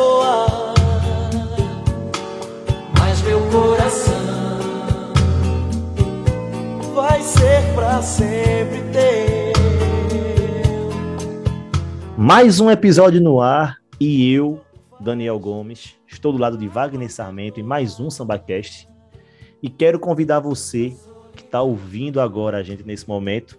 soar, 0.00 0.74
mas 2.98 3.20
meu 3.20 3.38
coração 3.50 4.14
vai 6.94 7.20
ser 7.22 7.60
sempre 8.02 8.80
teu. 8.92 9.52
Mais 12.16 12.60
um 12.60 12.70
episódio 12.70 13.20
no 13.20 13.42
ar 13.42 13.76
e 14.00 14.32
eu, 14.32 14.62
Daniel 14.98 15.38
Gomes, 15.38 15.96
estou 16.08 16.32
do 16.32 16.38
lado 16.38 16.56
de 16.56 16.66
Wagner 16.66 17.12
Sarmento 17.12 17.60
em 17.60 17.62
mais 17.62 18.00
um 18.00 18.08
SambaCast 18.08 18.88
e 19.62 19.68
quero 19.68 20.00
convidar 20.00 20.40
você 20.40 20.96
que 21.36 21.42
está 21.42 21.60
ouvindo 21.60 22.22
agora 22.22 22.56
a 22.56 22.62
gente 22.62 22.82
nesse 22.84 23.06
momento 23.06 23.58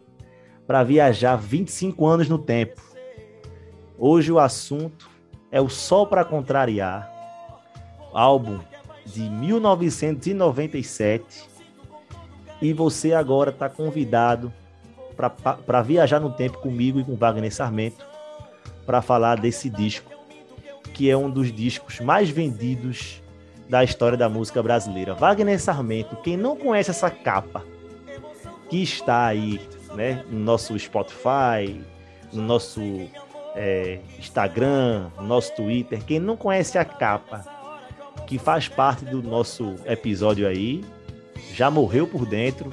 para 0.66 0.84
viajar 0.84 1.36
25 1.36 2.04
anos 2.08 2.28
no 2.28 2.40
tempo. 2.40 2.82
Hoje 3.96 4.32
o 4.32 4.40
assunto 4.40 5.11
é 5.52 5.60
o 5.60 5.70
Sol 5.70 6.08
para 6.08 6.24
Contrariar, 6.24 7.12
álbum 8.14 8.60
de 9.06 9.30
1997. 9.30 11.50
E 12.62 12.74
você 12.74 13.14
agora 13.14 13.50
está 13.50 13.68
convidado 13.68 14.54
para 15.66 15.82
viajar 15.82 16.20
no 16.20 16.32
tempo 16.32 16.60
comigo 16.60 17.00
e 17.00 17.04
com 17.04 17.16
Wagner 17.16 17.54
Sarmento 17.54 18.06
para 18.86 19.02
falar 19.02 19.40
desse 19.40 19.70
disco, 19.70 20.12
que 20.94 21.10
é 21.10 21.18
um 21.18 21.30
dos 21.30 21.52
discos 21.52 22.00
mais 22.00 22.30
vendidos 22.30 23.22
da 23.68 23.84
história 23.84 24.18
da 24.18 24.30
música 24.30 24.62
brasileira. 24.62 25.14
Wagner 25.14 25.60
Sarmento, 25.60 26.16
quem 26.18 26.38
não 26.38 26.56
conhece 26.56 26.92
essa 26.92 27.10
capa, 27.10 27.64
que 28.70 28.82
está 28.82 29.26
aí 29.26 29.60
né, 29.96 30.24
no 30.30 30.40
nosso 30.40 30.78
Spotify, 30.78 31.82
no 32.32 32.42
nosso 32.42 32.82
é, 33.56 34.00
Instagram, 34.18 35.10
no 35.18 35.24
nosso 35.24 35.56
Twitter. 35.56 36.04
Quem 36.06 36.20
não 36.20 36.38
conhece 36.38 36.78
a 36.78 36.86
capa, 36.86 37.44
que 38.28 38.38
faz 38.38 38.68
parte 38.68 39.06
do 39.06 39.22
nosso 39.22 39.76
episódio 39.86 40.48
aí, 40.48 40.84
já 41.54 41.70
morreu 41.70 42.08
por 42.08 42.26
dentro, 42.26 42.70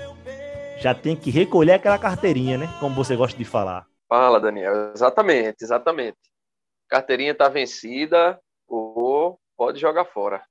já 0.79 0.95
tem 0.95 1.17
que 1.17 1.31
recolher 1.31 1.73
aquela 1.73 1.99
carteirinha, 1.99 2.56
né? 2.56 2.69
Como 2.79 2.95
você 2.95 3.17
gosta 3.17 3.37
de 3.37 3.45
falar. 3.45 3.87
Fala, 4.09 4.41
Daniel. 4.41 4.93
Exatamente, 4.95 5.62
exatamente. 5.62 6.19
Carteirinha 6.89 7.33
está 7.33 7.49
vencida, 7.49 8.41
ou 8.67 9.39
pode 9.56 9.81
jogar 9.81 10.05
fora. 10.05 10.43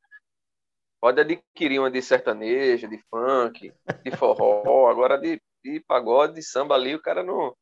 Pode 0.99 1.21
adquirir 1.21 1.79
uma 1.79 1.89
de 1.89 2.01
sertanejo, 2.01 2.87
de 2.87 2.99
funk, 3.09 3.71
de 4.03 4.11
forró, 4.15 4.89
agora 4.89 5.17
de, 5.17 5.41
de 5.63 5.79
pagode, 5.87 6.33
de 6.33 6.43
samba 6.43 6.75
ali, 6.75 6.95
o 6.95 7.01
cara 7.01 7.23
não. 7.23 7.55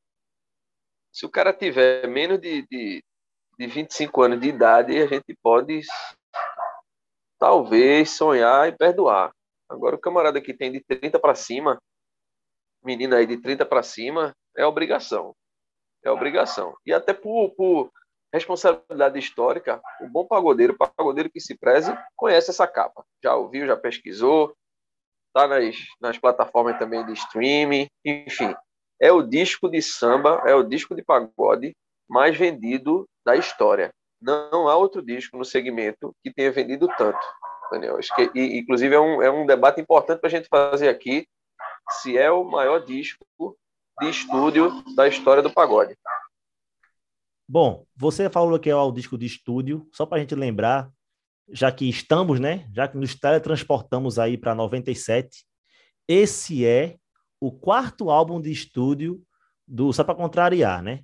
Se 1.15 1.25
o 1.25 1.29
cara 1.29 1.53
tiver 1.53 2.05
menos 2.09 2.41
de, 2.41 2.67
de, 2.69 3.01
de 3.57 3.67
25 3.67 4.21
anos 4.21 4.41
de 4.41 4.49
idade, 4.49 5.01
a 5.01 5.07
gente 5.07 5.33
pode 5.41 5.79
talvez 7.39 8.09
sonhar 8.09 8.67
e 8.67 8.73
perdoar. 8.73 9.31
Agora 9.69 9.95
o 9.95 9.99
camarada 9.99 10.41
que 10.41 10.53
tem 10.53 10.73
de 10.73 10.83
30 10.83 11.17
para 11.17 11.33
cima, 11.33 11.81
menina 12.83 13.15
aí 13.15 13.25
de 13.25 13.37
30 13.37 13.65
para 13.65 13.81
cima, 13.81 14.35
é 14.57 14.65
obrigação. 14.65 15.33
É 16.03 16.11
obrigação. 16.11 16.75
E 16.85 16.91
até 16.91 17.13
por, 17.13 17.55
por 17.55 17.89
responsabilidade 18.33 19.17
histórica, 19.17 19.81
o 20.01 20.09
bom 20.09 20.27
pagodeiro, 20.27 20.73
o 20.73 20.77
pagodeiro 20.77 21.29
que 21.29 21.39
se 21.39 21.57
preze, 21.57 21.97
conhece 22.13 22.49
essa 22.49 22.67
capa. 22.67 23.05
Já 23.23 23.37
ouviu, 23.37 23.65
já 23.65 23.77
pesquisou, 23.77 24.53
tá 25.33 25.47
nas, 25.47 25.77
nas 26.01 26.17
plataformas 26.17 26.77
também 26.77 27.05
de 27.05 27.13
streaming, 27.13 27.87
enfim. 28.03 28.53
É 28.99 29.11
o 29.11 29.21
disco 29.21 29.69
de 29.69 29.81
samba, 29.81 30.41
é 30.45 30.55
o 30.55 30.63
disco 30.63 30.95
de 30.95 31.03
pagode 31.03 31.75
mais 32.09 32.37
vendido 32.37 33.07
da 33.25 33.35
história. 33.35 33.91
Não 34.21 34.67
há 34.67 34.75
outro 34.75 35.01
disco 35.01 35.37
no 35.37 35.45
segmento 35.45 36.15
que 36.23 36.33
tenha 36.33 36.51
vendido 36.51 36.87
tanto, 36.97 37.19
Daniel. 37.71 37.97
Acho 37.97 38.15
que, 38.15 38.31
e, 38.33 38.59
inclusive, 38.59 38.95
é 38.95 38.99
um, 38.99 39.21
é 39.21 39.29
um 39.29 39.45
debate 39.45 39.81
importante 39.81 40.19
para 40.19 40.27
a 40.27 40.31
gente 40.31 40.47
fazer 40.47 40.89
aqui 40.89 41.27
se 42.01 42.17
é 42.17 42.31
o 42.31 42.43
maior 42.43 42.79
disco 42.79 43.57
de 43.99 44.09
estúdio 44.09 44.71
da 44.95 45.07
história 45.07 45.43
do 45.43 45.51
pagode. 45.51 45.95
Bom, 47.47 47.85
você 47.95 48.29
falou 48.29 48.59
que 48.59 48.69
é 48.69 48.75
o 48.75 48.91
disco 48.91 49.17
de 49.17 49.25
estúdio, 49.25 49.87
só 49.91 50.05
para 50.05 50.17
a 50.17 50.21
gente 50.21 50.33
lembrar, 50.33 50.89
já 51.49 51.71
que 51.71 51.87
estamos, 51.87 52.39
né? 52.39 52.67
Já 52.73 52.87
que 52.87 52.97
nos 52.97 53.13
teletransportamos 53.13 54.17
aí 54.17 54.37
para 54.37 54.55
97, 54.55 55.45
esse 56.07 56.65
é 56.65 56.97
o 57.39 57.51
quarto 57.51 58.09
álbum 58.09 58.41
de 58.41 58.51
estúdio 58.51 59.21
do 59.67 59.91
Só 59.91 60.03
para 60.03 60.15
Contrariar, 60.15 60.81
né? 60.81 61.03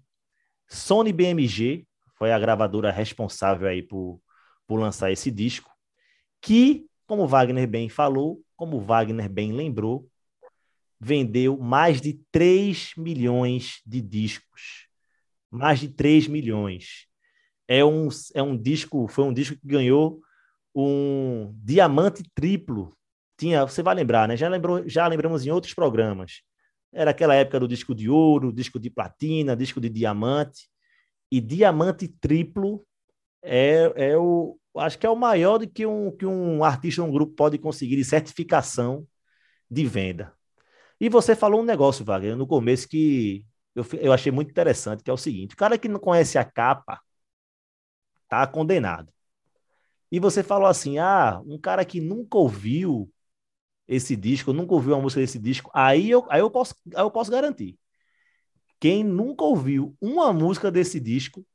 Sony 0.68 1.12
BMG 1.12 1.86
foi 2.16 2.32
a 2.32 2.40
gravadora 2.40 2.92
responsável 2.92 3.68
aí 3.68 3.82
por, 3.82 4.22
por 4.68 4.80
lançar 4.80 5.12
esse 5.12 5.30
disco, 5.30 5.72
que, 6.40 6.86
como 7.06 7.28
Wagner 7.28 7.68
bem 7.68 7.90
falou, 7.90 8.42
como 8.56 8.80
Wagner 8.80 9.30
bem 9.30 9.52
lembrou, 9.52 10.08
vendeu 11.00 11.58
mais 11.58 12.00
de 12.00 12.20
3 12.32 12.94
milhões 12.96 13.82
de 13.86 14.02
discos 14.02 14.92
mais 15.52 15.82
de 15.82 15.90
3 15.90 16.28
milhões. 16.28 17.08
É 17.68 17.84
um, 17.84 18.08
é 18.34 18.42
um 18.42 18.58
disco, 18.58 19.08
foi 19.08 19.26
um 19.26 19.34
disco 19.34 19.58
que 19.58 19.68
ganhou 19.68 20.22
um 20.74 21.54
diamante 21.62 22.24
triplo. 22.34 22.96
Tinha, 23.42 23.66
você 23.66 23.82
vai 23.82 23.96
lembrar, 23.96 24.28
né? 24.28 24.38
Já 24.38 24.48
lembrou, 24.48 24.88
já 24.88 25.08
lembramos 25.08 25.44
em 25.44 25.50
outros 25.50 25.74
programas. 25.74 26.44
Era 26.94 27.10
aquela 27.10 27.34
época 27.34 27.60
do 27.60 27.68
disco 27.68 27.96
de 27.96 28.08
ouro, 28.08 28.54
disco 28.54 28.80
de 28.80 28.88
platina, 28.88 29.56
disco 29.56 29.82
de 29.82 29.90
diamante. 29.90 30.70
E 31.32 31.42
diamante 31.42 32.08
triplo 32.08 32.86
é, 33.42 33.92
é 33.96 34.16
o, 34.16 34.60
acho 34.78 35.00
que 35.00 35.08
é 35.08 35.10
o 35.10 35.16
maior 35.16 35.58
do 35.58 35.68
que 35.68 35.88
um, 35.88 36.16
que 36.16 36.24
um 36.24 36.64
artista 36.64 37.02
um 37.02 37.12
grupo 37.12 37.34
pode 37.34 37.58
conseguir 37.58 37.96
de 37.96 38.06
certificação 38.06 39.08
de 39.68 39.88
venda. 39.88 40.32
E 41.00 41.10
você 41.10 41.36
falou 41.36 41.62
um 41.62 41.66
negócio, 41.66 42.06
Wagner, 42.06 42.36
no 42.38 42.46
começo 42.46 42.88
que 42.88 43.44
eu, 43.74 43.84
eu 44.00 44.14
achei 44.14 44.32
muito 44.32 44.52
interessante, 44.52 45.04
que 45.04 45.10
é 45.10 45.14
o 45.14 45.18
seguinte: 45.18 45.56
o 45.56 45.58
cara 45.58 45.80
que 45.80 45.90
não 45.90 46.00
conhece 46.00 46.38
a 46.38 46.46
capa 46.46 47.02
tá 48.30 48.46
condenado. 48.46 49.12
E 50.12 50.20
você 50.20 50.44
falou 50.44 50.68
assim: 50.68 51.00
ah, 51.00 51.42
um 51.44 51.58
cara 51.58 51.84
que 51.84 52.00
nunca 52.00 52.38
ouviu 52.38 53.12
esse 53.92 54.16
disco, 54.16 54.54
nunca 54.54 54.74
ouviu 54.74 54.96
a 54.96 55.00
música 55.00 55.22
desse 55.22 55.38
disco, 55.38 55.70
aí 55.74 56.10
eu, 56.10 56.26
aí 56.30 56.40
eu, 56.40 56.50
posso, 56.50 56.74
aí 56.96 57.04
eu 57.04 57.12
posso 57.12 57.30
garantir. 57.30 57.78
Quem 58.80 59.04
nunca 59.04 59.44
ouviu 59.44 59.96
uma 60.02 60.34
música 60.34 60.72
desse 60.72 61.00
disco, 61.00 61.46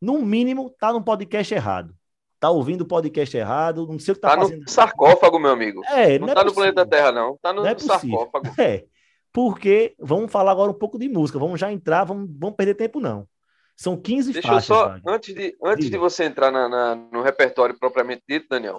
no 0.00 0.20
mínimo, 0.22 0.70
tá 0.78 0.92
no 0.92 1.02
podcast 1.02 1.52
errado. 1.52 1.94
Tá 2.38 2.50
ouvindo 2.50 2.82
o 2.82 2.86
podcast 2.86 3.36
errado, 3.36 3.86
não 3.86 3.98
sei 3.98 4.12
o 4.12 4.14
que 4.14 4.20
tá, 4.20 4.30
tá 4.30 4.42
fazendo. 4.42 4.60
no 4.60 4.70
sarcófago, 4.70 5.38
meu 5.38 5.50
amigo. 5.50 5.82
É, 5.86 6.18
não, 6.18 6.28
não 6.28 6.34
tá 6.34 6.42
é 6.42 6.44
no 6.44 6.54
planeta 6.54 6.86
Terra, 6.86 7.10
não. 7.10 7.38
Tá 7.42 7.52
no 7.52 7.62
não 7.62 7.68
é 7.68 7.78
sarcófago. 7.78 8.46
É 8.60 8.84
porque 9.36 9.94
vamos 9.98 10.32
falar 10.32 10.50
agora 10.50 10.70
um 10.70 10.78
pouco 10.78 10.98
de 10.98 11.10
música, 11.10 11.38
vamos 11.38 11.60
já 11.60 11.70
entrar, 11.70 12.04
vamos, 12.04 12.30
vamos 12.38 12.56
perder 12.56 12.74
tempo 12.74 12.98
não. 12.98 13.28
São 13.76 13.96
15 14.00 14.32
Deixa 14.32 14.48
faixas. 14.48 14.70
eu 14.70 14.74
só, 14.76 14.88
Wagner. 14.88 15.14
antes, 15.14 15.34
de, 15.34 15.56
antes 15.62 15.90
de 15.90 15.98
você 15.98 16.24
entrar 16.24 16.50
na, 16.50 16.68
na, 16.68 16.94
no 16.94 17.20
repertório 17.22 17.78
propriamente 17.78 18.22
dito, 18.28 18.46
Daniel, 18.48 18.78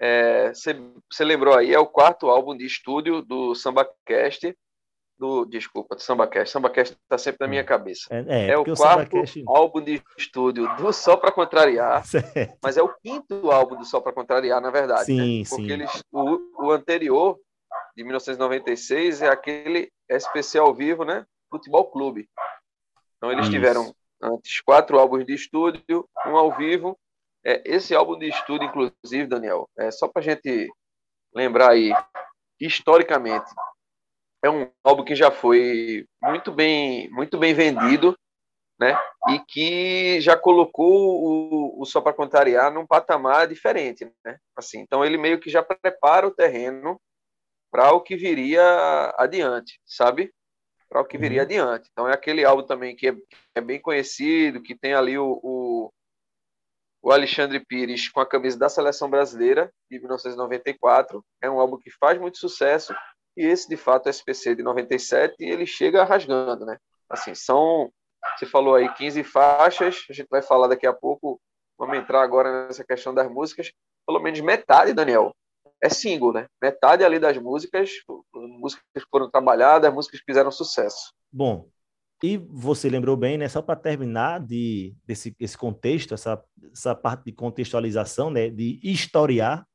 é, 0.00 0.54
você, 0.54 0.74
você 1.10 1.24
lembrou 1.24 1.54
aí, 1.54 1.74
é 1.74 1.78
o 1.78 1.86
quarto 1.86 2.28
álbum 2.28 2.56
de 2.56 2.64
estúdio 2.64 3.22
do 3.22 3.54
SambaCast, 3.56 4.56
do, 5.18 5.44
desculpa, 5.46 5.96
do 5.96 6.02
SambaCast, 6.02 6.52
SambaCast 6.52 6.94
está 6.94 7.16
sempre 7.18 7.38
na 7.40 7.48
minha 7.48 7.64
cabeça. 7.64 8.06
É, 8.10 8.24
é, 8.28 8.48
É, 8.50 8.58
o 8.58 8.60
o 8.60 8.64
quarto 8.76 8.76
Sambracast- 9.16 9.42
álbum 9.48 9.80
de 9.82 10.00
estúdio 10.16 10.68
do 10.76 10.92
Só 10.92 11.16
Pra 11.16 11.32
Contrariar, 11.32 12.06
Certo. 12.06 12.58
mas 12.62 12.76
é 12.76 12.82
o 12.82 12.94
quinto 13.02 13.50
álbum 13.50 13.76
do 13.76 13.84
Só 13.84 14.00
Pra 14.00 14.12
Contrariar, 14.12 14.60
na 14.60 14.70
verdade. 14.70 15.06
Sim, 15.06 15.38
né? 15.40 15.44
Porque 15.48 15.64
sim. 15.66 15.72
eles, 15.72 16.02
o, 16.12 16.38
o 16.66 16.70
anterior, 16.70 17.36
de 17.96 18.04
1996, 18.04 19.22
é 19.22 19.28
aquele 19.28 19.90
SPC 20.08 20.58
ao 20.58 20.72
vivo, 20.74 21.04
né? 21.04 21.24
Futebol 21.50 21.90
Clube. 21.90 22.28
Então 23.16 23.32
eles 23.32 23.44
Isso. 23.44 23.52
tiveram 23.52 23.94
antes 24.26 24.60
quatro 24.60 24.98
álbuns 24.98 25.24
de 25.24 25.34
estúdio, 25.34 26.08
um 26.26 26.36
ao 26.36 26.56
vivo. 26.56 26.98
É, 27.44 27.62
esse 27.64 27.94
álbum 27.94 28.18
de 28.18 28.28
estúdio, 28.28 28.68
inclusive, 28.68 29.28
Daniel, 29.28 29.68
é 29.78 29.90
só 29.90 30.08
para 30.08 30.22
gente 30.22 30.68
lembrar 31.34 31.70
aí, 31.70 31.92
historicamente, 32.60 33.50
é 34.42 34.50
um 34.50 34.70
álbum 34.84 35.04
que 35.04 35.14
já 35.14 35.30
foi 35.30 36.06
muito 36.22 36.52
bem, 36.52 37.08
muito 37.10 37.38
bem 37.38 37.54
vendido, 37.54 38.16
né? 38.78 38.98
E 39.28 39.38
que 39.40 40.20
já 40.20 40.36
colocou 40.36 41.22
o, 41.22 41.82
o 41.82 41.84
Só 41.84 42.00
para 42.00 42.12
Contrariar 42.12 42.72
num 42.72 42.86
patamar 42.86 43.46
diferente, 43.46 44.10
né? 44.24 44.38
Assim, 44.56 44.80
então 44.80 45.04
ele 45.04 45.16
meio 45.16 45.40
que 45.40 45.50
já 45.50 45.62
prepara 45.62 46.26
o 46.26 46.34
terreno 46.34 47.00
para 47.70 47.92
o 47.92 48.00
que 48.00 48.16
viria 48.16 48.62
adiante, 49.18 49.80
sabe? 49.84 50.32
Para 50.88 51.00
o 51.00 51.04
que 51.04 51.18
viria 51.18 51.38
Uhum. 51.40 51.44
adiante. 51.44 51.88
Então 51.92 52.08
é 52.08 52.12
aquele 52.14 52.44
álbum 52.44 52.64
também 52.64 52.94
que 52.94 53.08
é, 53.08 53.12
que 53.12 53.56
é 53.56 53.60
bem 53.60 53.80
conhecido, 53.80 54.62
que 54.62 54.74
tem 54.74 54.94
ali 54.94 55.18
o, 55.18 55.40
o, 55.42 55.92
o 57.02 57.10
Alexandre 57.12 57.58
Pires 57.64 58.08
com 58.08 58.20
a 58.20 58.26
camisa 58.26 58.58
da 58.58 58.68
seleção 58.68 59.10
brasileira 59.10 59.72
de 59.90 59.98
1994. 59.98 61.24
É 61.42 61.50
um 61.50 61.60
álbum 61.60 61.78
que 61.78 61.90
faz 61.90 62.18
muito 62.20 62.38
sucesso 62.38 62.94
e 63.36 63.44
esse 63.44 63.68
de 63.68 63.76
fato 63.76 64.06
é 64.06 64.10
SPC 64.10 64.54
de 64.54 64.62
97 64.62 65.34
e 65.40 65.50
ele 65.50 65.66
chega 65.66 66.04
rasgando, 66.04 66.64
né? 66.64 66.78
Assim, 67.08 67.34
são 67.34 67.90
você 68.36 68.46
falou 68.46 68.74
aí 68.74 68.92
15 68.94 69.22
faixas, 69.22 70.04
a 70.10 70.12
gente 70.12 70.26
vai 70.28 70.42
falar 70.42 70.66
daqui 70.66 70.86
a 70.86 70.92
pouco 70.92 71.40
vamos 71.78 71.96
entrar 71.98 72.22
agora 72.22 72.66
nessa 72.66 72.84
questão 72.84 73.14
das 73.14 73.30
músicas, 73.30 73.70
pelo 74.06 74.18
menos 74.20 74.40
metade, 74.40 74.92
Daniel, 74.92 75.34
é 75.82 75.88
single, 75.88 76.32
né? 76.32 76.46
Metade 76.62 77.04
ali 77.04 77.18
das 77.18 77.36
músicas, 77.38 77.90
músicas 78.34 78.84
foram 79.10 79.30
trabalhadas, 79.30 79.92
músicas 79.92 80.20
fizeram 80.20 80.50
sucesso. 80.50 81.12
Bom, 81.32 81.68
e 82.22 82.38
você 82.38 82.88
lembrou 82.88 83.16
bem, 83.16 83.36
né? 83.36 83.48
Só 83.48 83.60
para 83.60 83.76
terminar 83.76 84.40
de, 84.40 84.94
desse 85.04 85.34
esse 85.38 85.56
contexto, 85.56 86.14
essa, 86.14 86.42
essa 86.72 86.94
parte 86.94 87.24
de 87.24 87.32
contextualização, 87.32 88.30
né? 88.30 88.48
De 88.48 88.80
historiar, 88.82 89.66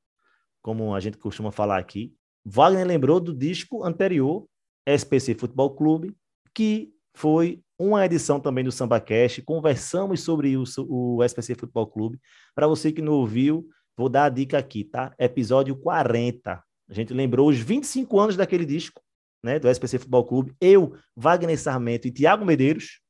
como 0.62 0.96
a 0.96 1.00
gente 1.00 1.18
costuma 1.18 1.52
falar 1.52 1.78
aqui. 1.78 2.14
Wagner 2.44 2.86
lembrou 2.86 3.20
do 3.20 3.34
disco 3.34 3.84
anterior, 3.84 4.48
SPC 4.88 5.36
Futebol 5.36 5.76
Clube, 5.76 6.16
que 6.54 6.92
foi 7.14 7.62
uma 7.78 8.06
edição 8.06 8.40
também 8.40 8.64
do 8.64 8.72
SambaCast. 8.72 9.44
Conversamos 9.44 10.22
sobre 10.22 10.58
o, 10.58 10.64
o 10.88 11.24
SPC 11.24 11.56
Futebol 11.56 11.88
Clube. 11.88 12.20
Para 12.56 12.68
você 12.68 12.92
que 12.92 13.02
não 13.02 13.14
ouviu, 13.14 13.68
vou 13.96 14.10
dar 14.10 14.26
a 14.26 14.30
dica 14.30 14.58
aqui, 14.58 14.84
tá? 14.84 15.14
Episódio 15.18 15.76
40. 15.76 16.64
A 16.90 16.94
gente 16.94 17.14
lembrou 17.14 17.50
os 17.50 17.58
25 17.58 18.20
anos 18.20 18.36
daquele 18.36 18.66
disco, 18.66 19.02
né? 19.44 19.60
Do 19.60 19.70
SPC 19.70 20.00
Futebol 20.00 20.26
Clube. 20.26 20.56
Eu, 20.60 20.96
Wagner 21.16 21.60
Sarmento 21.60 22.08
e 22.08 22.12
Tiago 22.12 22.46
Medeiros, 22.46 23.02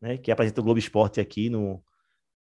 né? 0.00 0.18
Que 0.18 0.30
apresenta 0.30 0.60
o 0.60 0.64
Globo 0.64 0.78
Esporte 0.78 1.20
aqui 1.20 1.48
no, 1.48 1.82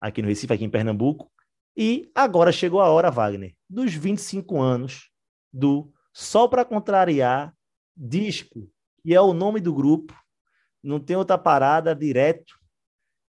aqui 0.02 0.22
no 0.22 0.28
Recife, 0.28 0.54
aqui 0.54 0.66
em 0.66 0.70
Pernambuco. 0.70 1.32
E 1.76 2.12
agora 2.14 2.52
chegou 2.52 2.82
a 2.82 2.90
hora, 2.90 3.10
Wagner, 3.10 3.56
dos 3.70 3.94
25 3.94 4.62
anos 4.62 5.10
do 5.52 5.92
Só 6.14 6.48
para 6.48 6.66
Contrariar 6.66 7.54
disco, 7.96 8.70
e 9.06 9.14
é 9.14 9.22
o 9.22 9.34
nome 9.34 9.60
do 9.60 9.74
grupo, 9.74 10.14
não 10.82 11.00
tem 11.00 11.16
outra 11.16 11.38
parada 11.38 11.96
direto 11.96 12.60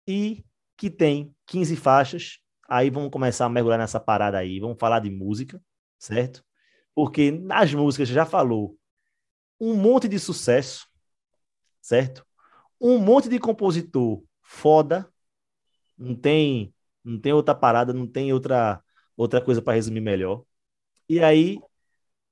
e 0.08 0.44
que 0.78 0.90
tem 0.90 1.34
15 1.48 1.76
faixas. 1.76 2.40
Aí 2.70 2.90
vamos 2.90 3.10
começar 3.12 3.46
a 3.46 3.50
mergulhar 3.50 3.80
nessa 3.80 4.00
parada 4.00 4.38
aí, 4.38 4.60
vamos 4.60 4.78
falar 4.80 5.00
de 5.00 5.10
música, 5.10 5.62
certo? 5.98 6.44
Porque 6.94 7.32
nas 7.32 7.74
músicas 7.74 8.08
já 8.10 8.26
falou 8.26 8.78
um 9.60 9.76
monte 9.76 10.08
de 10.08 10.20
sucesso, 10.20 10.88
certo? 11.82 12.26
Um 12.80 13.00
monte 13.00 13.30
de 13.30 13.40
compositor 13.40 14.24
foda, 14.42 15.12
não 15.98 16.16
tem 16.16 16.74
não 17.04 17.20
tem 17.20 17.34
outra 17.34 17.56
parada, 17.56 17.94
não 17.94 18.06
tem 18.08 18.32
outra 18.34 18.84
outra 19.18 19.42
coisa 19.42 19.62
para 19.62 19.74
resumir 19.74 20.02
melhor. 20.02 20.44
E 21.08 21.22
aí 21.24 21.60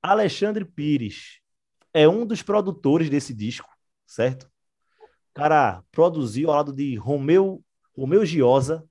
Alexandre 0.02 0.64
Pires 0.64 1.40
é 1.92 2.08
um 2.08 2.24
dos 2.24 2.42
produtores 2.42 3.10
desse 3.10 3.34
disco, 3.34 3.68
certo? 4.06 4.50
cara 5.38 5.84
produziu 5.92 6.50
ao 6.50 6.56
lado 6.56 6.72
de 6.72 6.96
Romeu, 6.96 7.64
Romeu 7.96 8.26
Giosa, 8.26 8.84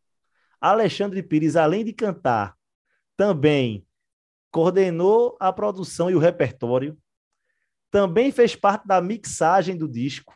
Alexandre 0.59 1.21
Pires, 1.21 1.55
além 1.55 1.85
de 1.85 1.93
cantar, 1.93 2.55
também 3.15 3.85
coordenou 4.51 5.37
a 5.39 5.51
produção 5.51 6.09
e 6.09 6.15
o 6.15 6.19
repertório, 6.19 6.97
também 7.91 8.31
fez 8.31 8.55
parte 8.55 8.87
da 8.87 9.01
mixagem 9.01 9.77
do 9.77 9.87
disco. 9.87 10.35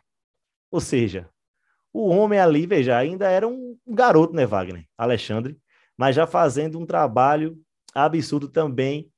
Ou 0.70 0.80
seja, 0.80 1.28
o 1.92 2.08
homem 2.08 2.38
ali, 2.38 2.66
veja, 2.66 2.96
ainda 2.96 3.28
era 3.28 3.46
um 3.46 3.78
garoto, 3.86 4.32
né, 4.32 4.46
Wagner? 4.46 4.86
Alexandre, 4.96 5.58
mas 5.96 6.16
já 6.16 6.26
fazendo 6.26 6.78
um 6.78 6.86
trabalho 6.86 7.60
absurdo 7.94 8.48
também 8.48 9.12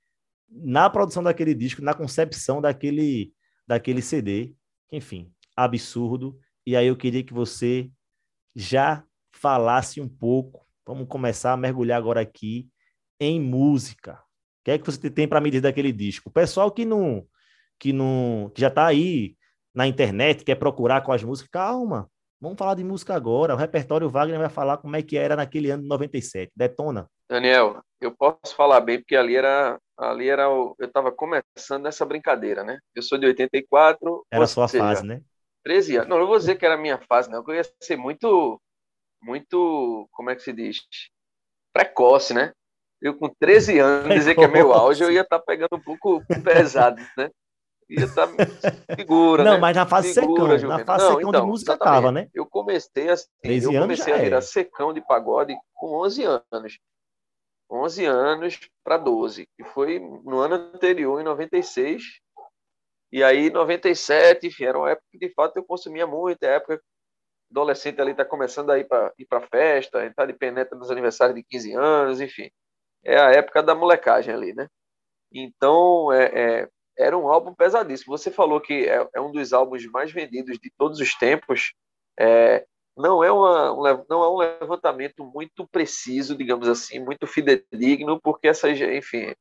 na 0.49 0.91
produção 0.91 1.23
daquele 1.23 1.55
disco, 1.55 1.83
na 1.83 1.95
concepção 1.95 2.61
daquele, 2.61 3.33
daquele 3.67 4.03
CD. 4.03 4.55
Enfim, 4.91 5.33
absurdo. 5.57 6.39
E 6.67 6.77
aí 6.77 6.87
eu 6.87 6.97
queria 6.97 7.23
que 7.23 7.33
você 7.33 7.91
já 8.55 9.05
falasse 9.33 10.01
um 10.01 10.09
pouco. 10.09 10.64
Vamos 10.87 11.09
começar 11.09 11.53
a 11.53 11.57
mergulhar 11.57 11.99
agora 11.99 12.21
aqui 12.21 12.69
em 13.19 13.41
música. 13.41 14.15
O 14.15 14.65
que 14.65 14.71
é 14.73 14.79
que 14.79 14.85
você 14.85 15.11
tem 15.11 15.27
para 15.27 15.41
me 15.41 15.51
dizer 15.51 15.63
daquele 15.63 15.93
disco? 15.93 16.29
O 16.29 16.33
pessoal 16.33 16.71
que 16.71 16.85
não 16.85 17.27
que 17.79 17.93
não 17.93 18.51
que 18.55 18.61
já 18.61 18.69
está 18.69 18.87
aí 18.87 19.37
na 19.75 19.87
internet, 19.87 20.45
quer 20.45 20.55
procurar 20.55 21.03
com 21.03 21.13
as 21.13 21.23
músicas, 21.23 21.51
calma. 21.51 22.09
Vamos 22.41 22.59
falar 22.59 22.75
de 22.75 22.85
música 22.85 23.15
agora. 23.15 23.55
O 23.55 23.59
repertório 23.59 24.09
Wagner 24.09 24.39
vai 24.39 24.49
falar 24.49 24.77
como 24.77 24.95
é 24.97 25.03
que 25.03 25.17
era 25.17 25.35
naquele 25.35 25.71
ano 25.71 25.83
de 25.83 25.89
97. 25.89 26.53
Detona. 26.55 27.09
Daniel, 27.29 27.83
eu 28.01 28.15
posso 28.15 28.55
falar 28.55 28.81
bem 28.81 28.99
porque 28.99 29.17
ali 29.17 29.35
era 29.35 29.79
ali 29.97 30.29
era 30.29 30.51
o, 30.51 30.75
eu 30.79 30.87
estava 30.87 31.11
começando 31.11 31.85
nessa 31.85 32.05
brincadeira, 32.05 32.63
né? 32.63 32.79
Eu 32.95 33.03
sou 33.03 33.17
de 33.17 33.27
84. 33.27 34.27
Era 34.31 34.45
a 34.45 34.47
sua 34.47 34.69
seja, 34.69 34.85
fase, 34.85 35.07
né? 35.07 35.23
13 35.65 35.97
anos. 35.97 36.09
Não, 36.09 36.19
não 36.19 36.27
vou 36.27 36.39
dizer 36.39 36.57
que 36.57 36.67
era 36.67 36.75
a 36.75 36.79
minha 36.79 36.99
fase, 36.99 37.31
não, 37.31 37.43
eu 37.47 37.55
ia 37.55 37.63
ser 37.81 37.97
muito, 37.97 38.61
muito, 39.25 40.09
como 40.13 40.31
é 40.31 40.37
que 40.37 40.43
se 40.43 40.53
diz? 40.53 40.79
Precoce, 41.73 42.35
né? 42.35 42.53
Eu 43.01 43.17
com 43.17 43.29
13 43.29 43.79
anos, 43.79 44.15
dizer 44.15 44.35
que 44.35 44.45
é 44.45 44.49
meu 44.49 44.73
auge, 44.73 45.03
eu 45.03 45.11
ia 45.11 45.23
estar 45.23 45.39
tá 45.39 45.45
pegando 45.45 45.75
um 45.75 45.81
pouco 45.81 46.23
pesado, 46.45 47.01
né? 47.17 47.31
Ia 47.89 48.05
estar 48.05 48.27
tá 48.29 48.97
figura, 48.97 49.45
Não, 49.45 49.53
né? 49.53 49.59
mas 49.59 49.77
na 49.77 49.87
fase 49.87 50.15
figura, 50.15 50.59
secão, 50.59 50.79
na 50.79 50.85
fase 50.85 51.05
não, 51.05 51.15
secão 51.17 51.29
então, 51.29 51.41
de 51.41 51.47
música 51.47 51.73
exatamente. 51.73 51.95
tava, 51.95 52.13
né? 52.13 52.29
Eu 52.33 52.47
comecei 52.47 53.11
assim, 53.11 53.27
eu 53.45 53.73
comecei 53.73 54.13
a 54.13 54.19
virar 54.19 54.39
é. 54.39 54.41
secão 54.41 54.93
de 54.93 55.01
pagode 55.01 55.55
com 55.75 55.99
11 56.03 56.25
anos. 56.25 56.79
11 57.71 58.05
anos 58.05 58.61
para 58.85 58.97
12, 58.97 59.49
que 59.57 59.65
foi 59.65 59.99
no 59.99 60.39
ano 60.39 60.55
anterior, 60.55 61.21
em 61.21 61.25
96, 61.25 62.21
e 63.13 63.23
aí, 63.23 63.49
97, 63.49 64.49
enfim, 64.49 64.65
era 64.65 64.79
uma 64.79 64.91
época 64.91 65.07
que 65.13 65.19
de 65.19 65.33
fato 65.33 65.57
eu 65.57 65.65
consumia 65.65 66.07
muito, 66.07 66.43
é 66.43 66.57
época 66.57 66.81
adolescente 67.55 68.01
ali 68.01 68.11
está 68.11 68.25
começando 68.25 68.71
a 68.71 68.79
ir 68.79 68.85
para 68.85 69.13
ir 69.19 69.27
festa, 69.51 70.05
entrar 70.05 70.27
de 70.27 70.33
penetra 70.33 70.77
nos 70.77 70.91
aniversários 70.91 71.37
de 71.37 71.45
15 71.45 71.73
anos, 71.75 72.21
enfim. 72.21 72.51
É 73.05 73.19
a 73.19 73.31
época 73.31 73.63
da 73.63 73.75
molecagem 73.75 74.35
ali, 74.35 74.55
né? 74.55 74.69
Então, 75.33 76.13
é, 76.13 76.25
é, 76.63 76.69
era 76.99 77.17
um 77.17 77.29
álbum 77.29 77.55
pesadíssimo. 77.55 78.17
Você 78.17 78.31
falou 78.31 78.61
que 78.61 78.89
é, 78.89 79.09
é, 79.15 79.21
um 79.21 79.31
dos 79.31 79.53
álbuns 79.53 79.85
mais 79.87 80.11
vendidos 80.13 80.59
de 80.59 80.71
todos 80.77 81.01
os 81.01 81.15
tempos. 81.15 81.73
É, 82.19 82.67
não 82.97 83.23
é, 83.25 83.31
uma, 83.31 83.73
um, 83.73 84.05
não 84.09 84.23
é 84.23 84.29
um 84.29 84.37
levantamento 84.37 85.25
muito 85.25 85.67
preciso, 85.69 86.37
digamos 86.37 86.69
assim, 86.69 87.01
muito 87.01 87.27
fidedigno, 87.27 88.21
porque 88.21 88.49
essas, 88.49 88.81
enfim, 88.81 89.35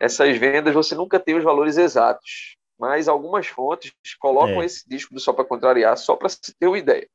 essas 0.00 0.36
vendas 0.36 0.74
você 0.74 0.94
nunca 0.94 1.18
tem 1.18 1.36
os 1.36 1.44
valores 1.44 1.76
exatos 1.76 2.56
mas 2.82 3.06
algumas 3.06 3.46
fontes 3.46 3.92
colocam 4.18 4.60
é. 4.60 4.64
esse 4.64 4.88
disco 4.88 5.14
do 5.14 5.20
Só 5.20 5.32
para 5.32 5.44
Contrariar, 5.44 5.96
só 5.96 6.16
para 6.16 6.28
se 6.28 6.52
ter 6.58 6.66
uma 6.66 6.76
ideia, 6.76 7.08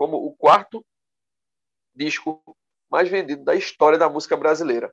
como 0.00 0.16
o 0.16 0.34
quarto 0.34 0.82
disco 1.94 2.42
mais 2.90 3.10
vendido 3.10 3.44
da 3.44 3.54
história 3.54 3.98
da 3.98 4.08
música 4.08 4.34
brasileira. 4.34 4.90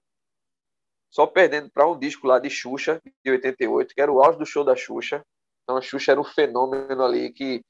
Só 1.10 1.26
perdendo 1.26 1.72
para 1.72 1.88
um 1.88 1.98
disco 1.98 2.28
lá 2.28 2.40
de 2.40 2.50
Xuxa, 2.50 3.02
de 3.24 3.32
88, 3.32 3.96
que 3.96 4.02
era 4.02 4.12
o 4.12 4.22
auge 4.22 4.38
do 4.38 4.46
show 4.46 4.66
da 4.66 4.76
Xuxa. 4.76 5.24
Então 5.64 5.78
a 5.78 5.82
Xuxa 5.82 6.12
era 6.12 6.20
um 6.20 6.26
fenômeno 6.26 7.02
ali 7.02 7.32
que, 7.32 7.62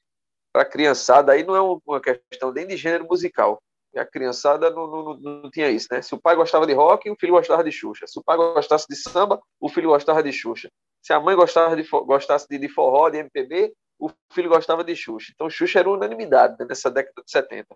para 0.51 0.63
a 0.63 0.65
criançada, 0.65 1.32
aí 1.32 1.44
não 1.44 1.56
é 1.56 1.62
uma 1.62 2.01
questão 2.01 2.51
nem 2.51 2.65
de 2.65 2.75
gênero 2.75 3.06
musical. 3.06 3.62
a 3.96 4.03
criançada 4.03 4.72
não, 4.72 4.88
não, 4.88 5.17
não, 5.20 5.51
tinha 5.51 5.70
isso, 5.70 5.89
né? 5.91 6.01
Se 6.01 6.15
o 6.15 6.20
pai 6.20 6.36
gostava 6.36 6.65
de 6.65 6.74
rock, 6.74 7.08
o 7.08 7.15
filho 7.20 7.34
gostava 7.34 7.63
de 7.63 7.72
Xuxa. 7.72 8.08
Se 8.08 8.17
o 8.17 8.24
pai 8.24 8.36
gostasse 8.36 8.88
de 8.89 8.96
samba, 8.96 9.39
o 9.60 9.70
filho 9.70 9.89
gostava 9.89 10.24
de 10.24 10.34
Xuxa. 10.34 10.72
Se 11.03 11.13
a 11.13 11.20
mãe 11.20 11.36
gostava 11.36 11.75
de, 11.75 11.88
gostasse 11.88 12.48
de, 12.50 12.58
de 12.58 12.67
forró, 12.67 13.12
de 13.12 13.20
MPB, 13.20 13.75
o 13.99 14.09
filho 14.31 14.49
gostava 14.49 14.83
de 14.83 14.95
Xuxa. 14.95 15.31
Então, 15.33 15.49
Xuxa 15.49 15.79
era 15.79 15.89
unanimidade 15.89 16.55
né, 16.59 16.65
nessa 16.67 16.89
década 16.89 17.23
de 17.23 17.31
70. 17.31 17.67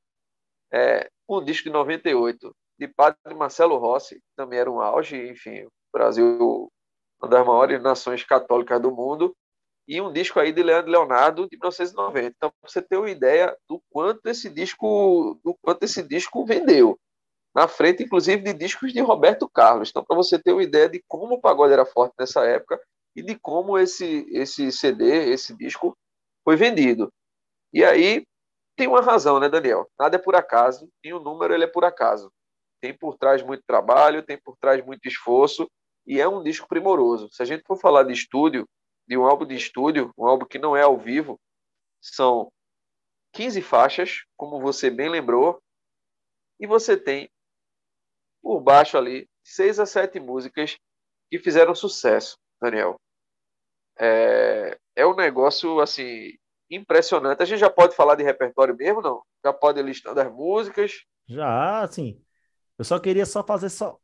É, 0.73 1.09
um 1.27 1.43
disco 1.43 1.65
de 1.65 1.71
98 1.71 2.55
de 2.79 2.87
Padre 2.87 3.35
Marcelo 3.35 3.77
Rossi, 3.77 4.21
também 4.35 4.59
era 4.59 4.71
um 4.71 4.81
auge, 4.81 5.29
enfim, 5.29 5.63
o 5.65 5.71
Brasil, 5.93 6.71
uma 7.21 7.29
das 7.29 7.45
maiores 7.45 7.81
nações 7.81 8.23
católicas 8.23 8.81
do 8.81 8.91
mundo, 8.91 9.35
e 9.87 9.99
um 9.99 10.11
disco 10.11 10.39
aí 10.39 10.51
de 10.51 10.63
Leandro 10.63 10.91
Leonardo 10.91 11.49
de 11.49 11.57
1990. 11.57 12.27
Então, 12.27 12.49
para 12.49 12.69
você 12.69 12.81
ter 12.81 12.97
uma 12.97 13.09
ideia 13.09 13.55
do 13.69 13.81
quanto 13.91 14.25
esse 14.27 14.49
disco, 14.49 15.39
do 15.43 15.55
quanto 15.61 15.83
esse 15.83 16.01
disco 16.01 16.45
vendeu. 16.45 16.97
Na 17.53 17.67
frente, 17.67 18.03
inclusive, 18.03 18.41
de 18.41 18.53
discos 18.53 18.93
de 18.93 19.01
Roberto 19.01 19.49
Carlos. 19.49 19.89
Então, 19.89 20.03
para 20.03 20.15
você 20.15 20.39
ter 20.39 20.53
uma 20.53 20.63
ideia 20.63 20.87
de 20.87 21.03
como 21.07 21.35
o 21.35 21.41
pagode 21.41 21.73
era 21.73 21.85
forte 21.85 22.13
nessa 22.17 22.45
época, 22.45 22.79
e 23.15 23.21
de 23.21 23.37
como 23.37 23.77
esse, 23.77 24.25
esse 24.31 24.71
CD, 24.71 25.31
esse 25.31 25.55
disco, 25.55 25.95
foi 26.43 26.55
vendido. 26.55 27.11
E 27.73 27.83
aí 27.83 28.25
tem 28.75 28.87
uma 28.87 29.01
razão, 29.01 29.39
né, 29.39 29.49
Daniel? 29.49 29.87
Nada 29.99 30.15
é 30.15 30.19
por 30.19 30.35
acaso, 30.35 30.89
e 31.03 31.13
o 31.13 31.19
número 31.19 31.53
ele 31.53 31.65
é 31.65 31.67
por 31.67 31.85
acaso. 31.85 32.31
Tem 32.81 32.97
por 32.97 33.17
trás 33.17 33.43
muito 33.43 33.63
trabalho, 33.65 34.23
tem 34.23 34.39
por 34.41 34.57
trás 34.57 34.83
muito 34.83 35.07
esforço, 35.07 35.69
e 36.05 36.19
é 36.19 36.27
um 36.27 36.41
disco 36.41 36.67
primoroso. 36.67 37.29
Se 37.31 37.41
a 37.43 37.45
gente 37.45 37.63
for 37.65 37.77
falar 37.77 38.03
de 38.03 38.13
estúdio, 38.13 38.67
de 39.07 39.17
um 39.17 39.25
álbum 39.25 39.45
de 39.45 39.55
estúdio, 39.55 40.11
um 40.17 40.25
álbum 40.25 40.45
que 40.45 40.57
não 40.57 40.75
é 40.75 40.81
ao 40.81 40.97
vivo, 40.97 41.39
são 42.01 42.51
15 43.33 43.61
faixas, 43.61 44.23
como 44.35 44.59
você 44.59 44.89
bem 44.89 45.09
lembrou, 45.09 45.61
e 46.59 46.67
você 46.67 46.97
tem 46.97 47.29
por 48.41 48.59
baixo 48.61 48.97
ali 48.97 49.27
seis 49.43 49.79
a 49.79 49.85
sete 49.85 50.19
músicas 50.19 50.77
que 51.29 51.39
fizeram 51.39 51.75
sucesso. 51.75 52.37
Daniel. 52.61 52.99
É, 53.99 54.77
é 54.95 55.05
um 55.05 55.15
negócio, 55.15 55.79
assim, 55.79 56.31
impressionante. 56.69 57.41
A 57.41 57.45
gente 57.45 57.59
já 57.59 57.69
pode 57.69 57.95
falar 57.95 58.15
de 58.15 58.23
repertório 58.23 58.75
mesmo, 58.75 59.01
não? 59.01 59.21
Já 59.43 59.51
pode 59.51 59.81
listando 59.81 60.19
as 60.19 60.31
músicas? 60.31 61.03
Já, 61.27 61.81
assim. 61.81 62.21
Eu 62.77 62.85
só 62.85 62.99
queria 62.99 63.25
só 63.25 63.43
fazer 63.43 63.69
só 63.69 63.97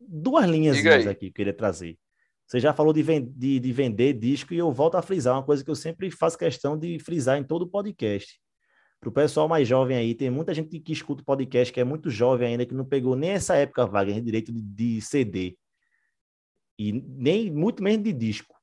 duas 0.00 0.46
linhas 0.46 0.76
aqui 1.06 1.18
que 1.18 1.26
eu 1.26 1.32
queria 1.32 1.56
trazer. 1.56 1.98
Você 2.46 2.60
já 2.60 2.74
falou 2.74 2.92
de, 2.92 3.02
de, 3.02 3.58
de, 3.58 3.72
vender 3.72 4.12
disco 4.12 4.52
e 4.52 4.58
eu 4.58 4.70
volto 4.70 4.96
a 4.96 5.02
frisar 5.02 5.34
uma 5.34 5.42
coisa 5.42 5.64
que 5.64 5.70
eu 5.70 5.74
sempre 5.74 6.10
faço 6.10 6.36
questão 6.36 6.78
de 6.78 6.98
frisar 6.98 7.38
em 7.38 7.44
todo 7.44 7.62
o 7.62 7.68
podcast. 7.68 8.38
Para 9.00 9.08
o 9.08 9.12
pessoal 9.12 9.48
mais 9.48 9.66
jovem 9.66 9.96
aí, 9.96 10.14
tem 10.14 10.30
muita 10.30 10.52
gente 10.52 10.78
que 10.78 10.92
escuta 10.92 11.22
podcast 11.24 11.72
que 11.72 11.80
é 11.80 11.84
muito 11.84 12.10
jovem 12.10 12.48
ainda, 12.48 12.66
que 12.66 12.74
não 12.74 12.84
pegou 12.84 13.16
nem 13.16 13.30
essa 13.30 13.54
época 13.56 13.86
vaga 13.86 14.12
de 14.12 14.20
direito 14.20 14.52
de, 14.52 14.62
de 14.62 15.00
CD. 15.00 15.56
E 16.78 16.92
nem 16.92 17.50
muito 17.50 17.82
menos 17.82 18.02
de 18.04 18.12
disco. 18.12 18.53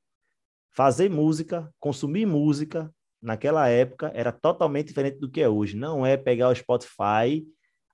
Fazer 0.72 1.10
música, 1.10 1.72
consumir 1.78 2.26
música, 2.26 2.92
naquela 3.20 3.68
época 3.68 4.10
era 4.14 4.32
totalmente 4.32 4.88
diferente 4.88 5.18
do 5.18 5.30
que 5.30 5.40
é 5.40 5.48
hoje. 5.48 5.76
Não 5.76 6.04
é 6.04 6.16
pegar 6.16 6.48
o 6.48 6.54
Spotify, 6.54 7.46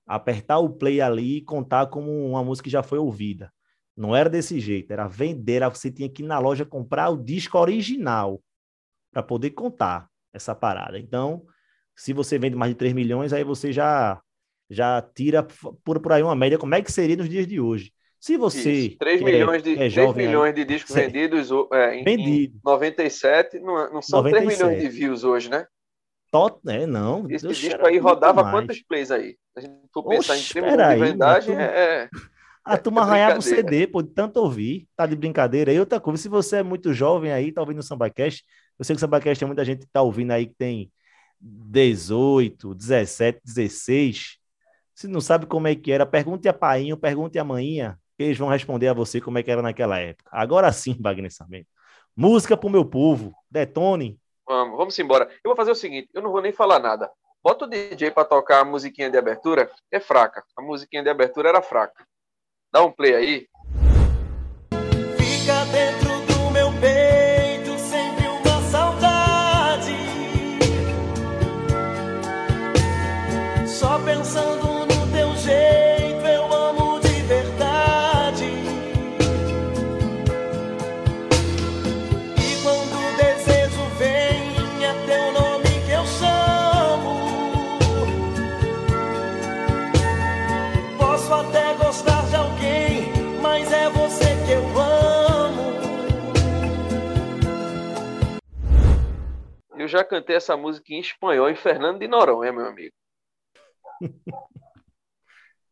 apertar 0.07 0.59
o 0.59 0.69
play 0.69 1.01
ali 1.01 1.37
e 1.37 1.41
contar 1.41 1.87
como 1.87 2.11
uma 2.29 2.43
música 2.43 2.65
que 2.65 2.71
já 2.71 2.81
foi 2.81 2.97
ouvida. 2.97 3.53
Não 3.95 4.15
era 4.15 4.29
desse 4.29 4.59
jeito, 4.59 4.91
era 4.91 5.07
vender, 5.07 5.61
você 5.69 5.91
tinha 5.91 6.09
que 6.09 6.23
ir 6.23 6.25
na 6.25 6.39
loja 6.39 6.65
comprar 6.65 7.09
o 7.09 7.21
disco 7.21 7.57
original 7.57 8.41
para 9.11 9.21
poder 9.21 9.51
contar 9.51 10.09
essa 10.33 10.55
parada. 10.55 10.97
Então, 10.97 11.45
se 11.95 12.13
você 12.13 12.39
vende 12.39 12.55
mais 12.55 12.71
de 12.71 12.77
3 12.77 12.93
milhões, 12.93 13.33
aí 13.33 13.43
você 13.43 13.73
já 13.73 14.21
já 14.69 15.01
tira 15.01 15.43
por, 15.83 15.99
por 15.99 16.11
aí 16.13 16.21
uma 16.21 16.35
média, 16.35 16.57
como 16.57 16.75
é 16.75 16.81
que 16.81 16.91
seria 16.91 17.17
nos 17.17 17.27
dias 17.27 17.47
de 17.47 17.59
hoje. 17.59 17.91
Se 18.19 18.35
você. 18.35 18.71
Isso, 18.71 18.97
3 18.97 19.21
milhões, 19.21 19.63
de, 19.63 19.73
é 19.73 19.89
3 19.89 20.13
milhões 20.13 20.53
de 20.53 20.65
discos 20.65 20.93
Sério? 20.93 21.11
vendidos 21.11 21.49
é, 21.71 21.95
em, 21.95 22.03
Vendido. 22.03 22.57
em 22.57 22.61
97, 22.63 23.59
não, 23.59 23.93
não 23.93 24.01
são 24.01 24.21
97. 24.21 24.45
3 24.45 24.57
milhões 24.57 24.81
de 24.81 24.89
views 24.89 25.23
hoje, 25.23 25.49
né? 25.49 25.65
Tot, 26.31 26.59
é, 26.67 26.85
não. 26.85 27.25
Esse 27.29 27.45
Deus 27.45 27.57
disco 27.57 27.85
aí 27.85 27.97
rodava 27.97 28.43
mais. 28.43 28.53
quantos 28.53 28.81
plays 28.83 29.09
aí? 29.09 29.35
A 29.55 29.61
gente 29.61 29.73
for 29.93 30.03
pensar 30.03 30.33
Oxe, 30.33 30.49
em 30.49 30.61
termos 30.61 30.77
de 30.77 30.95
vendagem, 31.11 31.55
é, 31.55 31.63
é. 31.63 32.09
A 32.63 32.77
turma 32.77 33.01
é 33.01 33.03
arranhava 33.05 33.39
o 33.39 33.41
CD, 33.41 33.87
pô, 33.87 34.01
de 34.01 34.09
tanto 34.09 34.37
ouvir, 34.37 34.87
tá 34.95 35.05
de 35.05 35.15
brincadeira. 35.15 35.73
E 35.73 35.79
outra 35.79 35.99
coisa, 35.99 36.21
se 36.21 36.29
você 36.29 36.57
é 36.57 36.63
muito 36.63 36.93
jovem 36.93 37.31
aí, 37.31 37.51
tá 37.51 37.61
ouvindo 37.61 37.79
o 37.79 37.83
SambaCast, 37.83 38.43
eu 38.77 38.85
sei 38.85 38.95
que 38.95 38.97
o 38.97 38.99
SambaCast 38.99 39.39
tem 39.39 39.47
muita 39.47 39.65
gente 39.65 39.85
que 39.85 39.91
tá 39.91 40.01
ouvindo 40.01 40.31
aí 40.31 40.45
que 40.45 40.55
tem 40.55 40.91
18, 41.39 42.75
17, 42.75 43.39
16. 43.43 44.37
Se 44.93 45.07
não 45.07 45.21
sabe 45.21 45.45
como 45.47 45.67
é 45.67 45.73
que 45.73 45.91
era, 45.91 46.05
pergunte 46.05 46.47
a 46.47 46.53
painho, 46.53 46.97
pergunte 46.97 47.39
a 47.39 47.43
manhinha, 47.43 47.97
eles 48.23 48.37
vão 48.37 48.49
responder 48.49 48.87
a 48.87 48.93
você 48.93 49.21
como 49.21 49.37
é 49.37 49.43
que 49.43 49.51
era 49.51 49.61
naquela 49.61 49.97
época. 49.99 50.29
Agora 50.31 50.71
sim, 50.71 50.97
Wagner 51.01 51.31
Sarmento. 51.31 51.67
Música 52.15 52.57
pro 52.57 52.69
meu 52.69 52.85
povo, 52.85 53.33
detone. 53.49 54.19
Vamos, 54.47 54.77
vamos 54.77 54.99
embora. 54.99 55.29
Eu 55.43 55.49
vou 55.49 55.55
fazer 55.55 55.71
o 55.71 55.75
seguinte, 55.75 56.09
eu 56.13 56.21
não 56.21 56.31
vou 56.31 56.41
nem 56.41 56.51
falar 56.51 56.79
nada. 56.79 57.09
Bota 57.41 57.65
o 57.65 57.69
DJ 57.69 58.11
para 58.11 58.25
tocar 58.25 58.59
a 58.59 58.65
musiquinha 58.65 59.09
de 59.09 59.17
abertura, 59.17 59.71
é 59.91 59.99
fraca. 59.99 60.43
A 60.57 60.61
musiquinha 60.61 61.01
de 61.01 61.09
abertura 61.09 61.49
era 61.49 61.61
fraca. 61.61 62.05
Dá 62.71 62.83
um 62.83 62.91
play 62.91 63.15
aí. 63.15 63.47
Já 99.99 100.03
cantei 100.05 100.35
essa 100.35 100.55
música 100.55 100.93
em 100.93 100.99
espanhol 100.99 101.49
em 101.49 101.55
Fernando 101.55 101.99
de 101.99 102.07
Noronha, 102.07 102.51
meu 102.53 102.65
amigo. 102.65 102.93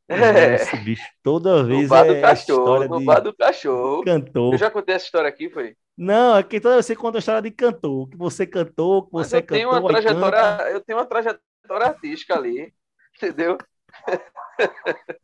É. 0.10 0.56
Esse 0.56 0.78
bicho 0.78 1.04
toda 1.22 1.66
vez 1.66 1.82
no 1.84 1.90
bar 1.90 2.06
do 2.06 2.14
é 2.14 2.22
cachorro, 2.22 2.60
história 2.62 2.88
no 2.88 3.00
de 3.00 3.06
bar 3.06 3.20
do 3.20 3.36
cachorro. 3.36 4.04
cantor. 4.06 4.54
Eu 4.54 4.58
já 4.58 4.72
contei 4.72 4.96
essa 4.96 5.04
história 5.04 5.28
aqui, 5.28 5.50
foi? 5.50 5.76
Não, 5.98 6.34
aqui 6.34 6.62
toda 6.62 6.76
vez 6.76 6.86
você 6.86 6.96
conta 6.96 7.18
a 7.18 7.20
história 7.20 7.42
de 7.42 7.52
cantor, 7.52 8.08
que 8.10 8.16
você 8.16 8.48
cantou, 8.48 9.04
que 9.04 9.10
Mas 9.12 9.28
você 9.28 9.38
eu 9.40 9.42
tenho 9.46 9.70
cantou, 9.70 9.90
uma 9.90 9.90
canta. 10.02 10.02
trajetória, 10.02 10.72
eu 10.72 10.80
tenho 10.82 10.98
uma 10.98 11.06
trajetória 11.06 11.88
artística 11.88 12.36
ali, 12.36 12.74
entendeu? 13.18 13.58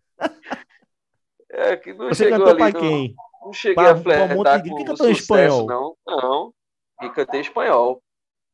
É 1.50 1.78
que 1.78 1.94
não 1.94 2.08
Você 2.10 2.26
chegou 2.30 2.46
cantou 2.48 2.66
ali, 2.66 2.74
não, 2.74 2.82
quem? 2.82 3.16
não 3.42 3.54
cheguei 3.54 3.76
Pra- 3.76 3.92
a 3.92 3.94
pra 3.94 4.00
um 4.00 4.04
flertar 4.04 4.36
monte 4.36 4.64
de- 4.64 4.70
com 4.70 4.76
Quem 4.76 4.84
o 4.84 4.88
cantou 4.88 5.08
em 5.08 5.12
espanhol? 5.14 5.66
não. 5.66 5.96
Não, 6.06 6.54
e 7.04 7.10
cantei 7.12 7.40
em 7.40 7.44
espanhol. 7.44 8.04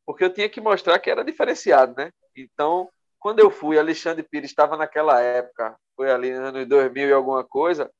Porque 0.10 0.26
eu 0.26 0.34
tinha 0.34 0.50
que 0.50 0.62
mostrar 0.62 1.00
que 1.00 1.12
era 1.12 1.24
diferenciado, 1.26 1.96
né? 1.98 2.12
Então, 2.36 2.90
quando 3.20 3.40
eu 3.40 3.52
fui, 3.52 3.78
Alexandre 3.80 4.24
Pires 4.24 4.52
estava 4.52 4.78
naquela 4.78 5.22
época, 5.22 5.78
foi 5.96 6.12
ali 6.12 6.32
nos 6.32 6.50
anos 6.50 6.68
2000 6.68 7.10
e 7.10 7.14
alguma 7.14 7.44
coisa, 7.46 7.92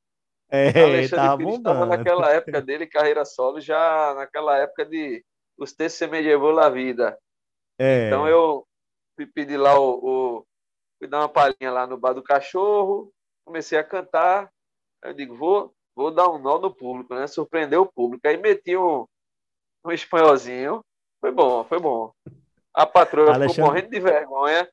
É, 0.52 0.70
Alexandre 0.82 1.30
Pires 1.30 1.54
estava 1.56 1.86
naquela 1.86 2.30
época 2.32 2.60
dele, 2.62 2.86
carreira 2.86 3.24
solo, 3.24 3.60
já 3.60 4.14
naquela 4.14 4.58
época 4.58 4.84
de 4.86 5.24
Usted 5.58 5.88
se 5.90 6.06
me 6.08 6.22
llevou 6.22 6.50
la 6.52 6.70
vida. 6.70 7.18
É. 7.78 8.06
Então 8.06 8.28
eu 8.28 8.66
fui 9.16 9.26
pedir 9.26 9.56
lá 9.58 9.78
o, 9.78 10.38
o- 10.40 10.46
fui 10.98 11.08
dar 11.08 11.20
uma 11.20 11.30
palhinha 11.30 11.70
lá 11.72 11.86
no 11.86 11.98
bar 11.98 12.14
do 12.14 12.22
cachorro, 12.24 13.12
comecei 13.44 13.78
a 13.78 13.84
cantar. 13.84 14.50
Eu 15.04 15.14
digo, 15.14 15.36
vou, 15.36 15.74
vou 15.96 16.10
dar 16.12 16.30
um 16.30 16.38
nó 16.38 16.58
no 16.58 16.74
público, 16.74 17.14
né? 17.14 17.26
Surpreender 17.28 17.80
o 17.80 17.86
público. 17.92 18.26
Aí 18.28 18.36
meti 18.38 18.76
um, 18.76 19.06
um 19.84 19.92
espanholzinho. 19.92 20.84
Foi 21.20 21.30
bom, 21.30 21.64
foi 21.64 21.78
bom. 21.78 22.12
A 22.74 22.86
patroa 22.86 23.34
Alexandre- 23.34 23.54
ficou 23.54 23.66
morrendo 23.66 23.90
de 23.90 24.00
vergonha. 24.00 24.68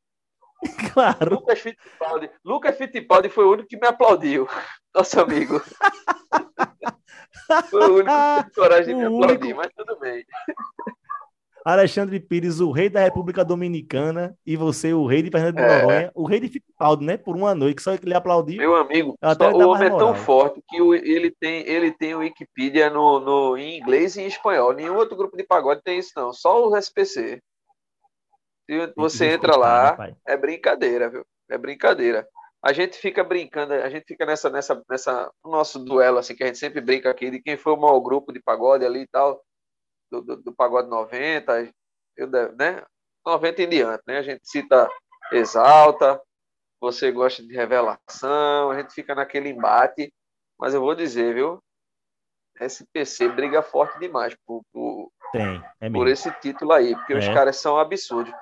Claro. 0.92 1.36
Lucas 1.36 1.60
Fittipaldi, 1.60 2.32
Lucas 2.44 2.76
Fittipaldi 2.76 3.30
foi 3.30 3.46
o 3.46 3.52
único 3.52 3.70
que 3.70 3.78
me 3.78 3.86
aplaudiu. 3.88 4.48
Nosso 4.96 5.22
amigo. 5.22 5.62
Foi 7.70 7.90
o 7.90 7.96
único 7.98 8.10
que 8.10 8.44
teve 8.44 8.56
coragem 8.56 8.96
de 8.96 8.96
me 8.96 9.06
aplaudir, 9.06 9.54
único. 9.54 9.58
mas 9.58 9.72
tudo 9.76 10.00
bem. 10.00 10.26
Alexandre 11.74 12.20
Pires, 12.20 12.60
o 12.62 12.72
rei 12.72 12.90
da 12.90 13.02
República 13.02 13.44
Dominicana, 13.44 14.38
e 14.46 14.56
você, 14.56 14.94
o 14.94 15.06
rei 15.06 15.22
de 15.22 15.30
Fernando 15.30 15.56
de 15.56 15.62
É. 15.62 15.82
Noronha, 15.82 16.12
o 16.16 16.26
rei 16.26 16.40
de 16.40 16.48
Fittipaldi, 16.48 17.04
né? 17.06 17.18
Por 17.18 17.36
uma 17.36 17.54
noite, 17.54 17.76
que 17.76 17.82
só 17.82 17.94
ele 17.94 18.14
aplaudiu. 18.14 18.58
Meu 18.58 18.76
amigo, 18.76 19.18
só- 19.38 19.52
o 19.52 19.70
homem 19.70 19.88
é 19.88 19.98
tão 19.98 20.16
forte 20.16 20.62
que 20.70 20.82
o- 20.82 20.96
ele 20.96 21.30
tem, 21.30 21.68
ele 21.68 21.92
tem 21.92 22.16
o 22.16 22.20
Wikipedia 22.20 22.90
no, 22.90 23.20
no, 23.20 23.58
em 23.58 23.78
inglês 23.80 24.16
e 24.16 24.22
em 24.22 24.28
espanhol. 24.28 24.74
Nenhum 24.74 24.96
outro 24.96 25.18
grupo 25.18 25.36
de 25.36 25.44
pagode 25.44 25.82
tem 25.84 26.00
isso, 26.00 26.12
não. 26.16 26.32
Só 26.32 26.70
o 26.70 26.76
SPC. 26.78 27.42
Se 28.70 28.94
você 28.96 29.26
entra 29.34 29.56
lá, 29.56 29.96
né, 29.98 30.16
é 30.28 30.38
brincadeira, 30.38 31.10
viu? 31.10 31.26
É 31.50 31.58
brincadeira. 31.58 32.28
A 32.64 32.74
gente 32.74 32.98
fica 32.98 33.24
brincando, 33.24 33.74
a 33.74 33.90
gente 33.90 34.06
fica 34.06 34.26
nessa, 34.26 34.50
nessa, 34.50 34.82
nessa 34.90 35.32
no 35.44 35.52
nosso 35.52 35.80
duelo, 35.80 36.18
assim, 36.18 36.36
que 36.36 36.44
a 36.44 36.48
gente 36.48 36.58
sempre 36.58 36.82
brinca 36.82 37.10
aqui 37.10 37.30
de 37.30 37.40
quem 37.42 37.56
foi 37.56 37.74
o 37.74 37.78
maior 37.78 38.00
grupo 38.00 38.34
de 38.34 38.42
pagode 38.42 38.86
ali 38.86 39.02
e 39.02 39.08
tal, 39.08 39.42
do, 40.12 40.22
do, 40.22 40.38
do 40.38 40.54
pagode 40.54 40.90
90, 40.90 41.72
eu, 42.16 42.28
né? 42.56 42.84
90 43.26 43.62
em 43.64 43.70
diante, 43.70 44.04
né? 44.08 44.18
A 44.18 44.22
gente 44.24 44.48
cita 44.50 44.90
Exalta, 45.32 46.22
você 46.80 47.12
gosta 47.12 47.44
de 47.44 47.54
revelação, 47.54 48.72
a 48.72 48.80
gente 48.80 48.94
fica 48.94 49.14
naquele 49.14 49.50
embate, 49.50 50.14
mas 50.58 50.74
eu 50.74 50.80
vou 50.82 50.96
dizer, 50.96 51.34
viu? 51.34 51.62
SPC 52.60 53.30
briga 53.30 53.62
forte 53.62 54.00
demais 54.00 54.36
por, 54.46 54.64
por, 54.72 55.12
Tem, 55.32 55.62
é 55.82 55.90
por 55.90 56.08
esse 56.08 56.32
título 56.40 56.72
aí, 56.74 56.96
porque 56.96 57.14
os 57.14 57.26
É. 57.26 57.34
caras 57.34 57.58
são 57.58 57.78
absurdos. 57.78 58.34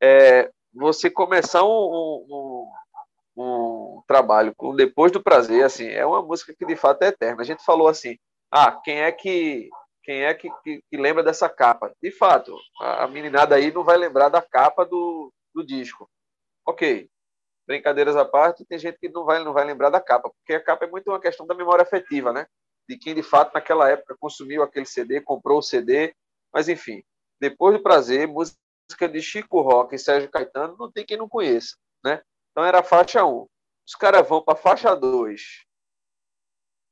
É, 0.00 0.50
você 0.74 1.08
começar 1.10 1.62
um, 1.64 1.68
um, 1.68 2.26
um- 2.28 2.72
um 3.34 4.02
trabalho 4.06 4.52
com 4.56 4.74
Depois 4.74 5.10
do 5.10 5.22
Prazer, 5.22 5.64
assim, 5.64 5.86
é 5.88 6.04
uma 6.04 6.20
música 6.20 6.54
que 6.54 6.66
de 6.66 6.76
fato 6.76 7.02
é 7.02 7.06
eterna. 7.08 7.40
A 7.40 7.44
gente 7.44 7.64
falou 7.64 7.88
assim, 7.88 8.18
ah, 8.50 8.72
quem 8.84 9.00
é 9.00 9.10
que 9.10 9.70
quem 10.02 10.24
é 10.24 10.34
que, 10.34 10.50
que- 10.62 10.82
que 10.90 10.96
lembra 10.96 11.22
dessa 11.22 11.48
capa? 11.48 11.92
De 12.02 12.10
fato, 12.10 12.56
a, 12.80 13.06
meninada 13.08 13.54
aí 13.56 13.72
não 13.72 13.84
vai 13.84 13.96
lembrar 13.96 14.28
da 14.28 14.42
capa 14.42 14.84
do, 14.84 15.32
do 15.54 15.64
disco. 15.64 16.08
Ok, 16.66 17.08
brincadeiras 17.66 18.16
à 18.16 18.24
parte, 18.24 18.64
tem 18.66 18.78
gente 18.78 18.98
que 18.98 19.08
não 19.08 19.24
vai, 19.24 19.42
não 19.44 19.52
vai 19.52 19.64
lembrar 19.64 19.90
da 19.90 20.00
capa, 20.00 20.30
porque 20.30 20.54
a 20.54 20.62
capa 20.64 20.84
é 20.86 20.90
muito 20.90 21.08
uma 21.10 21.20
questão 21.20 21.46
da 21.46 21.54
memória 21.54 21.82
afetiva, 21.82 22.32
né? 22.32 22.46
De 22.88 22.96
quem 22.98 23.14
de 23.14 23.22
fato 23.22 23.54
naquela 23.54 23.88
época 23.90 24.16
consumiu 24.18 24.62
aquele 24.62 24.86
CD, 24.86 25.20
comprou 25.20 25.58
o 25.58 25.62
CD, 25.62 26.14
mas 26.52 26.68
enfim, 26.68 27.02
depois 27.40 27.76
do 27.76 27.82
prazer, 27.82 28.26
música 28.28 28.58
de 29.10 29.22
Chico 29.22 29.60
Rock 29.60 29.94
e 29.94 29.98
Sérgio 29.98 30.30
Caetano, 30.30 30.76
não 30.78 30.90
tem 30.90 31.04
quem 31.06 31.16
não 31.16 31.28
conheça, 31.28 31.76
né? 32.04 32.22
Então 32.50 32.64
era 32.64 32.80
a 32.80 32.84
faixa 32.84 33.24
1. 33.24 33.46
Os 33.86 33.94
caras 33.94 34.28
vão 34.28 34.42
para 34.42 34.56
faixa 34.56 34.94
2. 34.94 35.64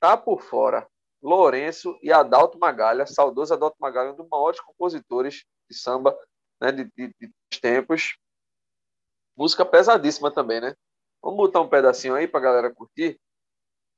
Tá 0.00 0.16
por 0.16 0.42
fora. 0.42 0.86
Lourenço 1.22 1.98
e 2.02 2.12
Adalto 2.12 2.58
Magalha, 2.58 3.06
saudoso 3.06 3.52
Adalto 3.54 3.76
Magalha, 3.80 4.12
um 4.12 4.16
dos 4.16 4.28
maiores 4.28 4.60
compositores 4.60 5.44
de 5.70 5.76
samba 5.76 6.16
né, 6.60 6.72
de, 6.72 6.84
de, 6.96 7.14
de 7.18 7.60
tempos. 7.60 8.16
Música 9.36 9.64
pesadíssima 9.64 10.30
também, 10.30 10.60
né? 10.60 10.74
Vamos 11.22 11.36
botar 11.36 11.60
um 11.60 11.68
pedacinho 11.68 12.14
aí 12.14 12.26
pra 12.26 12.40
galera 12.40 12.72
curtir. 12.74 13.18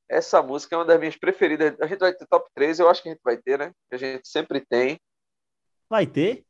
essa 0.08 0.42
música 0.42 0.74
é 0.74 0.78
uma 0.78 0.84
das 0.84 0.98
minhas 0.98 1.16
preferidas. 1.16 1.74
A 1.80 1.86
gente 1.86 2.00
vai 2.00 2.12
ter 2.12 2.26
top 2.26 2.48
3, 2.54 2.80
eu 2.80 2.88
acho 2.88 3.02
que 3.02 3.08
a 3.08 3.12
gente 3.12 3.22
vai 3.24 3.36
ter, 3.36 3.58
né? 3.58 3.72
Que 3.88 3.94
a 3.94 3.98
gente 3.98 4.28
sempre 4.28 4.60
tem. 4.60 5.00
Vai 5.88 6.06
ter? 6.06 6.44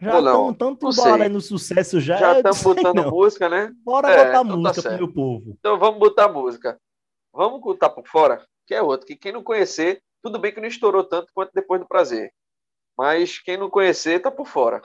Já 0.00 0.18
estão 0.18 0.52
tanto 0.52 0.88
Não 0.90 1.28
no 1.28 1.40
sucesso 1.40 2.00
já. 2.00 2.16
Já 2.16 2.52
sei 2.52 2.74
botando 2.74 2.96
não. 3.04 3.10
música, 3.10 3.48
né? 3.48 3.72
Bora 3.84 4.10
É, 4.10 4.16
botar 4.16 4.28
então 4.30 4.48
tá 4.48 4.56
música 4.56 4.72
pro 4.72 4.82
certo. 4.82 4.98
meu 4.98 5.12
povo. 5.12 5.56
Então 5.58 5.78
vamos 5.78 6.00
botar 6.00 6.28
música. 6.28 6.80
Vamos 7.32 7.60
botar 7.60 7.90
por 7.90 8.06
fora, 8.08 8.44
que 8.66 8.74
é 8.74 8.82
outro. 8.82 9.06
Que 9.06 9.14
quem 9.14 9.30
não 9.32 9.44
conhecer, 9.44 10.02
tudo 10.22 10.38
bem 10.38 10.52
que 10.52 10.60
não 10.60 10.68
estourou 10.68 11.04
tanto 11.04 11.32
quanto 11.34 11.52
depois 11.52 11.80
do 11.80 11.88
prazer. 11.88 12.32
Mas 12.96 13.38
quem 13.38 13.56
não 13.56 13.68
conhecer, 13.70 14.20
tá 14.20 14.30
por 14.30 14.46
fora. 14.46 14.82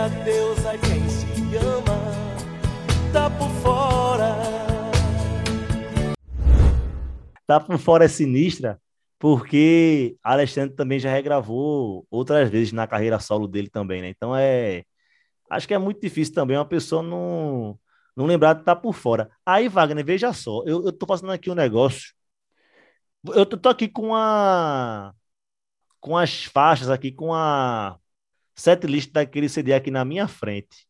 Dizer 0.00 0.20
adeus 0.20 0.64
a 0.64 0.78
quem 0.78 1.08
se 1.10 1.56
ama 1.56 2.00
tá 3.12 3.28
por 3.28 3.50
fora. 3.62 4.36
Tá 7.46 7.60
por 7.60 7.78
fora 7.78 8.04
é 8.04 8.08
sinistra, 8.08 8.80
porque 9.18 10.16
Alexandre 10.22 10.74
também 10.74 10.98
já 10.98 11.10
regravou 11.10 12.06
outras 12.10 12.48
vezes 12.48 12.72
na 12.72 12.86
carreira 12.86 13.18
solo 13.18 13.46
dele 13.46 13.68
também, 13.68 14.00
né? 14.00 14.08
Então 14.08 14.34
é. 14.34 14.84
Acho 15.50 15.68
que 15.68 15.74
é 15.74 15.78
muito 15.78 16.00
difícil 16.00 16.32
também 16.32 16.56
uma 16.56 16.64
pessoa 16.64 17.02
não, 17.02 17.78
não 18.16 18.24
lembrar 18.24 18.54
de 18.54 18.60
estar 18.60 18.76
por 18.76 18.94
fora. 18.94 19.30
Aí, 19.44 19.68
Wagner, 19.68 20.04
veja 20.04 20.32
só, 20.32 20.62
eu, 20.64 20.84
eu 20.86 20.92
tô 20.92 21.04
fazendo 21.06 21.32
aqui 21.32 21.50
um 21.50 21.54
negócio. 21.54 22.14
Eu 23.34 23.44
tô 23.44 23.68
aqui 23.68 23.88
com 23.88 24.14
a. 24.14 25.12
Com 26.00 26.16
as 26.16 26.44
faixas 26.44 26.88
aqui, 26.88 27.12
com 27.12 27.34
a 27.34 27.99
setlist 28.60 29.12
daquele 29.12 29.48
CD 29.48 29.74
aqui 29.74 29.90
na 29.90 30.04
minha 30.04 30.28
frente. 30.28 30.86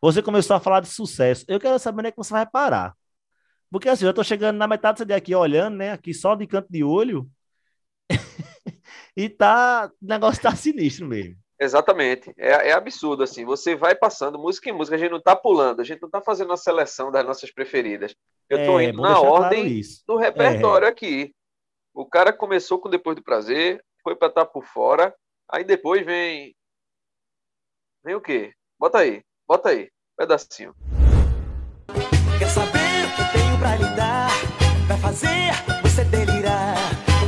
Você 0.00 0.22
começou 0.22 0.56
a 0.56 0.60
falar 0.60 0.80
de 0.80 0.88
sucesso. 0.88 1.44
Eu 1.48 1.60
quero 1.60 1.78
saber 1.78 2.00
onde 2.00 2.08
é 2.08 2.12
que 2.12 2.16
você 2.18 2.32
vai 2.32 2.46
parar. 2.46 2.94
Porque 3.70 3.88
assim, 3.88 4.06
eu 4.06 4.14
tô 4.14 4.24
chegando 4.24 4.58
na 4.58 4.68
metade 4.68 4.96
do 4.96 4.98
CD 5.00 5.14
aqui 5.14 5.34
olhando, 5.34 5.76
né? 5.76 5.92
Aqui 5.92 6.14
só 6.14 6.34
de 6.36 6.46
canto 6.46 6.68
de 6.70 6.84
olho. 6.84 7.30
e 9.16 9.28
tá. 9.28 9.90
O 10.02 10.06
negócio 10.06 10.42
tá 10.42 10.54
sinistro 10.56 11.06
mesmo. 11.06 11.36
Exatamente. 11.58 12.32
É, 12.36 12.70
é 12.70 12.72
absurdo, 12.72 13.22
assim. 13.22 13.44
Você 13.44 13.74
vai 13.76 13.94
passando 13.94 14.38
música 14.38 14.68
em 14.68 14.72
música, 14.72 14.96
a 14.96 14.98
gente 14.98 15.10
não 15.12 15.20
tá 15.20 15.36
pulando, 15.36 15.80
a 15.80 15.84
gente 15.84 16.02
não 16.02 16.10
tá 16.10 16.20
fazendo 16.20 16.50
uma 16.50 16.56
seleção 16.56 17.10
das 17.10 17.24
nossas 17.24 17.50
preferidas. 17.52 18.14
Eu 18.48 18.58
tô 18.62 18.80
É, 18.80 18.80
indo 18.80 19.00
na 19.00 19.18
claro 19.18 19.20
ordem 19.20 19.76
isso. 19.78 20.04
do 20.06 20.16
repertório 20.16 20.88
aqui. 20.88 21.34
O 21.94 22.06
cara 22.06 22.32
começou 22.32 22.80
com 22.80 22.90
Depois 22.90 23.16
do 23.16 23.22
Prazer, 23.24 23.84
foi 24.02 24.16
pra 24.16 24.28
estar 24.28 24.46
por 24.46 24.64
fora, 24.64 25.14
aí 25.50 25.64
depois 25.64 26.04
vem. 26.06 26.56
Vem 28.04 28.14
o 28.14 28.20
quê? 28.20 28.52
Bota 28.78 28.98
aí, 28.98 29.22
bota 29.48 29.70
aí, 29.70 29.88
pedacinho. 30.14 30.74
Quer 32.38 32.50
saber 32.50 33.06
o 33.06 33.16
que 33.16 33.38
tenho 33.38 33.58
pra 33.58 33.76
lhe 33.76 33.96
dar? 33.96 34.28
Vai 34.86 34.98
fazer 34.98 35.52
você 35.82 36.04
delirar. 36.04 36.76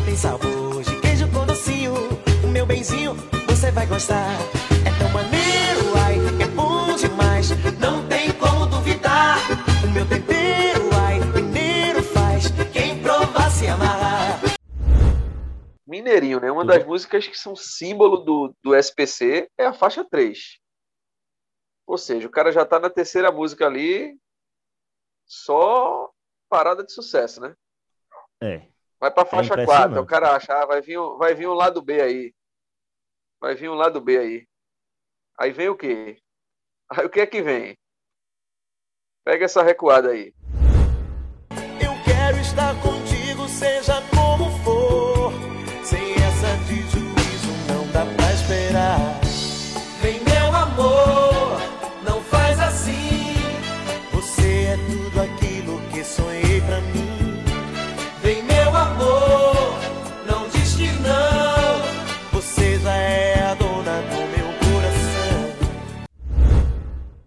Tem 0.04 0.14
sabor 0.14 0.82
de 0.82 1.00
queijo 1.00 1.32
com 1.32 1.46
docinho. 1.46 1.94
O 2.44 2.48
meu 2.48 2.66
benzinho, 2.66 3.14
você 3.48 3.70
vai 3.70 3.86
gostar. 3.86 4.28
É 4.84 4.98
tão 4.98 5.08
maneiro, 5.14 5.96
ai, 6.04 6.18
é 6.44 6.48
bom 6.48 6.94
demais. 6.94 7.48
Não 7.80 8.06
tem 8.06 8.30
como 8.32 8.66
duvidar. 8.66 9.38
O 9.82 9.90
meu 9.90 10.06
tempero, 10.06 10.90
ai, 11.06 11.20
mineiro 11.20 12.02
faz. 12.02 12.50
Quem 12.74 13.00
provar 13.00 13.50
se 13.50 13.66
amarrar. 13.66 14.42
Mineirinho, 15.88 16.38
né? 16.38 16.52
Uma 16.52 16.66
das 16.66 16.84
músicas 16.84 17.26
que 17.26 17.38
são 17.38 17.56
símbolo 17.56 18.18
do, 18.18 18.54
do 18.62 18.74
SPC 18.74 19.48
é 19.56 19.64
a 19.64 19.72
faixa 19.72 20.04
3. 20.04 20.65
Ou 21.86 21.96
seja, 21.96 22.26
o 22.26 22.30
cara 22.30 22.50
já 22.50 22.64
tá 22.64 22.80
na 22.80 22.90
terceira 22.90 23.30
música 23.30 23.66
ali, 23.66 24.18
só 25.24 26.10
parada 26.48 26.84
de 26.84 26.92
sucesso, 26.92 27.40
né? 27.40 27.56
É. 28.42 28.66
Vai 28.98 29.10
pra 29.10 29.24
faixa 29.24 29.52
impressionante. 29.54 29.90
4, 29.90 30.02
o 30.02 30.06
cara 30.06 30.34
acha, 30.34 30.54
ah, 30.54 30.66
vai 30.66 30.80
vir, 30.80 30.98
vai 31.18 31.34
vir 31.34 31.48
um 31.48 31.54
lado 31.54 31.80
B 31.82 32.00
aí. 32.00 32.34
Vai 33.40 33.54
vir 33.54 33.68
um 33.68 33.74
lado 33.74 34.00
B 34.00 34.18
aí. 34.18 34.48
Aí 35.38 35.52
vem 35.52 35.68
o 35.68 35.76
quê? 35.76 36.18
Aí 36.90 37.04
o 37.04 37.10
que 37.10 37.20
é 37.20 37.26
que 37.26 37.42
vem? 37.42 37.76
Pega 39.24 39.44
essa 39.44 39.62
recuada 39.62 40.10
aí. 40.10 40.34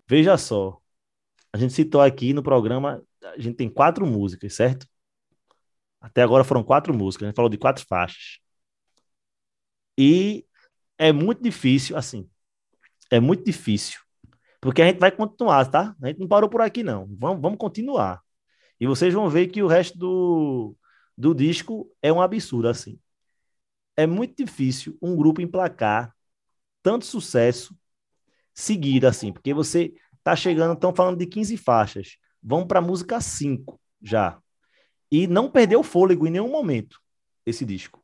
Veja 0.09 0.37
só. 0.37 0.81
A 1.53 1.57
gente 1.57 1.73
citou 1.73 2.01
aqui 2.01 2.33
no 2.33 2.43
programa, 2.43 3.03
a 3.23 3.39
gente 3.39 3.55
tem 3.57 3.69
quatro 3.69 4.05
músicas, 4.07 4.55
certo? 4.55 4.87
Até 6.01 6.21
agora 6.23 6.43
foram 6.43 6.63
quatro 6.63 6.93
músicas, 6.93 7.25
a 7.25 7.29
gente 7.29 7.35
falou 7.35 7.49
de 7.49 7.57
quatro 7.57 7.85
faixas. 7.85 8.39
E 9.97 10.45
é 10.97 11.11
muito 11.11 11.43
difícil, 11.43 11.97
assim, 11.97 12.29
é 13.11 13.19
muito 13.19 13.43
difícil, 13.45 13.99
porque 14.61 14.81
a 14.81 14.87
gente 14.87 14.99
vai 14.99 15.11
continuar, 15.11 15.65
tá? 15.69 15.95
A 16.01 16.07
gente 16.07 16.19
não 16.19 16.27
parou 16.27 16.49
por 16.49 16.61
aqui, 16.61 16.83
não. 16.83 17.07
Vamos, 17.17 17.41
vamos 17.41 17.59
continuar. 17.59 18.21
E 18.79 18.87
vocês 18.87 19.13
vão 19.13 19.29
ver 19.29 19.47
que 19.49 19.63
o 19.63 19.67
resto 19.67 19.97
do, 19.97 20.77
do 21.17 21.35
disco 21.35 21.91
é 22.01 22.11
um 22.13 22.21
absurdo, 22.21 22.69
assim. 22.69 22.99
É 23.97 24.07
muito 24.07 24.37
difícil 24.43 24.97
um 25.01 25.15
grupo 25.15 25.41
emplacar 25.41 26.15
tanto 26.83 27.05
sucesso 27.05 27.77
seguido, 28.59 29.07
assim, 29.07 29.31
porque 29.31 29.53
você 29.53 29.93
tá 30.23 30.35
chegando, 30.35 30.73
estão 30.73 30.93
falando 30.93 31.17
de 31.17 31.25
15 31.25 31.55
faixas, 31.57 32.17
vão 32.43 32.67
para 32.67 32.81
música 32.81 33.21
5 33.21 33.79
já. 34.01 34.37
E 35.11 35.27
não 35.27 35.49
perdeu 35.49 35.81
fôlego 35.81 36.27
em 36.27 36.31
nenhum 36.31 36.49
momento 36.49 36.99
esse 37.45 37.65
disco. 37.65 38.03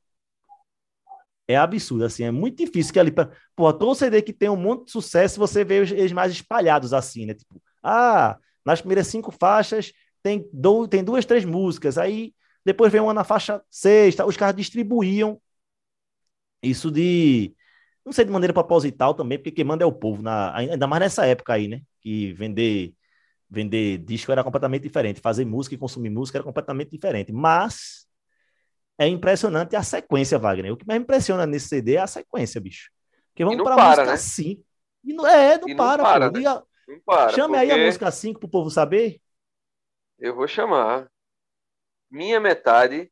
É 1.48 1.56
absurdo, 1.56 2.06
assim, 2.06 2.24
é 2.24 2.32
muito 2.32 2.58
difícil 2.58 2.92
que 2.92 3.00
ali, 3.00 3.12
pra, 3.12 3.30
pô, 3.56 3.72
todo 3.72 3.94
CD 3.94 4.22
que 4.22 4.34
tem 4.34 4.50
um 4.50 4.56
monte 4.56 4.86
de 4.86 4.92
sucesso, 4.92 5.40
você 5.40 5.64
vê 5.64 5.78
eles 5.78 6.12
mais 6.12 6.32
espalhados 6.32 6.92
assim, 6.92 7.26
né? 7.28 7.36
Tipo, 7.36 7.62
ah, 7.84 8.38
nas 8.66 8.82
primeiras 8.82 9.08
cinco 9.08 9.32
faixas 9.32 9.92
tem, 10.24 10.50
do, 10.52 10.88
tem 10.88 11.04
duas, 11.04 11.26
três 11.26 11.46
músicas, 11.46 12.00
aí 12.00 12.34
depois 12.66 12.92
vem 12.92 13.02
uma 13.02 13.14
na 13.14 13.24
faixa 13.24 13.62
sexta, 13.70 14.26
os 14.26 14.36
caras 14.36 14.56
distribuíam 14.56 15.40
isso 16.64 16.90
de, 16.90 17.55
não 18.06 18.14
sei 18.14 18.24
de 18.24 18.32
maneira 18.32 18.54
proposital 18.54 19.14
também, 19.14 19.38
porque 19.38 19.52
quem 19.52 19.66
manda 19.66 19.84
é 19.84 19.88
o 19.88 19.92
povo, 19.92 20.22
na, 20.22 20.56
ainda 20.56 20.86
mais 20.88 21.02
nessa 21.02 21.26
época 21.26 21.54
aí, 21.54 21.68
né? 21.68 21.82
Que 22.02 22.34
vender, 22.34 22.94
vender 23.50 23.98
disco 24.00 24.32
era 24.32 24.44
completamente 24.44 24.84
diferente, 24.84 25.20
fazer 25.20 25.44
música 25.44 25.74
e 25.74 25.78
consumir 25.78 26.10
música 26.10 26.38
era 26.38 26.44
completamente 26.44 26.92
diferente. 26.92 27.32
Mas 27.34 28.06
é 28.98 29.08
impressionante 29.08 29.76
a 29.76 29.84
sequência, 29.84 30.38
Wagner. 30.38 30.72
O 30.72 30.78
que 30.78 30.88
mais 30.88 31.02
impressiona 31.02 31.46
nesse 31.46 31.68
CD 31.68 31.96
é 31.96 32.02
a 32.02 32.08
sequência, 32.08 32.62
bicho. 32.62 32.90
Porque 33.30 33.44
vamos 33.44 33.58
não 33.58 33.66
para 33.66 33.74
a 33.74 33.78
para, 33.78 33.88
música 33.88 34.12
né? 34.12 34.18
5. 34.18 34.66
E 35.04 35.14
não, 35.14 35.28
é, 35.28 35.58
não 35.58 35.68
E 35.68 35.72
não 35.72 35.78
para, 35.78 36.04
para, 36.04 36.32
pô. 36.32 36.40
né? 36.40 36.62
Não 36.88 37.00
para. 37.06 37.30
chame 37.34 37.58
aí 37.58 37.70
a 37.70 37.74
porque 37.74 37.86
música 37.86 38.12
5 38.12 38.40
pro 38.40 38.50
povo 38.50 38.70
saber. 38.70 39.20
Eu 40.18 40.36
vou 40.36 40.48
chamar. 40.48 41.10
Minha 42.10 42.40
metade, 42.40 43.12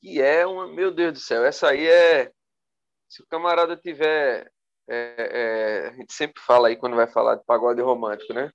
que 0.00 0.20
é 0.20 0.44
uma. 0.46 0.66
Meu 0.66 0.90
Deus 0.90 1.12
do 1.12 1.18
céu, 1.20 1.44
essa 1.44 1.68
aí 1.68 1.86
é. 1.86 2.32
Se 3.10 3.22
o 3.22 3.26
camarada 3.26 3.76
tiver. 3.76 4.48
é, 4.88 5.16
é, 5.18 5.88
a 5.88 5.92
gente 5.92 6.12
sempre 6.12 6.40
fala 6.40 6.68
aí 6.68 6.76
quando 6.76 6.94
vai 6.94 7.08
falar 7.08 7.34
de 7.34 7.44
pagode 7.44 7.82
romântico, 7.82 8.32
né? 8.32 8.52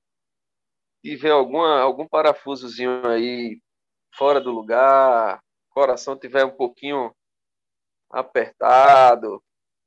Tiver 1.04 1.32
alguma, 1.32 1.82
algum 1.82 2.08
parafusozinho 2.08 3.06
aí 3.08 3.60
fora 4.15 4.39
do 4.39 4.52
lugar, 4.52 5.41
coração 5.70 6.18
tiver 6.18 6.46
um 6.46 6.56
pouquinho 6.56 7.13
apertado, 8.10 9.44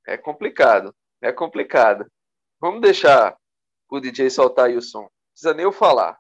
é 0.07 0.17
complicado. 0.19 0.95
É 1.21 1.33
complicado. 1.33 2.07
Vamos 2.61 2.81
deixar 2.81 3.37
o 3.91 3.99
DJ 3.99 4.31
soltar 4.31 4.67
aí 4.67 4.77
o 4.77 4.83
som. 4.83 5.03
Não 5.03 5.11
precisa 5.33 5.55
nem 5.55 5.65
eu 5.65 5.73
falar. 5.73 6.19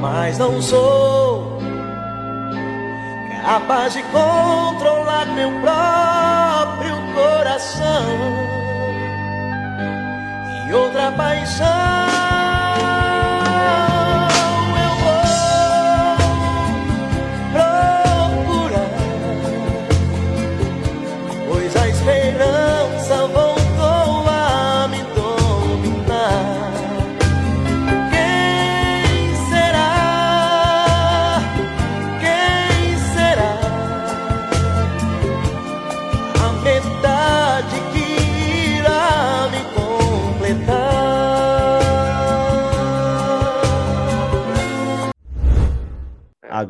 Mas 0.00 0.38
não 0.38 0.62
sou 0.62 1.58
a 3.44 3.60
paz 3.66 3.92
de 3.94 4.02
controlar 4.04 5.26
meu 5.34 5.50
próprio 5.60 6.19
coração 7.60 8.48
e 10.66 10.72
outra 10.72 11.12
paixão. 11.12 12.09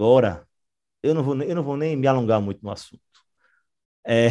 Agora, 0.01 0.49
eu 1.03 1.13
não 1.15 1.23
vou, 1.23 1.43
eu 1.43 1.55
não 1.55 1.63
vou 1.63 1.77
nem 1.77 1.95
me 1.95 2.07
alongar 2.07 2.41
muito 2.41 2.65
no 2.65 2.71
assunto. 2.71 3.03
É, 4.03 4.29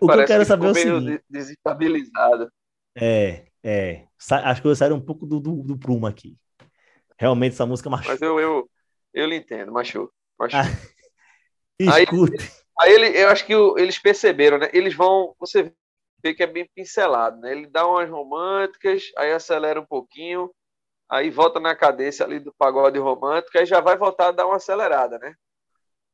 o 0.00 0.06
que 0.06 0.16
eu 0.16 0.24
quero 0.24 0.44
saber 0.44 0.66
é 0.66 0.70
o 0.70 0.74
seguinte. 0.74 1.24
Desestabilizado. 1.28 2.52
É, 2.94 3.48
é. 3.64 4.06
Acho 4.44 4.62
que 4.62 4.68
eu 4.68 4.76
saí 4.76 4.92
um 4.92 5.00
pouco 5.00 5.26
do, 5.26 5.40
do, 5.40 5.64
do 5.64 5.76
prumo 5.76 6.06
aqui. 6.06 6.38
Realmente 7.18 7.54
essa 7.54 7.66
música 7.66 7.90
machuca. 7.90 8.12
Mas 8.12 8.22
eu, 8.22 8.38
eu, 8.38 8.70
eu 9.12 9.26
lhe 9.26 9.34
entendo, 9.34 9.72
machuca. 9.72 10.14
machuca. 10.38 10.62
Ah, 11.88 12.00
escute. 12.00 12.36
Aí, 12.80 12.90
aí 12.90 12.94
ele, 12.94 13.20
eu 13.24 13.28
acho 13.28 13.44
que 13.44 13.56
o, 13.56 13.76
eles 13.76 13.98
perceberam, 13.98 14.56
né? 14.56 14.70
Eles 14.72 14.94
vão. 14.94 15.34
Você 15.40 15.74
vê 16.22 16.32
que 16.32 16.44
é 16.44 16.46
bem 16.46 16.70
pincelado, 16.72 17.40
né? 17.40 17.50
Ele 17.50 17.66
dá 17.66 17.84
umas 17.84 18.08
românticas, 18.08 19.10
aí 19.18 19.32
acelera 19.32 19.80
um 19.80 19.84
pouquinho, 19.84 20.48
aí 21.08 21.30
volta 21.30 21.60
na 21.60 21.74
cadência 21.74 22.24
ali 22.24 22.40
do 22.40 22.52
pagode 22.52 22.98
romântico, 22.98 23.56
aí 23.58 23.66
já 23.66 23.80
vai 23.80 23.96
voltar 23.96 24.28
a 24.28 24.32
dar 24.32 24.46
uma 24.46 24.56
acelerada, 24.56 25.18
né? 25.18 25.34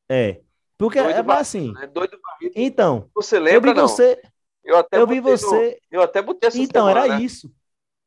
É. 0.09 0.41
Porque 0.77 1.03
Doido 1.03 1.31
é 1.31 1.35
assim. 1.35 1.73
Né? 1.73 1.87
Doido 1.87 2.19
barrido. 2.23 2.53
Então. 2.57 3.11
Você 3.15 3.39
lembra, 3.39 3.71
eu 3.71 3.75
vi 3.75 3.81
você. 3.81 4.23
Eu 4.65 4.77
até 4.77 4.99
eu 4.99 5.07
vi 5.07 5.21
você. 5.21 5.81
No, 5.91 5.99
eu 5.99 6.03
até 6.03 6.23
botei 6.23 6.49
essa 6.49 6.59
Então, 6.59 6.87
semana, 6.87 7.07
era 7.07 7.19
né? 7.19 7.25
isso. 7.25 7.53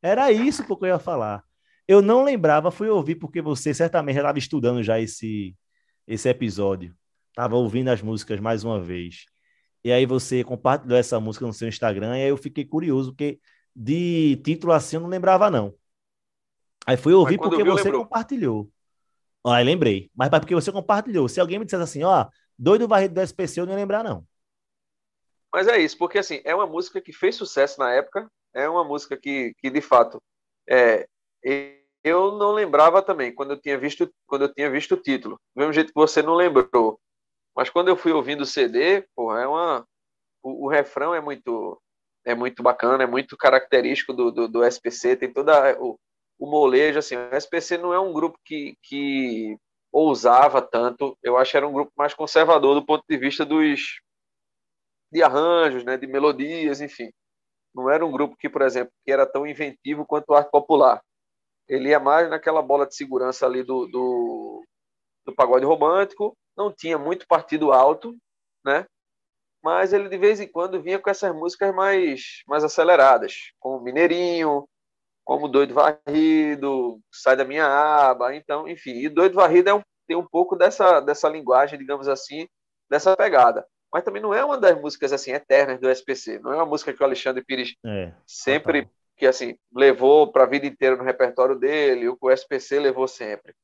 Era 0.02 0.30
isso 0.32 0.64
que 0.64 0.72
eu 0.72 0.86
ia 0.86 0.98
falar. 0.98 1.42
Eu 1.86 2.02
não 2.02 2.24
lembrava, 2.24 2.70
fui 2.70 2.88
ouvir 2.88 3.14
porque 3.16 3.40
você 3.40 3.72
certamente 3.72 4.16
já 4.16 4.22
estava 4.22 4.38
estudando 4.38 4.82
já 4.82 5.00
esse, 5.00 5.56
esse 6.06 6.28
episódio. 6.28 6.94
Estava 7.28 7.56
ouvindo 7.56 7.88
as 7.88 8.02
músicas 8.02 8.40
mais 8.40 8.64
uma 8.64 8.80
vez. 8.80 9.26
E 9.82 9.92
aí 9.92 10.06
você 10.06 10.42
compartilhou 10.42 10.96
essa 10.98 11.20
música 11.20 11.46
no 11.46 11.52
seu 11.52 11.68
Instagram, 11.68 12.16
e 12.16 12.22
aí 12.22 12.28
eu 12.28 12.36
fiquei 12.36 12.64
curioso, 12.64 13.10
porque 13.10 13.38
de 13.76 14.36
título 14.44 14.72
assim 14.72 14.96
eu 14.96 15.02
não 15.02 15.08
lembrava, 15.08 15.50
não. 15.50 15.74
Aí 16.86 16.96
fui 16.96 17.12
ouvir 17.12 17.38
porque 17.38 17.62
viu, 17.62 17.72
você 17.72 17.84
lembrou. 17.84 18.04
compartilhou. 18.04 18.70
Aí 19.46 19.64
lembrei. 19.64 20.10
Mas 20.14 20.30
porque 20.30 20.54
você 20.54 20.72
compartilhou. 20.72 21.28
Se 21.28 21.40
alguém 21.40 21.58
me 21.58 21.64
dissesse 21.64 21.82
assim, 21.82 22.02
ó, 22.02 22.26
doido 22.58 22.88
varrido 22.88 23.14
do 23.14 23.20
SPC, 23.20 23.60
eu 23.60 23.66
não 23.66 23.72
ia 23.72 23.78
lembrar, 23.78 24.02
não. 24.02 24.26
Mas 25.52 25.68
é 25.68 25.78
isso, 25.78 25.96
porque 25.96 26.18
assim, 26.18 26.40
é 26.44 26.52
uma 26.54 26.66
música 26.66 27.00
que 27.00 27.12
fez 27.12 27.36
sucesso 27.36 27.78
na 27.78 27.92
época, 27.92 28.28
é 28.52 28.68
uma 28.68 28.82
música 28.82 29.16
que, 29.16 29.54
que 29.58 29.70
de 29.70 29.80
fato, 29.80 30.20
é, 30.68 31.06
eu 32.02 32.32
não 32.32 32.52
lembrava 32.52 33.00
também 33.00 33.32
quando 33.32 33.52
eu 33.52 33.60
tinha 33.60 33.78
visto 33.78 34.12
quando 34.26 34.42
eu 34.42 34.52
tinha 34.52 34.70
visto 34.70 34.94
o 34.94 35.00
título. 35.00 35.40
Do 35.54 35.60
mesmo 35.60 35.72
jeito 35.72 35.88
que 35.88 36.00
você 36.00 36.22
não 36.22 36.34
lembrou. 36.34 37.00
Mas 37.56 37.70
quando 37.70 37.88
eu 37.88 37.96
fui 37.96 38.12
ouvindo 38.12 38.42
o 38.42 38.46
CD, 38.46 39.06
porra, 39.14 39.42
é 39.42 39.46
uma 39.46 39.86
o, 40.42 40.66
o 40.66 40.68
refrão 40.68 41.14
é 41.14 41.20
muito 41.20 41.80
é 42.24 42.34
muito 42.34 42.62
bacana, 42.62 43.04
é 43.04 43.06
muito 43.06 43.36
característico 43.36 44.12
do, 44.12 44.30
do, 44.30 44.48
do 44.48 44.64
SPC, 44.64 45.16
tem 45.16 45.32
toda 45.32 45.78
o, 45.80 45.98
o 46.38 46.46
molejo, 46.46 46.98
assim, 46.98 47.16
o 47.16 47.34
SPC 47.34 47.78
não 47.78 47.92
é 47.92 48.00
um 48.00 48.12
grupo 48.12 48.38
que, 48.44 48.76
que 48.82 49.56
ousava 49.92 50.60
tanto, 50.60 51.16
eu 51.22 51.36
acho 51.36 51.52
que 51.52 51.56
era 51.56 51.68
um 51.68 51.72
grupo 51.72 51.92
mais 51.96 52.14
conservador 52.14 52.74
do 52.74 52.84
ponto 52.84 53.04
de 53.08 53.16
vista 53.16 53.44
dos 53.44 54.00
de 55.12 55.22
arranjos, 55.22 55.84
né, 55.84 55.96
de 55.96 56.08
melodias, 56.08 56.80
enfim. 56.80 57.10
Não 57.74 57.88
era 57.88 58.04
um 58.04 58.10
grupo 58.10 58.36
que, 58.36 58.48
por 58.48 58.62
exemplo, 58.62 58.92
que 59.04 59.12
era 59.12 59.24
tão 59.24 59.46
inventivo 59.46 60.04
quanto 60.04 60.30
o 60.30 60.34
arte 60.34 60.50
popular. 60.50 61.00
Ele 61.68 61.90
ia 61.90 62.00
mais 62.00 62.28
naquela 62.28 62.60
bola 62.60 62.86
de 62.86 62.96
segurança 62.96 63.46
ali 63.46 63.62
do, 63.62 63.86
do, 63.86 64.64
do 65.24 65.34
pagode 65.34 65.64
romântico, 65.64 66.36
não 66.56 66.72
tinha 66.72 66.98
muito 66.98 67.26
partido 67.28 67.72
alto, 67.72 68.16
né? 68.64 68.86
Mas 69.62 69.92
ele 69.92 70.08
de 70.08 70.18
vez 70.18 70.40
em 70.40 70.48
quando 70.48 70.82
vinha 70.82 70.98
com 70.98 71.08
essas 71.08 71.34
músicas 71.34 71.74
mais, 71.74 72.42
mais 72.46 72.64
aceleradas, 72.64 73.52
como 73.60 73.80
Mineirinho, 73.82 74.68
como 75.24 75.48
Doido 75.48 75.74
Varrido, 75.74 77.00
Sai 77.10 77.36
da 77.36 77.44
Minha 77.44 77.66
Aba, 77.66 78.34
então, 78.34 78.68
enfim. 78.68 78.92
E 78.92 79.08
Doido 79.08 79.34
Varrido 79.34 79.70
é 79.70 79.74
um, 79.74 79.82
tem 80.06 80.16
um 80.16 80.26
pouco 80.26 80.54
dessa, 80.54 81.00
dessa 81.00 81.28
linguagem, 81.28 81.78
digamos 81.78 82.08
assim, 82.08 82.46
dessa 82.90 83.16
pegada. 83.16 83.66
Mas 83.92 84.04
também 84.04 84.20
não 84.20 84.34
é 84.34 84.44
uma 84.44 84.58
das 84.58 84.78
músicas 84.80 85.12
assim 85.12 85.30
eternas 85.32 85.80
do 85.80 85.88
SPC. 85.88 86.40
Não 86.40 86.52
é 86.52 86.56
uma 86.56 86.66
música 86.66 86.92
que 86.92 87.00
o 87.00 87.06
Alexandre 87.06 87.44
Pires 87.44 87.74
é, 87.86 88.12
sempre 88.26 88.82
total. 88.82 88.94
que 89.16 89.26
assim 89.26 89.56
levou 89.74 90.30
para 90.32 90.42
a 90.42 90.48
vida 90.48 90.66
inteira 90.66 90.96
no 90.96 91.04
repertório 91.04 91.56
dele, 91.56 92.08
o 92.08 92.16
que 92.16 92.26
o 92.26 92.30
SPC 92.30 92.80
levou 92.80 93.06
sempre. 93.06 93.54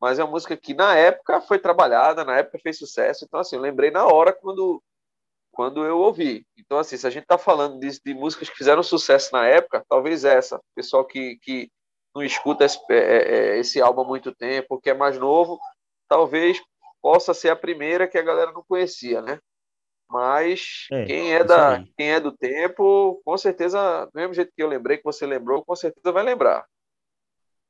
Mas 0.00 0.18
é 0.18 0.24
uma 0.24 0.30
música 0.30 0.56
que 0.56 0.72
na 0.72 0.96
época 0.96 1.40
foi 1.40 1.58
trabalhada, 1.58 2.24
na 2.24 2.38
época 2.38 2.60
fez 2.62 2.78
sucesso. 2.78 3.24
Então 3.24 3.40
assim, 3.40 3.56
eu 3.56 3.62
lembrei 3.62 3.90
na 3.90 4.06
hora 4.06 4.32
quando 4.32 4.80
quando 5.50 5.84
eu 5.84 5.98
ouvi. 5.98 6.46
Então, 6.56 6.78
assim, 6.78 6.96
se 6.96 7.06
a 7.06 7.10
gente 7.10 7.24
está 7.24 7.38
falando 7.38 7.78
de, 7.78 8.00
de, 8.04 8.14
músicas 8.14 8.48
que 8.48 8.56
fizeram 8.56 8.82
sucesso 8.82 9.30
na 9.32 9.46
época, 9.46 9.84
talvez 9.88 10.24
essa. 10.24 10.60
Pessoal 10.74 11.04
que, 11.04 11.38
que 11.42 11.70
não 12.14 12.22
escuta 12.22 12.64
esse, 12.64 12.78
é, 12.90 12.96
é, 12.96 13.56
é, 13.56 13.58
esse 13.58 13.80
álbum 13.80 14.02
há 14.02 14.04
muito 14.04 14.34
tempo, 14.34 14.80
que 14.80 14.90
é 14.90 14.94
mais 14.94 15.18
novo, 15.18 15.58
talvez 16.08 16.60
possa 17.02 17.34
ser 17.34 17.50
a 17.50 17.56
primeira 17.56 18.06
que 18.06 18.18
a 18.18 18.22
galera 18.22 18.52
não 18.52 18.64
conhecia, 18.66 19.20
né? 19.22 19.38
Mas 20.08 20.86
é, 20.90 21.04
quem, 21.04 21.32
é 21.32 21.44
da, 21.44 21.84
quem 21.96 22.10
é 22.12 22.20
do 22.20 22.32
tempo, 22.32 23.20
com 23.24 23.38
certeza, 23.38 24.06
do 24.06 24.10
mesmo 24.14 24.34
jeito 24.34 24.52
que 24.54 24.62
eu 24.62 24.68
lembrei, 24.68 24.96
que 24.96 25.04
você 25.04 25.24
lembrou, 25.24 25.64
com 25.64 25.76
certeza 25.76 26.10
vai 26.10 26.24
lembrar. 26.24 26.66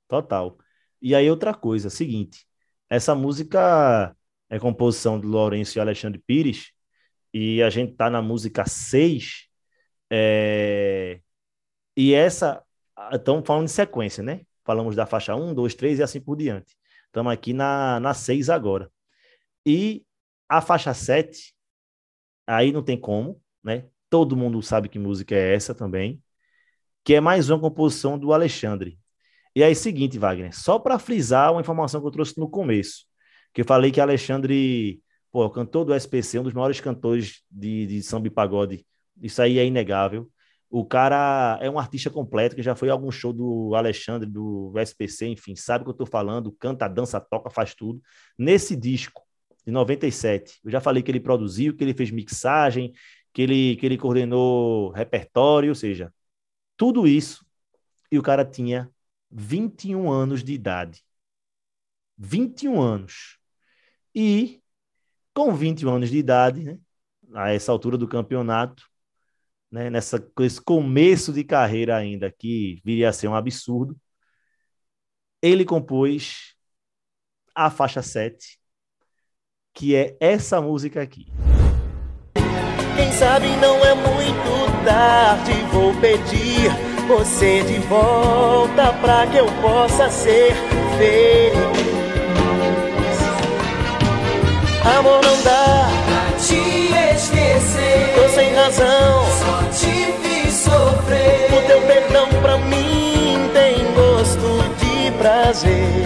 Total. 0.08 0.56
E 1.02 1.14
aí, 1.14 1.30
outra 1.30 1.52
coisa, 1.52 1.90
seguinte: 1.90 2.46
essa 2.88 3.14
música 3.14 4.16
é 4.48 4.58
composição 4.58 5.20
de 5.20 5.26
Lourenço 5.26 5.78
e 5.78 5.80
Alexandre 5.80 6.18
Pires, 6.26 6.72
e 7.32 7.62
a 7.62 7.70
gente 7.70 7.94
tá 7.94 8.10
na 8.10 8.22
música 8.22 8.66
6, 8.66 9.48
é... 10.10 11.20
e 11.96 12.14
essa, 12.14 12.62
estamos 13.12 13.46
falando 13.46 13.66
de 13.66 13.72
sequência, 13.72 14.22
né? 14.22 14.42
Falamos 14.64 14.96
da 14.96 15.06
faixa 15.06 15.34
1, 15.34 15.54
2, 15.54 15.74
3 15.74 15.98
e 16.00 16.02
assim 16.02 16.20
por 16.20 16.36
diante. 16.36 16.76
Estamos 17.06 17.32
aqui 17.32 17.52
na, 17.52 17.98
na 18.00 18.14
6 18.14 18.50
agora. 18.50 18.90
E 19.66 20.04
a 20.48 20.60
faixa 20.60 20.94
7, 20.94 21.54
aí 22.46 22.72
não 22.72 22.82
tem 22.82 22.98
como, 22.98 23.40
né? 23.62 23.86
Todo 24.08 24.36
mundo 24.36 24.60
sabe 24.62 24.88
que 24.88 24.98
música 24.98 25.34
é 25.34 25.54
essa 25.54 25.74
também, 25.74 26.22
que 27.04 27.14
é 27.14 27.20
mais 27.20 27.50
uma 27.50 27.60
composição 27.60 28.18
do 28.18 28.32
Alexandre. 28.32 28.98
E 29.54 29.62
aí, 29.64 29.74
seguinte, 29.74 30.18
Wagner, 30.18 30.56
só 30.56 30.78
para 30.78 30.98
frisar 30.98 31.52
uma 31.52 31.60
informação 31.60 32.00
que 32.00 32.06
eu 32.06 32.10
trouxe 32.10 32.38
no 32.38 32.48
começo, 32.48 33.04
que 33.52 33.62
eu 33.62 33.64
falei 33.64 33.90
que 33.90 34.00
Alexandre 34.00 35.02
Pô, 35.32 35.44
o 35.44 35.50
cantor 35.50 35.84
do 35.84 35.94
SPC, 35.94 36.38
um 36.38 36.42
dos 36.42 36.52
maiores 36.52 36.80
cantores 36.80 37.42
de, 37.50 37.86
de 37.86 38.02
samba 38.02 38.26
e 38.26 38.30
pagode. 38.30 38.86
Isso 39.20 39.40
aí 39.40 39.58
é 39.58 39.64
inegável. 39.64 40.30
O 40.68 40.84
cara 40.84 41.58
é 41.60 41.68
um 41.68 41.78
artista 41.78 42.10
completo, 42.10 42.54
que 42.54 42.62
já 42.62 42.74
foi 42.76 42.90
a 42.90 42.92
algum 42.92 43.10
show 43.10 43.32
do 43.32 43.74
Alexandre, 43.74 44.28
do 44.28 44.72
SPC, 44.76 45.26
enfim, 45.26 45.56
sabe 45.56 45.82
o 45.82 45.84
que 45.84 45.90
eu 45.90 45.96
tô 45.96 46.06
falando, 46.06 46.52
canta, 46.52 46.88
dança, 46.88 47.20
toca, 47.20 47.50
faz 47.50 47.74
tudo. 47.74 48.00
Nesse 48.38 48.76
disco, 48.76 49.22
de 49.66 49.72
97, 49.72 50.60
eu 50.64 50.70
já 50.70 50.80
falei 50.80 51.02
que 51.02 51.10
ele 51.10 51.20
produziu, 51.20 51.76
que 51.76 51.84
ele 51.84 51.94
fez 51.94 52.10
mixagem, 52.10 52.92
que 53.32 53.42
ele, 53.42 53.76
que 53.76 53.86
ele 53.86 53.98
coordenou 53.98 54.90
repertório, 54.90 55.70
ou 55.70 55.74
seja, 55.74 56.12
tudo 56.76 57.06
isso. 57.06 57.44
E 58.10 58.18
o 58.18 58.22
cara 58.22 58.44
tinha 58.44 58.90
21 59.30 60.10
anos 60.10 60.42
de 60.42 60.52
idade. 60.52 61.02
21 62.18 62.80
anos. 62.80 63.38
E 64.14 64.59
com 65.34 65.54
21 65.54 65.94
anos 65.94 66.10
de 66.10 66.18
idade, 66.18 66.64
né, 66.64 66.78
a 67.34 67.52
essa 67.52 67.72
altura 67.72 67.96
do 67.96 68.08
campeonato, 68.08 68.84
né, 69.70 69.88
nessa, 69.88 70.24
esse 70.40 70.60
começo 70.60 71.32
de 71.32 71.44
carreira 71.44 71.96
ainda, 71.96 72.30
que 72.30 72.80
viria 72.84 73.08
a 73.08 73.12
ser 73.12 73.28
um 73.28 73.34
absurdo, 73.34 73.96
ele 75.42 75.64
compôs 75.64 76.54
a 77.54 77.70
faixa 77.70 78.02
7, 78.02 78.58
que 79.72 79.94
é 79.94 80.16
essa 80.20 80.60
música 80.60 81.00
aqui. 81.00 81.26
Quem 82.96 83.12
sabe 83.12 83.46
não 83.56 83.84
é 83.84 83.94
muito 83.94 84.84
tarde, 84.84 85.52
vou 85.72 85.94
pedir 86.00 86.70
você 87.06 87.62
de 87.64 87.78
volta 87.80 88.92
para 89.00 89.26
que 89.26 89.36
eu 89.36 89.46
possa 89.60 90.10
ser 90.10 90.54
feliz. 90.98 91.79
Amor 94.84 95.20
não 95.24 95.42
dá 95.42 95.88
pra 96.06 96.38
te 96.38 96.56
esquecer. 97.14 98.14
Tô 98.14 98.28
sem 98.34 98.54
razão 98.54 99.24
Só 99.38 99.62
te 99.70 100.12
fiz 100.22 100.54
sofrer. 100.54 101.48
O 101.52 101.62
teu 101.66 101.80
perdão 101.82 102.28
pra 102.40 102.58
mim 102.58 103.50
tem 103.52 103.84
gosto 103.94 104.64
de 104.78 105.10
prazer 105.18 106.04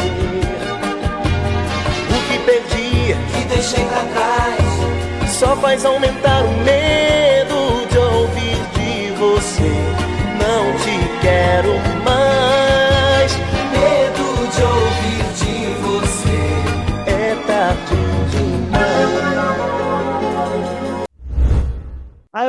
O 2.10 2.32
que 2.32 2.38
perdi 2.40 3.16
Que 3.32 3.44
deixei 3.48 3.84
pra 3.84 4.00
trás. 4.00 5.30
só 5.30 5.56
faz 5.56 5.84
aumentar 5.84 6.42
o 6.42 6.50
medo 6.64 7.23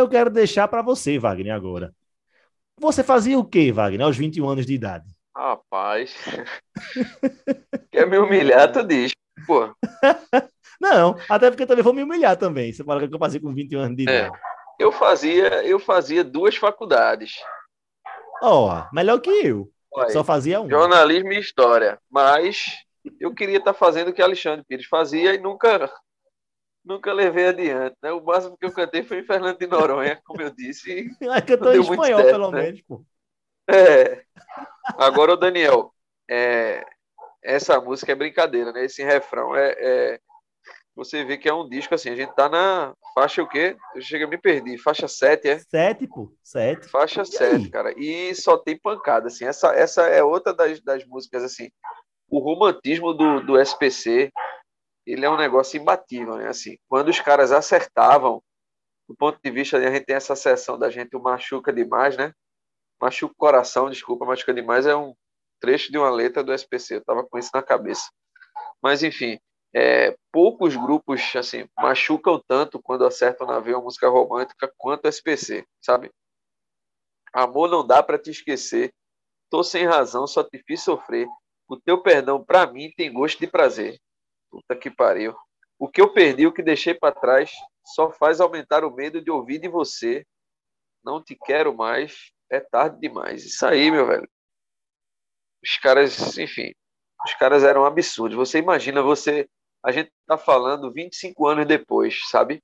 eu 0.06 0.10
quero 0.10 0.30
deixar 0.30 0.68
para 0.68 0.82
você, 0.82 1.18
Wagner, 1.20 1.54
agora. 1.54 1.94
Você 2.80 3.04
fazia 3.04 3.38
o 3.40 3.46
quê, 3.46 3.72
Wagner, 3.72 4.06
aos 4.06 4.18
21 4.18 4.48
anos 4.50 4.66
de 4.66 4.74
idade? 4.74 5.06
Rapaz. 5.36 6.16
Quer 7.92 8.08
me 8.08 8.18
humilhar, 8.18 8.72
tu 8.72 8.84
diz. 8.84 9.12
Pô, 9.46 9.74
Não, 10.80 11.16
até 11.30 11.50
porque 11.50 11.64
eu 11.64 11.68
também 11.68 11.84
vou 11.84 11.94
me 11.94 12.04
humilhar 12.04 12.36
também. 12.38 12.72
Você 12.72 12.84
fala 12.84 13.06
que 13.08 13.14
eu 13.14 13.20
passei 13.20 13.40
com 13.40 13.54
21 13.54 13.80
anos 13.80 13.98
de 13.98 14.10
É. 14.10 14.26
idade. 14.26 14.38
eu 14.80 14.92
fazia, 14.92 15.64
eu 15.66 15.80
fazia 15.80 16.24
duas 16.24 16.56
faculdades. 16.56 17.34
Ó, 18.42 18.86
melhor 18.92 19.20
que 19.20 19.30
eu. 19.30 19.70
Olha 19.94 20.10
Só 20.10 20.24
fazia 20.24 20.60
um. 20.60 20.70
jornalismo 20.70 21.32
e 21.32 21.40
história. 21.40 21.98
Mas 22.10 22.64
eu 23.20 23.34
queria 23.34 23.58
estar 23.58 23.74
fazendo 23.74 24.10
o 24.10 24.14
que 24.14 24.22
Alexandre 24.22 24.66
Pires 24.68 24.86
fazia 24.88 25.34
e 25.34 25.38
nunca, 25.38 25.90
nunca 26.86 27.12
levei 27.14 27.48
adiante. 27.48 27.96
Né? 28.02 28.12
O 28.12 28.24
máximo 28.24 28.58
que 28.58 28.66
eu 28.66 28.72
cantei 28.72 29.04
foi 29.04 29.20
em 29.20 29.26
Fernando 29.26 29.58
de 29.58 29.68
Noronha, 29.68 30.20
como 30.26 30.42
eu 30.42 30.52
disse. 30.52 30.92
e 31.22 31.26
É 31.26 31.52
eu 31.54 31.58
tô 31.58 31.72
em 31.74 31.82
espanhol, 31.82 32.22
certo, 32.22 32.32
pelo 32.32 32.52
né? 32.52 32.64
menos, 32.64 32.82
pô. 32.84 33.06
É. 33.70 34.24
Agora, 34.98 35.34
ô 35.34 35.36
Daniel, 35.36 35.94
é, 36.30 36.86
essa 37.44 37.80
música 37.82 38.12
é 38.12 38.16
brincadeira, 38.16 38.72
né? 38.72 38.86
Esse 38.86 39.04
refrão 39.04 39.56
é, 39.56 39.76
é- 39.78 40.20
Você 40.96 41.26
vê 41.26 41.38
que 41.38 41.50
é 41.50 41.54
um 41.54 41.68
disco 41.68 41.94
assim, 41.96 42.10
a 42.10 42.16
gente 42.16 42.34
tá 42.36 42.50
na 42.50 42.94
faixa 43.14 43.44
o 43.44 43.50
quê? 43.50 43.76
Eu 43.96 44.02
chega 44.02 44.28
me 44.28 44.38
perdi. 44.38 44.78
Faixa 44.78 45.08
7, 45.08 45.50
é? 45.50 45.60
Sete, 45.60 46.08
pô. 46.08 46.34
Sete. 46.44 46.88
Faixa 46.90 47.22
E 47.22 47.26
7, 47.26 47.44
aí? 47.44 47.70
cara. 47.70 47.94
E 47.98 48.34
só 48.36 48.58
tem 48.58 48.78
pancada, 48.80 49.28
assim. 49.28 49.46
Essa, 49.46 49.74
essa 49.74 50.04
é 50.04 50.24
outra 50.24 50.54
das, 50.54 50.80
das 50.82 51.06
músicas, 51.06 51.44
assim. 51.44 51.70
O 52.30 52.40
romantismo 52.40 53.14
do, 53.14 53.42
do 53.42 53.58
SPC, 53.60 54.32
ele 55.06 55.26
é 55.26 55.30
um 55.30 55.38
negócio 55.38 55.80
imbatível, 55.80 56.38
né? 56.38 56.48
Assim, 56.48 56.78
quando 56.88 57.10
os 57.10 57.20
caras 57.20 57.52
acertavam, 57.52 58.42
do 59.08 59.16
ponto 59.16 59.40
de 59.44 59.52
vista, 59.52 59.78
a 59.78 59.82
gente 59.82 60.06
tem 60.06 60.16
essa 60.16 60.36
sessão 60.36 60.78
da 60.80 60.90
gente, 60.90 61.16
o 61.16 61.22
Machuca 61.22 61.72
Demais, 61.72 62.18
né? 62.18 62.34
Machuca 63.00 63.34
o 63.34 63.38
Coração, 63.38 63.90
desculpa, 63.90 64.26
Machuca 64.26 64.54
Demais 64.54 64.86
é 64.86 64.96
um 64.96 65.14
trecho 65.60 65.92
de 65.92 65.98
uma 65.98 66.10
letra 66.10 66.44
do 66.44 66.54
SPC, 66.54 66.96
eu 66.96 67.04
tava 67.04 67.24
com 67.24 67.38
isso 67.38 67.52
na 67.54 67.62
cabeça. 67.62 68.10
Mas, 68.82 69.04
enfim, 69.04 69.40
é, 69.74 70.16
poucos 70.32 70.76
grupos, 70.76 71.22
assim, 71.36 71.68
machucam 71.78 72.42
tanto 72.48 72.82
quando 72.82 73.06
acertam 73.06 73.46
na 73.46 73.60
veia 73.60 73.78
uma 73.78 73.84
música 73.84 74.08
romântica 74.08 74.72
quanto 74.78 75.06
o 75.06 75.10
SPC, 75.10 75.66
sabe? 75.82 76.12
Amor 77.34 77.70
não 77.70 77.86
dá 77.86 78.02
para 78.02 78.18
te 78.18 78.32
esquecer. 78.32 78.94
Tô 79.50 79.62
sem 79.62 79.86
razão, 79.86 80.26
só 80.26 80.42
te 80.44 80.64
fiz 80.66 80.82
sofrer. 80.82 81.28
O 81.68 81.78
teu 81.78 82.02
perdão 82.02 82.44
para 82.44 82.66
mim 82.66 82.92
tem 82.96 83.12
gosto 83.12 83.40
de 83.40 83.48
prazer. 83.48 84.00
Puta 84.50 84.76
que 84.76 84.90
pariu. 84.90 85.36
O 85.78 85.90
que 85.90 86.02
eu 86.02 86.14
perdi, 86.14 86.48
o 86.48 86.54
que 86.54 86.64
deixei 86.64 86.94
para 86.94 87.14
trás, 87.14 87.52
só 87.84 88.12
faz 88.12 88.40
aumentar 88.40 88.84
o 88.84 88.94
medo 88.94 89.22
de 89.22 89.30
ouvir 89.30 89.60
de 89.60 89.68
você. 89.68 90.26
Não 91.04 91.24
te 91.24 91.36
quero 91.36 91.76
mais, 91.76 92.32
é 92.50 92.60
tarde 92.60 93.00
demais. 93.00 93.46
Isso 93.46 93.66
aí, 93.66 93.92
meu 93.92 94.08
velho. 94.08 94.28
Os 95.64 95.78
caras, 95.78 96.38
enfim, 96.38 96.74
os 97.26 97.34
caras 97.36 97.64
eram 97.64 97.86
absurdos. 97.86 98.38
Você 98.38 98.60
imagina, 98.60 99.02
você, 99.02 99.48
a 99.84 99.92
gente 99.92 100.12
tá 100.26 100.38
falando 100.38 100.92
25 100.92 101.48
anos 101.48 101.66
depois, 101.66 102.20
sabe? 102.30 102.64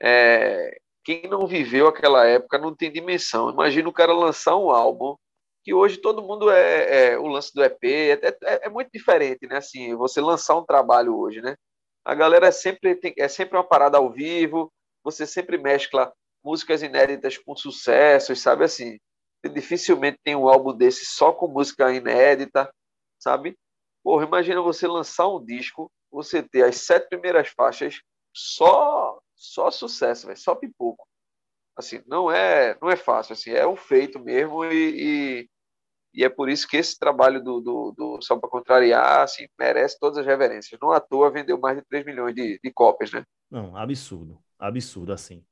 É, 0.00 0.78
quem 1.04 1.22
não 1.22 1.46
viveu 1.46 1.86
aquela 1.86 2.26
época 2.26 2.58
não 2.58 2.74
tem 2.74 2.92
dimensão. 2.92 3.50
Imagina 3.50 3.88
o 3.88 3.92
cara 3.92 4.12
lançar 4.12 4.56
um 4.56 4.70
álbum 4.70 5.16
que 5.68 5.74
hoje 5.74 5.98
todo 5.98 6.22
mundo 6.22 6.50
é, 6.50 7.10
é 7.10 7.18
o 7.18 7.26
lance 7.26 7.52
do 7.52 7.62
EP 7.62 7.84
é, 7.84 8.12
é, 8.42 8.66
é 8.66 8.68
muito 8.70 8.88
diferente, 8.90 9.46
né? 9.46 9.58
Assim, 9.58 9.94
você 9.94 10.18
lançar 10.18 10.56
um 10.56 10.64
trabalho 10.64 11.14
hoje, 11.14 11.42
né? 11.42 11.56
A 12.02 12.14
galera 12.14 12.46
é 12.46 12.50
sempre 12.50 12.94
tem, 12.94 13.12
é 13.18 13.28
sempre 13.28 13.54
uma 13.54 13.62
parada 13.62 13.98
ao 13.98 14.10
vivo. 14.10 14.72
Você 15.04 15.26
sempre 15.26 15.58
mescla 15.58 16.10
músicas 16.42 16.82
inéditas 16.82 17.36
com 17.36 17.54
sucessos, 17.54 18.40
sabe 18.40 18.64
assim? 18.64 18.98
Dificilmente 19.52 20.18
tem 20.24 20.34
um 20.34 20.48
álbum 20.48 20.74
desse 20.74 21.04
só 21.04 21.34
com 21.34 21.48
música 21.48 21.92
inédita, 21.92 22.72
sabe? 23.18 23.54
Porra, 24.02 24.24
imagina 24.24 24.62
você 24.62 24.86
lançar 24.86 25.28
um 25.28 25.44
disco, 25.44 25.92
você 26.10 26.42
ter 26.42 26.64
as 26.64 26.76
sete 26.76 27.10
primeiras 27.10 27.48
faixas 27.50 28.00
só 28.32 29.20
só 29.36 29.70
sucesso, 29.70 30.28
véio, 30.28 30.38
só 30.38 30.54
pipoco. 30.54 31.06
Assim, 31.76 32.02
não 32.06 32.30
é 32.30 32.74
não 32.80 32.88
é 32.88 32.96
fácil, 32.96 33.34
assim, 33.34 33.50
é 33.50 33.66
um 33.66 33.76
feito 33.76 34.18
mesmo 34.18 34.64
e, 34.64 35.42
e, 35.42 35.48
e 36.12 36.24
é 36.24 36.28
por 36.28 36.48
isso 36.48 36.66
que 36.66 36.76
esse 36.76 36.98
trabalho 36.98 37.42
do, 37.42 37.60
do, 37.60 37.94
do 37.96 38.22
Só 38.22 38.36
para 38.38 38.48
Contrariar 38.48 39.22
assim, 39.22 39.46
merece 39.58 39.98
todas 39.98 40.18
as 40.18 40.26
reverências. 40.26 40.78
Não 40.80 40.90
à 40.90 41.00
toa 41.00 41.30
vendeu 41.30 41.58
mais 41.58 41.76
de 41.76 41.84
3 41.84 42.04
milhões 42.04 42.34
de, 42.34 42.58
de 42.62 42.72
cópias, 42.72 43.12
né? 43.12 43.24
Não, 43.50 43.76
absurdo. 43.76 44.42
Absurdo, 44.58 45.12
assim. 45.12 45.44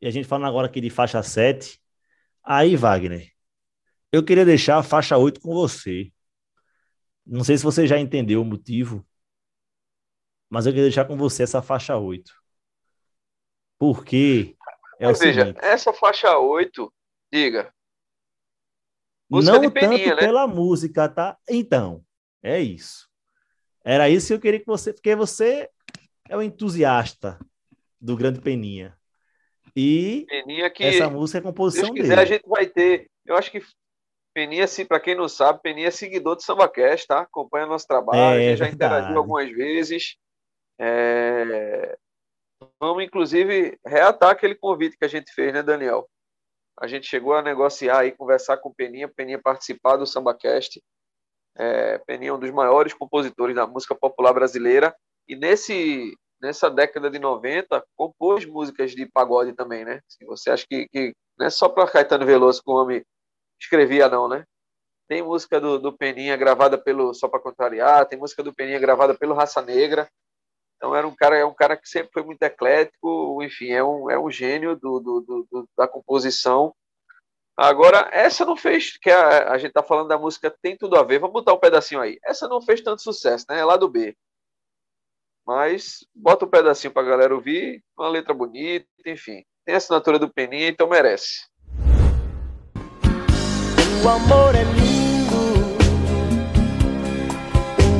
E 0.00 0.06
a 0.06 0.10
gente 0.10 0.26
falando 0.28 0.48
agora 0.48 0.66
aqui 0.66 0.80
de 0.80 0.90
faixa 0.90 1.22
7. 1.22 1.80
Aí, 2.42 2.76
Wagner, 2.76 3.30
eu 4.12 4.24
queria 4.24 4.44
deixar 4.44 4.78
a 4.78 4.82
faixa 4.82 5.16
8 5.16 5.40
com 5.40 5.54
você. 5.54 6.12
Não 7.24 7.44
sei 7.44 7.56
se 7.56 7.64
você 7.64 7.86
já 7.86 7.98
entendeu 7.98 8.42
o 8.42 8.44
motivo, 8.44 9.06
mas 10.48 10.66
eu 10.66 10.72
queria 10.72 10.86
deixar 10.86 11.04
com 11.04 11.16
você 11.16 11.44
essa 11.44 11.62
faixa 11.62 11.96
8. 11.96 12.32
Porque 13.78 14.56
é 14.98 15.06
o 15.06 15.10
Mas 15.10 15.20
veja, 15.20 15.46
seguinte, 15.46 15.60
essa 15.62 15.92
faixa 15.92 16.36
8, 16.36 16.92
diga. 17.32 17.72
Música 19.30 19.58
não 19.58 19.70
tanto 19.70 20.06
né? 20.06 20.16
pela 20.16 20.46
música, 20.46 21.08
tá? 21.08 21.38
Então, 21.48 22.04
é 22.42 22.60
isso. 22.60 23.08
Era 23.84 24.08
isso 24.08 24.28
que 24.28 24.34
eu 24.34 24.40
queria 24.40 24.60
que 24.60 24.66
você, 24.66 24.92
porque 24.92 25.14
você 25.14 25.68
é 26.28 26.36
um 26.36 26.42
entusiasta 26.42 27.38
do 28.00 28.16
Grande 28.16 28.40
Peninha. 28.40 28.96
E 29.74 30.26
Peninha 30.28 30.68
que, 30.68 30.84
essa 30.84 31.08
música 31.08 31.38
é 31.38 31.40
se 31.40 31.46
composição 31.46 31.90
Deus 31.90 32.00
quiser, 32.00 32.14
a 32.18 32.24
dele. 32.24 32.26
gente 32.26 32.48
vai 32.48 32.66
ter. 32.66 33.08
Eu 33.24 33.36
acho 33.36 33.50
que 33.50 33.62
Peninha, 34.34 34.66
se 34.66 34.84
para 34.84 35.00
quem 35.00 35.14
não 35.14 35.28
sabe, 35.28 35.60
Peninha 35.62 35.88
é 35.88 35.90
seguidor 35.90 36.36
do 36.36 36.42
SambaCast, 36.42 37.06
tá? 37.06 37.20
Acompanha 37.20 37.66
nosso 37.66 37.86
trabalho, 37.86 38.40
É 38.40 38.52
a 38.52 38.56
já 38.56 38.64
verdade. 38.64 38.74
interagiu 38.74 39.18
algumas 39.18 39.50
vezes. 39.50 40.16
É, 40.78 41.96
Vamos, 42.78 43.04
inclusive, 43.04 43.78
reatar 43.86 44.30
aquele 44.30 44.54
convite 44.54 44.96
que 44.96 45.04
a 45.04 45.08
gente 45.08 45.32
fez, 45.32 45.52
né, 45.52 45.62
Daniel? 45.62 46.08
A 46.78 46.86
gente 46.86 47.06
chegou 47.06 47.34
a 47.34 47.42
negociar 47.42 48.06
e 48.06 48.12
conversar 48.12 48.56
com 48.58 48.68
o 48.68 48.74
Peninha, 48.74 49.08
Peninha 49.08 49.40
participar 49.40 49.96
do 49.96 50.06
SambaCast. 50.06 50.82
É, 51.56 51.98
Peninha 51.98 52.30
é 52.30 52.34
um 52.34 52.38
dos 52.38 52.50
maiores 52.50 52.94
compositores 52.94 53.54
da 53.54 53.66
música 53.66 53.94
popular 53.94 54.32
brasileira. 54.32 54.94
E 55.28 55.36
nesse, 55.36 56.16
nessa 56.40 56.70
década 56.70 57.10
de 57.10 57.18
90, 57.18 57.84
compôs 57.96 58.44
músicas 58.46 58.92
de 58.92 59.06
pagode 59.06 59.52
também, 59.52 59.84
né? 59.84 60.00
Se 60.08 60.24
você 60.24 60.50
acha 60.50 60.66
que, 60.68 60.88
que 60.88 61.14
não 61.38 61.46
é 61.46 61.50
só 61.50 61.68
para 61.68 61.90
Caetano 61.90 62.26
Veloso 62.26 62.62
que 62.62 62.70
o 62.70 62.74
homem 62.74 63.04
escrevia, 63.60 64.08
não, 64.08 64.28
né? 64.28 64.44
Tem 65.08 65.22
música 65.22 65.60
do, 65.60 65.78
do 65.78 65.92
Peninha 65.92 66.36
gravada 66.36 66.78
pelo 66.78 67.12
Só 67.12 67.28
para 67.28 67.40
Contrariar, 67.40 68.06
tem 68.06 68.18
música 68.18 68.42
do 68.42 68.54
Peninha 68.54 68.78
gravada 68.78 69.14
pelo 69.14 69.34
Raça 69.34 69.60
Negra. 69.60 70.08
Então 70.80 70.96
era 70.96 71.06
um 71.06 71.14
cara, 71.14 71.36
é 71.36 71.44
um 71.44 71.52
cara 71.52 71.76
que 71.76 71.86
sempre 71.86 72.08
foi 72.10 72.22
muito 72.22 72.42
eclético, 72.42 73.42
enfim, 73.42 73.68
é 73.70 73.84
um, 73.84 74.10
é 74.10 74.18
um 74.18 74.30
gênio 74.30 74.74
do, 74.74 74.98
do, 74.98 75.20
do- 75.50 75.68
da 75.76 75.86
composição. 75.86 76.74
Agora, 77.54 78.08
essa 78.10 78.46
não 78.46 78.56
fez, 78.56 78.96
que 78.96 79.10
a, 79.10 79.52
a 79.52 79.58
gente 79.58 79.72
tá 79.72 79.82
falando 79.82 80.08
da 80.08 80.16
música 80.16 80.50
Tem 80.62 80.74
Tudo 80.78 80.96
a 80.96 81.02
Ver, 81.02 81.18
vamos 81.18 81.34
botar 81.34 81.52
um 81.52 81.58
pedacinho 81.58 82.00
aí. 82.00 82.18
Essa 82.24 82.48
não 82.48 82.62
fez 82.62 82.80
tanto 82.80 83.02
sucesso, 83.02 83.44
né? 83.50 83.58
É 83.60 83.64
lá 83.64 83.76
do 83.76 83.90
B. 83.90 84.16
Mas 85.46 85.98
bota 86.14 86.46
um 86.46 86.48
pedacinho 86.48 86.94
pra 86.94 87.02
galera 87.02 87.34
ouvir, 87.34 87.82
uma 87.98 88.08
letra 88.08 88.32
bonita, 88.32 88.86
enfim. 89.04 89.44
Tem 89.66 89.74
a 89.74 89.78
assinatura 89.78 90.18
do 90.18 90.32
Peninha, 90.32 90.68
então 90.68 90.88
merece. 90.88 91.46
O 94.02 94.08
amor 94.08 94.54
é 94.54 94.64
lindo, 94.64 95.36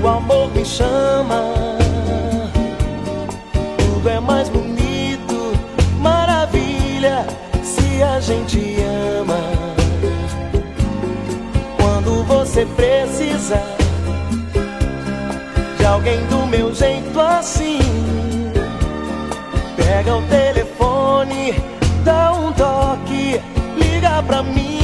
o 0.03 0.09
amor 0.09 0.51
me 0.55 0.65
chama 0.65 1.60
tudo 4.01 4.09
é 4.09 4.21
mais 4.21 4.49
bonito. 4.49 5.53
Maravilha 6.01 7.27
se 7.63 8.03
a 8.03 8.19
gente 8.19 8.77
ama. 9.19 9.39
Quando 11.77 12.25
você 12.25 12.65
precisa 12.65 13.61
de 15.77 15.85
alguém 15.85 16.25
do 16.27 16.47
meu 16.47 16.75
jeito 16.75 17.21
assim, 17.21 17.79
pega 19.77 20.17
o 20.17 20.27
telefone, 20.29 21.53
dá 22.03 22.33
um 22.33 22.53
toque, 22.53 23.39
liga 23.77 24.23
pra 24.23 24.43
mim. 24.43 24.81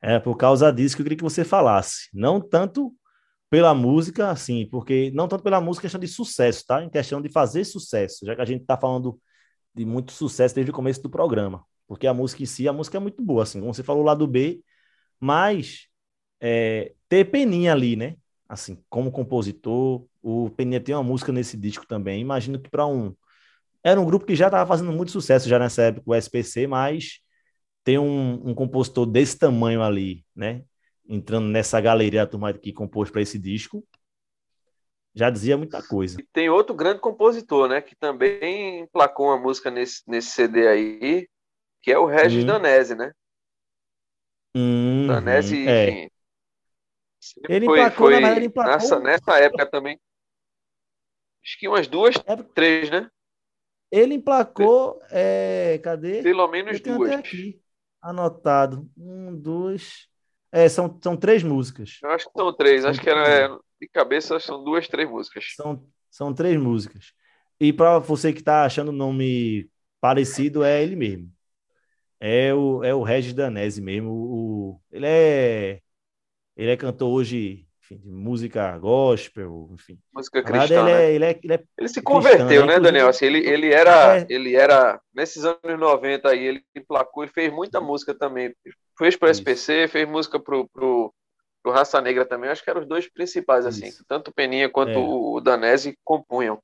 É 0.00 0.20
por 0.20 0.36
causa 0.36 0.72
disso 0.72 0.94
que 0.94 1.02
eu 1.02 1.04
queria 1.04 1.18
que 1.18 1.24
você 1.24 1.44
falasse. 1.44 2.08
Não 2.14 2.40
tanto 2.40 2.92
pela 3.50 3.74
música, 3.74 4.30
assim, 4.30 4.66
porque 4.70 5.10
não 5.14 5.28
tanto 5.28 5.42
pela 5.44 5.60
música, 5.60 5.82
questão 5.82 6.00
de 6.00 6.08
sucesso, 6.08 6.64
tá? 6.66 6.82
Em 6.82 6.90
questão 6.90 7.20
de 7.22 7.28
fazer 7.30 7.64
sucesso, 7.64 8.26
já 8.26 8.34
que 8.34 8.42
a 8.42 8.44
gente 8.44 8.64
tá 8.64 8.76
falando 8.76 9.20
de 9.74 9.84
muito 9.84 10.12
sucesso 10.12 10.54
desde 10.54 10.70
o 10.70 10.74
começo 10.74 11.02
do 11.02 11.10
programa. 11.10 11.64
Porque 11.86 12.06
a 12.06 12.14
música 12.14 12.42
em 12.42 12.46
si, 12.46 12.68
a 12.68 12.72
música 12.72 12.96
é 12.98 13.00
muito 13.00 13.22
boa, 13.22 13.44
assim, 13.44 13.60
como 13.60 13.72
você 13.72 13.82
falou 13.82 14.02
lá 14.04 14.14
do 14.14 14.26
B, 14.26 14.60
mas 15.20 15.88
é, 16.40 16.94
ter 17.08 17.26
Peninha 17.26 17.72
ali, 17.72 17.96
né? 17.96 18.16
Assim, 18.48 18.82
como 18.88 19.10
compositor, 19.12 20.06
o 20.22 20.50
Peninha 20.50 20.80
tem 20.80 20.94
uma 20.94 21.02
música 21.04 21.32
nesse 21.32 21.56
disco 21.56 21.86
também. 21.86 22.20
Imagino 22.20 22.60
que 22.60 22.70
para 22.70 22.86
um. 22.86 23.14
Era 23.82 24.00
um 24.00 24.04
grupo 24.04 24.26
que 24.26 24.34
já 24.34 24.46
estava 24.46 24.66
fazendo 24.68 24.92
muito 24.92 25.12
sucesso 25.12 25.48
já 25.48 25.58
nessa 25.58 25.82
época, 25.84 26.02
o 26.06 26.14
SPC, 26.14 26.66
mas 26.66 27.20
ter 27.84 27.98
um, 27.98 28.50
um 28.50 28.54
compositor 28.54 29.06
desse 29.06 29.38
tamanho 29.38 29.82
ali, 29.82 30.24
né? 30.34 30.64
Entrando 31.08 31.48
nessa 31.48 31.80
galeria 31.80 32.24
da 32.24 32.30
turma 32.30 32.52
que 32.52 32.72
compôs 32.72 33.10
para 33.10 33.22
esse 33.22 33.38
disco, 33.38 33.84
já 35.14 35.30
dizia 35.30 35.56
muita 35.56 35.82
coisa. 35.82 36.18
E 36.18 36.22
tem 36.32 36.48
outro 36.50 36.74
grande 36.74 37.00
compositor, 37.00 37.68
né? 37.68 37.80
Que 37.80 37.94
também 37.96 38.80
emplacou 38.80 39.26
uma 39.26 39.38
música 39.38 39.70
nesse, 39.70 40.02
nesse 40.06 40.30
CD 40.30 40.68
aí, 40.68 41.28
que 41.82 41.92
é 41.92 41.98
o 41.98 42.06
Regis 42.06 42.44
Hum. 42.44 42.46
Danese, 42.46 42.94
né? 42.94 43.12
Uhum, 44.54 45.06
Danese, 45.08 45.56
é. 45.64 45.88
enfim. 45.88 46.08
Ele 47.48 47.66
foi, 47.66 47.66
emplacou, 47.66 48.10
foi 48.10 48.20
na 48.20 48.28
ele 48.36 48.46
emplacou- 48.46 48.88
nessa, 48.88 48.98
nessa 49.00 49.38
época 49.38 49.66
também. 49.66 49.98
Acho 51.42 51.58
que 51.58 51.66
umas 51.68 51.86
duas, 51.88 52.14
É, 52.26 52.36
três, 52.54 52.90
né? 52.90 53.08
Ele 53.90 54.14
emplacou, 54.14 55.00
é, 55.10 55.78
cadê? 55.82 56.22
Pelo 56.22 56.46
menos 56.48 56.78
duas. 56.82 57.26
anotado. 58.00 58.90
Um, 58.96 59.36
dois. 59.36 60.08
É, 60.56 60.68
são, 60.68 60.98
são 61.02 61.16
três 61.16 61.42
músicas. 61.42 62.02
Eu 62.02 62.10
acho 62.10 62.26
que 62.26 62.32
são 62.38 62.52
três. 62.54 62.84
São 62.84 62.86
Acho 62.86 63.00
que 63.00 63.10
era 63.10 63.48
é, 63.48 63.50
de 63.80 63.88
cabeça 63.88 64.38
são 64.40 64.62
duas, 64.64 64.88
três 64.88 65.08
músicas. 65.08 65.44
São, 65.54 65.86
são 66.10 66.34
três 66.34 66.56
músicas. 66.60 67.12
E 67.60 67.72
para 67.72 67.98
você 67.98 68.32
que 68.32 68.40
está 68.40 68.64
achando 68.64 68.88
o 68.90 68.92
nome 68.92 69.70
parecido, 70.00 70.62
é 70.64 70.82
ele 70.82 70.96
mesmo. 70.96 71.32
É 72.20 72.54
o, 72.54 72.84
é 72.84 72.94
o 72.94 73.02
Regis 73.02 73.34
Danese 73.34 73.80
mesmo. 73.82 74.10
O, 74.10 74.72
o- 74.76 74.82
ele, 74.92 75.06
é, 75.06 75.82
ele 76.56 76.70
é 76.72 76.76
cantor 76.76 77.10
hoje 77.12 77.65
enfim, 77.86 77.98
de 77.98 78.10
música 78.10 78.76
gospel, 78.78 79.68
enfim. 79.72 79.98
Música 80.12 80.42
cristã, 80.42 80.74
ele, 80.74 80.82
né? 80.84 81.04
é, 81.04 81.12
ele, 81.14 81.24
é, 81.24 81.40
ele 81.42 81.54
é 81.54 81.64
Ele 81.78 81.88
se 81.88 82.02
converteu, 82.02 82.38
né? 82.46 82.48
né, 82.48 82.56
Inclusive- 82.56 82.80
Daniel? 82.80 83.08
Assim, 83.08 83.26
ele, 83.26 83.38
ele 83.48 83.72
era, 83.72 84.18
É. 84.18 84.26
ele 84.28 84.56
era 84.56 85.00
nesses 85.14 85.44
anos 85.44 85.78
90 85.78 86.28
aí, 86.28 86.44
ele 86.44 86.64
emplacou 86.74 87.24
e 87.24 87.28
fez 87.28 87.52
muita 87.52 87.80
música 87.80 88.12
também. 88.14 88.54
Fez 88.98 89.16
pro 89.16 89.30
Isso. 89.30 89.40
SPC, 89.40 89.88
fez 89.88 90.08
música 90.08 90.38
pro, 90.40 90.68
pro 90.68 91.12
Raça 91.66 92.00
Negra 92.00 92.24
também. 92.24 92.50
Acho 92.50 92.62
que 92.64 92.70
eram 92.70 92.80
os 92.82 92.88
dois 92.88 93.08
principais, 93.10 93.64
assim. 93.66 93.86
Isso. 93.86 94.04
Tanto 94.08 94.28
o 94.30 94.34
Peninha 94.34 94.68
quanto 94.68 94.90
É. 94.92 94.98
o 94.98 95.40
Danese 95.40 95.96
compunham. 96.04 96.58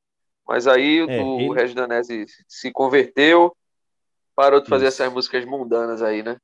Mas 0.46 0.66
aí 0.66 0.98
É, 1.08 1.20
o, 1.22 1.52
Regis 1.52 1.74
Danese 1.74 2.26
se 2.48 2.70
converteu, 2.72 3.54
parou 4.34 4.60
de 4.60 4.68
fazer 4.68 4.88
Isso. 4.88 5.00
essas 5.02 5.12
músicas 5.12 5.44
mundanas 5.44 6.02
aí, 6.02 6.22
né? 6.22 6.36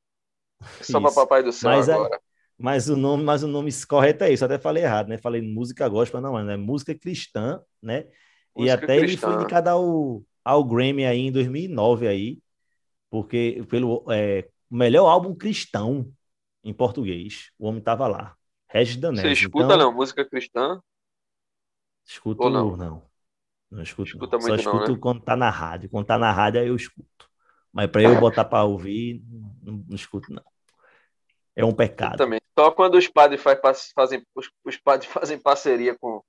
Só 0.83 0.99
Isso. 1.01 1.15
Papai 1.15 1.43
do 1.43 1.53
Céu 1.53 1.71
Mas 1.71 1.89
aí- 1.89 1.95
agora. 1.97 2.21
Mas 2.59 2.89
o 2.89 2.97
nome, 2.97 3.23
mas 3.23 3.45
o 3.45 3.49
nome 3.49 3.71
correto 3.87 4.25
é 4.25 4.33
isso. 4.33 4.43
Eu 4.43 4.47
até 4.47 4.59
falei 4.59 4.83
errado, 4.83 5.09
né? 5.09 5.17
Falei 5.17 5.41
música 5.41 5.89
gospel, 5.89 6.21
não, 6.21 6.37
é 6.37 6.57
música 6.57 6.93
cristã, 6.93 7.63
né? 7.81 8.07
e 8.57 8.63
Música 8.63 8.75
até 8.75 8.97
ele 8.97 9.07
cristã. 9.07 9.29
foi 9.29 9.37
indicado 9.37 9.71
ao, 9.71 10.23
ao 10.45 10.65
Grammy 10.65 11.07
aí 11.07 11.21
em 11.21 11.33
2009 11.33 12.09
aí, 12.09 12.39
porque 13.09 13.65
pelo 13.69 14.05
é, 14.11 14.49
melhor 14.69 15.09
álbum 15.09 15.35
cristão 15.35 16.13
em 16.65 16.75
português. 16.75 17.53
O 17.59 17.69
homem 17.69 17.81
tava 17.81 18.09
lá. 18.09 18.35
Regis 18.69 18.97
Danese. 18.97 19.23
Você 19.23 19.33
escuta, 19.33 19.65
então, 19.65 19.77
não? 19.77 19.93
Música 19.95 20.25
cristã? 20.25 20.81
Escuto 22.05 22.43
Ou 22.43 22.51
não? 22.51 22.77
não. 22.77 23.03
Não 23.71 23.83
escuto. 23.83 24.09
Escuta 24.09 24.37
não. 24.37 24.43
Só 24.43 24.57
escuto 24.57 24.93
né? 24.93 24.99
quando 25.01 25.21
tá 25.21 25.37
na 25.37 25.51
rádio. 25.51 25.89
Quando 25.89 26.07
tá 26.07 26.19
na 26.19 26.33
rádio 26.33 26.61
aí 26.61 26.69
eu 26.69 26.77
escuto. 26.77 27.29
Mas 27.73 27.89
para 27.91 28.03
eu 28.03 28.19
botar 28.19 28.45
para 28.45 28.65
ouvir, 28.65 29.23
não, 29.63 29.85
não 29.87 29.95
escuto 29.95 30.33
não. 30.33 30.43
É 31.55 31.65
um 31.65 31.73
pecado. 31.73 32.17
Também. 32.17 32.41
Só 32.59 32.73
quando 32.73 32.97
os 32.97 33.07
padres 33.07 33.41
faz, 33.41 33.93
fazem, 33.95 34.21
os, 34.35 34.51
os 34.65 34.77
padres 34.77 35.09
fazem 35.13 35.39
parceria 35.39 35.97
com, 36.01 36.21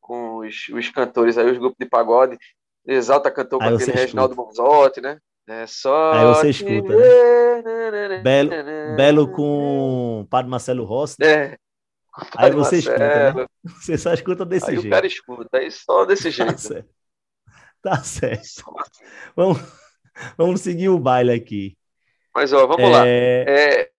com 0.00 0.38
os, 0.38 0.68
os 0.68 0.90
cantores 0.90 1.38
aí, 1.38 1.50
os 1.50 1.56
grupos 1.58 1.76
de 1.78 1.86
pagode, 1.88 2.36
Exalta 2.84 3.30
cantou 3.30 3.58
com 3.58 3.64
Aí 3.64 3.74
aquele 3.74 3.92
Reginaldo 3.92 4.34
Bonzotti, 4.34 5.00
né? 5.00 5.18
É 5.48 5.66
só. 5.66 6.12
Aí 6.12 6.24
você 6.26 6.50
escuta, 6.50 6.94
né, 6.96 8.20
Belo- 8.22 8.50
Belo 8.96 9.32
com 9.32 10.26
Padre 10.28 10.50
Marcelo 10.50 10.84
Rossi. 10.84 11.16
né? 11.20 11.26
É. 11.54 11.58
Aí 12.36 12.50
você 12.50 12.78
escuta, 12.78 12.98
Marcelo. 12.98 13.40
né? 13.40 13.46
Você 13.64 13.96
só 13.98 14.12
escuta 14.12 14.44
desse 14.44 14.66
Aí 14.70 14.76
o 14.76 14.80
jeito. 14.82 14.92
cara 14.92 15.06
escuta, 15.06 15.58
aí 15.58 15.70
só 15.70 16.04
desse 16.04 16.24
Tá 16.24 16.30
jeito. 16.30 16.60
certo. 16.60 16.90
Tá 17.80 17.96
certo. 18.02 18.64
Vamos, 19.34 19.58
vamos 20.36 20.60
seguir 20.60 20.88
o 20.90 20.98
baile 20.98 21.32
aqui. 21.32 21.76
Mas 22.34 22.52
ó, 22.52 22.66
vamos 22.66 22.90
lá. 22.90 23.06
É, 23.06 23.44
É, 23.82 23.91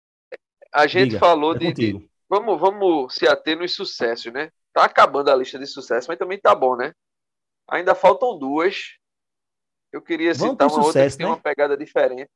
a 0.73 0.87
gente 0.87 1.11
diga, 1.11 1.19
falou 1.19 1.55
é 1.55 1.59
de, 1.59 1.73
de-. 1.73 2.09
Vamos, 2.27 2.59
vamos 2.59 3.13
se 3.13 3.27
ater 3.27 3.57
nos 3.57 3.75
sucessos, 3.75 4.33
né? 4.33 4.51
Tá 4.73 4.85
acabando 4.85 5.29
a 5.29 5.35
lista 5.35 5.59
de 5.59 5.67
sucessos, 5.67 6.07
mas 6.07 6.17
também 6.17 6.39
tá 6.39 6.55
bom, 6.55 6.75
né? 6.75 6.93
Ainda 7.69 7.93
faltam 7.93 8.37
duas. 8.37 8.97
Eu 9.91 10.01
queria 10.01 10.33
Vamos 10.33 10.53
citar 10.53 10.67
uma 10.67 10.77
outra 10.77 10.91
sucesso, 10.91 11.15
que 11.15 11.23
tem 11.23 11.27
né? 11.27 11.33
uma 11.33 11.41
pegada 11.41 11.77
diferente. 11.77 12.29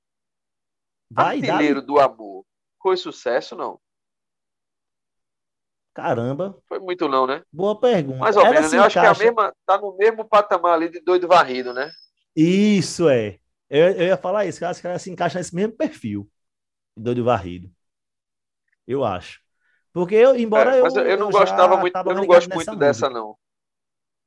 Vai. 1.09 1.37
Artilheiro 1.37 1.81
do 1.81 1.99
Amor. 1.99 2.45
Foi 2.79 2.95
sucesso, 2.95 3.55
não? 3.55 3.79
Caramba, 5.95 6.55
Foi 6.67 6.77
muito 6.77 7.07
não, 7.07 7.25
né? 7.25 7.41
boa 7.51 7.79
pergunta. 7.79 8.19
Mais 8.19 8.37
ou 8.37 8.43
Ela 8.43 8.53
menos, 8.53 8.71
né? 8.71 8.77
Eu 8.77 8.83
acho 8.83 8.99
que 8.99 9.05
é 9.05 9.09
a 9.09 9.17
mesma, 9.17 9.51
tá 9.65 9.79
no 9.79 9.97
mesmo 9.97 10.23
patamar 10.23 10.75
ali 10.75 10.89
de 10.89 10.99
doido 10.99 11.27
varrido, 11.27 11.73
né? 11.73 11.91
Isso 12.35 13.09
é. 13.09 13.39
Eu, 13.67 13.87
eu 13.93 14.05
ia 14.05 14.17
falar 14.17 14.45
isso, 14.45 14.59
que 14.59 14.81
que 14.81 14.87
ela 14.87 14.99
se 14.99 15.09
encaixa 15.09 15.39
nesse 15.39 15.55
mesmo 15.55 15.75
perfil. 15.75 16.29
Doido 16.95 17.23
varrido. 17.23 17.71
Eu 18.87 19.03
acho. 19.03 19.39
Porque 19.93 20.15
eu, 20.15 20.35
embora 20.35 20.75
É, 20.75 20.79
eu. 20.79 20.83
mas 20.83 20.95
eu, 20.95 21.03
eu 21.05 21.17
não 21.17 21.31
já 21.31 21.39
gostava 21.39 21.77
muito, 21.77 21.95
eu 21.95 22.15
não 22.15 22.25
gosto 22.25 22.53
muito 22.53 22.75
dessa, 22.75 23.09
música. 23.09 23.19
não. 23.21 23.35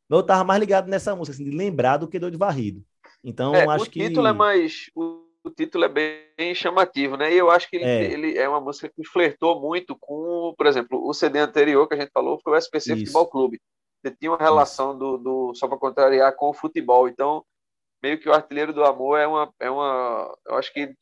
Eu 0.09 0.23
tava 0.25 0.43
mais 0.45 0.59
ligado 0.61 0.89
nessa 0.89 1.15
música, 1.15 1.35
assim, 1.35 1.49
de 1.49 1.57
lembrar 1.57 1.97
do 1.97 2.09
que 2.09 2.19
doido 2.19 2.37
varrido. 2.37 2.83
Então, 3.23 3.55
É, 3.55 3.65
acho 3.69 3.85
o 3.85 3.91
que. 3.91 4.01
título 4.09 4.27
é 4.27 4.33
mais. 4.33 4.87
O, 4.95 5.25
o 5.45 5.51
título 5.51 5.85
é 5.85 5.89
bem 5.89 6.55
chamativo, 6.55 7.17
né? 7.17 7.33
E 7.33 7.39
eu 7.39 7.51
acho 7.51 7.69
que 7.71 7.77
ele 7.77 7.85
É. 7.85 8.13
ele 8.13 8.37
é 8.39 8.49
uma 8.49 8.61
música 8.61 8.89
que 8.95 9.05
flertou 9.07 9.61
muito 9.61 9.97
com, 9.99 10.53
por 10.57 10.67
exemplo, 10.67 11.01
o 11.09 11.15
CD 11.15 11.39
anterior 11.39 11.87
que 11.89 11.95
a 11.95 12.01
gente 12.01 12.11
falou 12.13 12.41
foi 12.43 12.53
o 12.55 12.57
SPC 12.57 12.93
Isso. 12.93 13.01
Futebol 13.07 13.29
Clube. 13.29 13.61
Ele 14.03 14.17
tinha 14.17 14.31
uma 14.33 14.39
relação 14.39 14.97
do, 14.99 15.17
do 15.19 15.55
só 15.55 15.69
para 15.69 15.79
contrariar 15.79 16.35
com 16.35 16.49
o 16.51 16.55
futebol. 16.55 17.09
Então, 17.09 17.45
meio 18.03 18.19
que 18.19 18.29
o 18.29 18.33
Artilheiro 18.33 18.73
do 18.73 18.85
Amor 18.85 19.19
é 19.19 19.27
uma, 19.27 19.53
é 19.61 19.71
uma, 19.71 20.35
eu 20.47 20.57
acho 20.57 20.73
que 20.73 20.93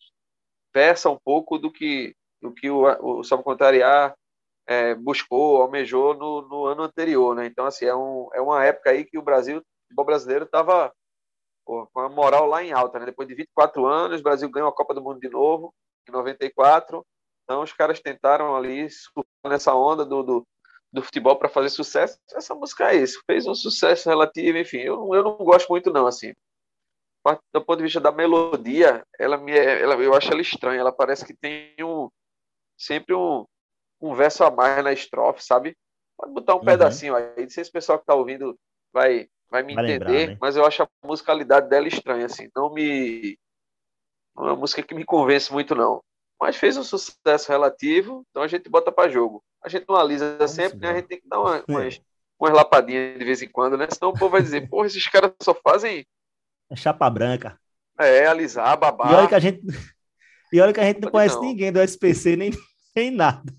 versa 0.75 1.09
um 1.09 1.19
pouco 1.25 1.59
do 1.59 1.71
que 1.73 2.15
do 2.41 2.53
que 2.53 2.71
o, 2.71 2.83
o 2.83 3.23
para 3.29 3.43
contrariar 3.43 4.15
é, 4.67 4.95
buscou, 4.95 5.63
almejou 5.63 6.15
no, 6.15 6.43
no 6.43 6.67
ano 6.67 6.83
anterior, 6.83 7.35
né? 7.35 7.47
Então, 7.47 7.65
assim, 7.65 7.87
é, 7.87 7.95
um, 7.95 8.29
é 8.35 8.41
uma 8.41 8.65
época 8.65 8.91
aí 8.91 9.05
que 9.05 9.19
o 9.19 9.23
Brasil, 9.23 9.59
o 9.59 9.63
futebol 9.85 10.05
brasileiro 10.05 10.45
estava 10.45 10.93
com 11.65 12.01
a 12.01 12.09
moral 12.09 12.47
lá 12.47 12.63
em 12.63 12.73
alta, 12.73 12.99
né? 12.99 13.07
Depois 13.07 13.29
de 13.29 13.35
24 13.35 13.87
anos, 13.87 14.21
o 14.21 14.23
Brasil 14.23 14.51
ganhou 14.51 14.69
a 14.69 14.75
Copa 14.75 14.95
do 14.95 15.03
Mundo 15.03 15.21
de 15.21 15.29
novo, 15.29 15.75
em 16.09 16.13
94. 16.13 17.05
Então, 17.45 17.63
os 17.63 17.73
caras 17.73 18.01
tentaram 18.01 18.55
ali 18.55 18.87
nessa 19.45 19.75
onda 19.75 20.05
do, 20.05 20.23
do, 20.23 20.47
do 20.93 21.03
futebol 21.03 21.37
para 21.37 21.49
fazer 21.49 21.71
sucesso. 21.71 22.19
Essa 22.35 22.55
música 22.55 22.93
é 22.93 22.97
isso, 22.97 23.23
fez 23.27 23.47
um 23.47 23.55
sucesso 23.55 24.09
relativo, 24.09 24.59
enfim. 24.59 24.79
Eu, 24.79 25.15
eu 25.15 25.23
não 25.23 25.37
gosto 25.37 25.69
muito, 25.69 25.91
não, 25.91 26.07
assim. 26.07 26.35
Do 27.53 27.63
ponto 27.63 27.79
de 27.79 27.85
vista 27.85 28.01
da 28.01 28.13
melodia, 28.13 29.05
ela 29.19 29.37
me, 29.37 29.53
é- 29.53 29.83
ela, 29.83 29.95
eu 29.97 30.15
acho 30.15 30.33
ela 30.33 30.41
estranha. 30.41 30.81
Ela 30.81 30.93
parece 30.93 31.27
que 31.27 31.35
tem 31.35 31.75
um 31.83 32.09
sempre 32.79 33.15
um, 33.15 33.47
um 34.01 34.15
verso 34.15 34.45
a 34.45 34.51
mais 34.51 34.85
na 34.85 34.93
estrofe, 34.93 35.45
sabe? 35.45 35.77
Pode 36.17 36.33
botar 36.35 36.55
um 36.57 36.61
Uhum. 36.61 36.65
pedacinho 36.65 37.17
aí. 37.17 37.43
Não 37.43 37.51
sei 37.51 37.65
se 37.65 37.71
o 37.71 37.73
pessoal 37.75 37.99
que 37.99 38.05
está 38.05 38.15
ouvindo 38.15 38.59
vai, 38.93 39.29
vai 39.51 39.63
me 39.63 39.75
Vai 39.75 39.85
entender, 39.85 40.27
lembrar, 40.27 40.27
né? 40.35 40.39
mas 40.41 40.57
eu 40.57 40.67
acho 40.67 40.83
a 40.85 40.89
musicalidade 41.05 41.69
dela 41.69 41.89
estranha, 41.89 42.27
assim. 42.27 42.49
Não 42.57 42.73
me. 42.73 43.39
Não 44.37 44.45
é 44.49 44.51
uma 44.53 44.57
música 44.57 44.83
que 44.83 44.95
me 44.95 45.05
convence 45.05 45.53
muito, 45.53 45.75
não. 45.75 46.03
Mas 46.41 46.57
fez 46.57 46.77
um 46.77 46.85
sucesso 46.85 47.49
relativo, 47.51 48.25
então 48.31 48.43
a 48.43 48.49
gente 48.49 48.69
bota 48.69 48.93
para 48.93 49.09
jogo. 49.11 49.43
A 49.63 49.69
gente 49.69 49.87
não 49.89 49.97
alisa 49.97 50.39
Vamos 50.39 50.53
sempre, 50.53 50.79
né? 50.81 50.91
A 50.93 50.95
gente 50.97 51.09
tem 51.09 51.21
que 51.21 51.29
dar 51.29 51.41
uma- 51.41 51.65
É. 51.69 51.73
umas, 51.73 52.01
umas 52.39 52.53
lapadinhas 52.55 53.19
de 53.19 53.25
vez 53.25 53.43
em 53.43 53.49
quando, 53.51 53.77
né? 53.77 53.89
Senão 53.91 54.11
o 54.13 54.17
povo 54.19 54.31
vai 54.33 54.43
dizer, 54.43 54.69
porra, 54.71 54.87
esses 54.87 55.07
caras 55.09 55.33
só 55.43 55.55
fazem 55.55 56.07
É 56.71 56.77
chapa 56.77 57.11
branca. 57.11 57.59
é, 57.99 58.27
alisar, 58.27 58.77
babar. 58.79 59.09
E 59.11 59.15
olha 59.15 59.29
que 59.29 59.35
a 59.35 59.39
gente, 59.41 59.61
e 60.53 60.61
olha 60.61 60.73
que 60.73 60.81
a 60.81 60.85
gente 60.85 61.01
não 61.01 61.11
Pode 61.11 61.13
conhece 61.13 61.37
não. 61.37 61.43
ninguém 61.43 61.73
do 61.73 61.81
SPC, 61.81 62.37
nem, 62.37 62.51
nem 62.99 63.11
nada. 63.11 63.53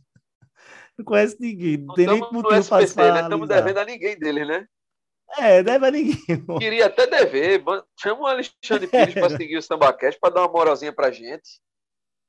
Não 0.98 1.06
conhece 1.06 1.38
ninguém. 1.40 1.78
Não 1.78 1.94
tem 1.96 2.08
nem 2.08 2.20
para 2.20 2.58
SPC, 2.58 2.96
né? 3.12 3.22
Estamos 3.22 3.48
devendo 3.48 3.78
a 3.78 3.86
ninguém 3.86 4.20
deles, 4.20 4.48
né? 4.48 4.66
É, 5.38 5.64
deve 5.64 5.86
a 5.86 5.92
ninguém. 5.92 6.46
Queria 6.60 6.88
até 6.88 7.08
dever. 7.08 7.64
Chama 8.00 8.22
o 8.22 8.28
Alexandre 8.28 8.88
Pires 8.88 9.14
para 9.14 9.30
seguir 9.38 9.58
o 9.58 9.62
SambaCast 9.62 10.20
para 10.20 10.34
dar 10.34 10.42
uma 10.42 10.52
moralzinha 10.52 10.92
pra 10.92 11.12
gente. 11.12 11.62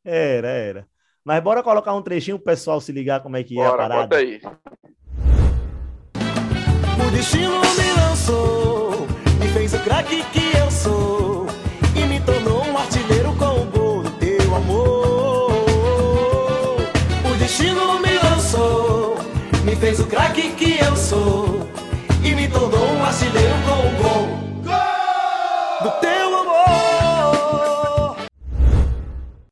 Era, 0.05 0.49
era. 0.49 0.87
Mas 1.25 1.43
bora 1.43 1.63
colocar 1.63 1.95
um 1.95 2.03
trechinho 2.03 2.39
pro 2.39 2.47
pessoal 2.47 2.81
se 2.81 2.93
ligar 2.93 3.23
como 3.23 3.37
é 3.37 3.43
que 3.45 3.59
é 3.59 3.63
a 3.65 3.71
Bora, 3.71 3.83
parada. 3.83 4.03
bota 4.03 4.17
aí. 4.17 4.41
O 7.07 7.11
destino 7.11 7.61
me 7.61 8.01
lançou, 8.01 9.07
me 9.41 9.49
fez 9.53 9.75
o 9.75 9.83
craque 9.83 10.23
que 10.31 10.40
que 20.57 20.79
eu 20.79 20.97
sou 20.97 21.61
e 22.25 22.35
me 22.35 22.49
tornou 22.51 22.85
um 22.85 23.05
artilheiro 23.05 23.55
com 23.65 23.87
o 23.87 23.91
gol 23.99 24.27
do 25.83 26.01
teu 26.01 26.39
amor. 26.39 28.17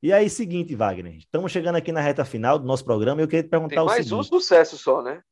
E 0.03 0.13
aí, 0.13 0.29
seguinte, 0.29 0.75
Wagner, 0.75 1.17
estamos 1.17 1.51
chegando 1.51 1.77
aqui 1.77 1.93
na 1.93 2.01
reta 2.01 2.25
final 2.25 2.59
do 2.59 2.67
nosso 2.67 2.85
programa 2.85 3.21
e 3.21 3.25
eu 3.25 3.29
queria 3.29 3.43
te 3.43 3.49
perguntar 3.49 3.77
Tem 3.77 3.83
o 3.83 3.87
mais 3.87 4.05
seguinte. 4.07 4.21
um 4.21 4.23
sucesso 4.23 4.77
só, 4.79 5.03
né? 5.03 5.23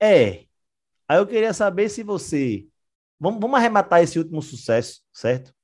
É. 0.00 0.44
Aí 1.08 1.18
eu 1.18 1.26
queria 1.26 1.52
saber 1.52 1.88
se 1.88 2.02
você. 2.02 2.66
Vamos, 3.20 3.40
vamos 3.40 3.56
arrematar 3.56 4.02
esse 4.02 4.18
último 4.18 4.42
sucesso, 4.42 5.00
certo? 5.12 5.54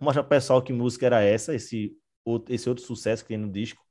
Mostrar 0.00 0.22
pro 0.22 0.30
pessoal 0.30 0.62
que 0.62 0.72
música 0.72 1.06
era 1.06 1.22
essa, 1.22 1.54
esse 1.54 1.96
outro, 2.24 2.52
esse 2.54 2.68
outro 2.68 2.84
sucesso 2.84 3.22
que 3.22 3.28
tem 3.28 3.36
no 3.38 3.50
disco, 3.50 3.83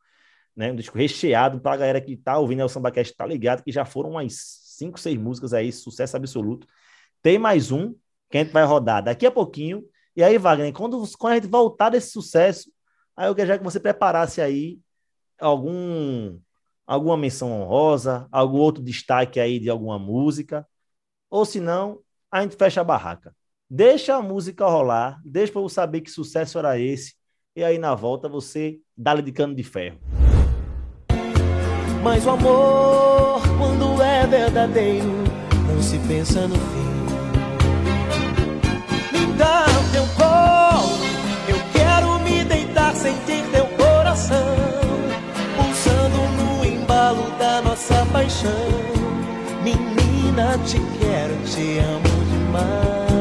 né? 0.56 0.72
Um 0.72 0.76
disco 0.76 0.98
recheado 0.98 1.60
pra 1.60 1.78
galera 1.78 2.02
que 2.02 2.16
tá 2.16 2.38
ouvindo 2.38 2.64
o 2.64 2.70
SambaCast, 2.70 3.16
tá 3.16 3.26
ligado? 3.26 3.64
Que 3.64 3.72
já 3.72 3.86
foram 3.86 4.12
umas 4.12 4.34
cinco, 4.78 5.00
seis 5.00 5.18
músicas 5.18 5.54
aí, 5.54 5.72
sucesso 5.72 6.18
absoluto. 6.18 6.68
Tem 7.22 7.38
mais 7.38 7.72
um 7.72 7.94
que 8.30 8.38
a 8.38 8.44
gente 8.44 8.52
vai 8.52 8.64
rodar 8.64 9.04
daqui 9.04 9.26
a 9.26 9.32
pouquinho. 9.32 9.84
E 10.16 10.24
aí, 10.24 10.38
Wagner, 10.38 10.74
quando, 10.74 11.04
quando 11.18 11.34
a 11.34 11.36
gente 11.36 11.48
voltar 11.48 11.90
desse 11.90 12.12
sucesso, 12.12 12.72
aí 13.16 13.28
eu 13.28 13.36
queria 13.36 13.58
que 13.58 13.64
você 13.64 13.80
preparasse 13.80 14.42
aí 14.42 14.80
algum 15.40 16.40
alguma 16.86 17.16
menção 17.18 17.52
honrosa, 17.52 18.28
algum 18.32 18.58
outro 18.58 18.84
destaque 18.84 19.40
aí 19.40 19.60
de 19.60 19.70
alguma 19.70 19.98
música, 19.98 20.68
ou 21.30 21.46
se 21.46 21.60
não, 21.60 22.00
a 22.30 22.42
gente 22.42 22.56
fecha 22.56 22.82
a 22.82 22.84
barraca. 22.84 23.34
Deixa 23.70 24.16
a 24.16 24.22
música 24.22 24.68
rolar, 24.68 25.20
deixa 25.26 25.54
para 25.54 25.62
eu 25.62 25.70
saber 25.70 26.02
que 26.02 26.12
sucesso 26.12 26.60
era 26.60 26.78
esse, 26.78 27.16
e 27.56 27.64
aí 27.64 27.78
na 27.78 27.96
volta 27.96 28.28
você 28.28 28.80
dá-lhe 28.96 29.22
de 29.22 29.32
cano 29.32 29.56
de 29.56 29.64
ferro. 29.64 30.00
Mas 32.04 32.26
o 32.26 32.32
amor, 32.32 33.42
quando 33.58 34.02
é 34.02 34.28
verdadeiro, 34.28 35.24
não 35.70 35.82
se 35.82 35.98
pensa 36.00 36.46
no 36.50 36.56
fim. 36.56 36.84
Me 39.14 39.26
dá 39.38 39.66
o 39.70 39.92
teu 39.94 40.06
colo, 40.18 40.98
eu 41.48 41.56
quero 41.72 42.20
me 42.20 42.44
deitar, 42.44 42.94
sentir 42.94 43.42
teu 43.54 43.66
coração, 43.78 44.54
pulsando 45.56 46.18
no 46.44 46.66
embalo 46.66 47.24
da 47.40 47.62
nossa 47.62 48.06
paixão. 48.12 48.52
Menina, 49.64 50.60
te 50.66 50.82
quero, 51.00 51.38
te 51.46 51.80
amo 51.80 52.26
demais. 52.30 53.13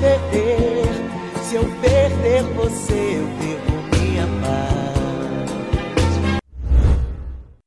Perder. 0.00 0.84
Se 1.42 1.56
eu 1.56 1.62
perder 1.80 2.42
você, 2.54 3.18
eu 3.18 3.26
perco 3.38 3.72
minha 3.96 4.26
paz. 4.42 5.46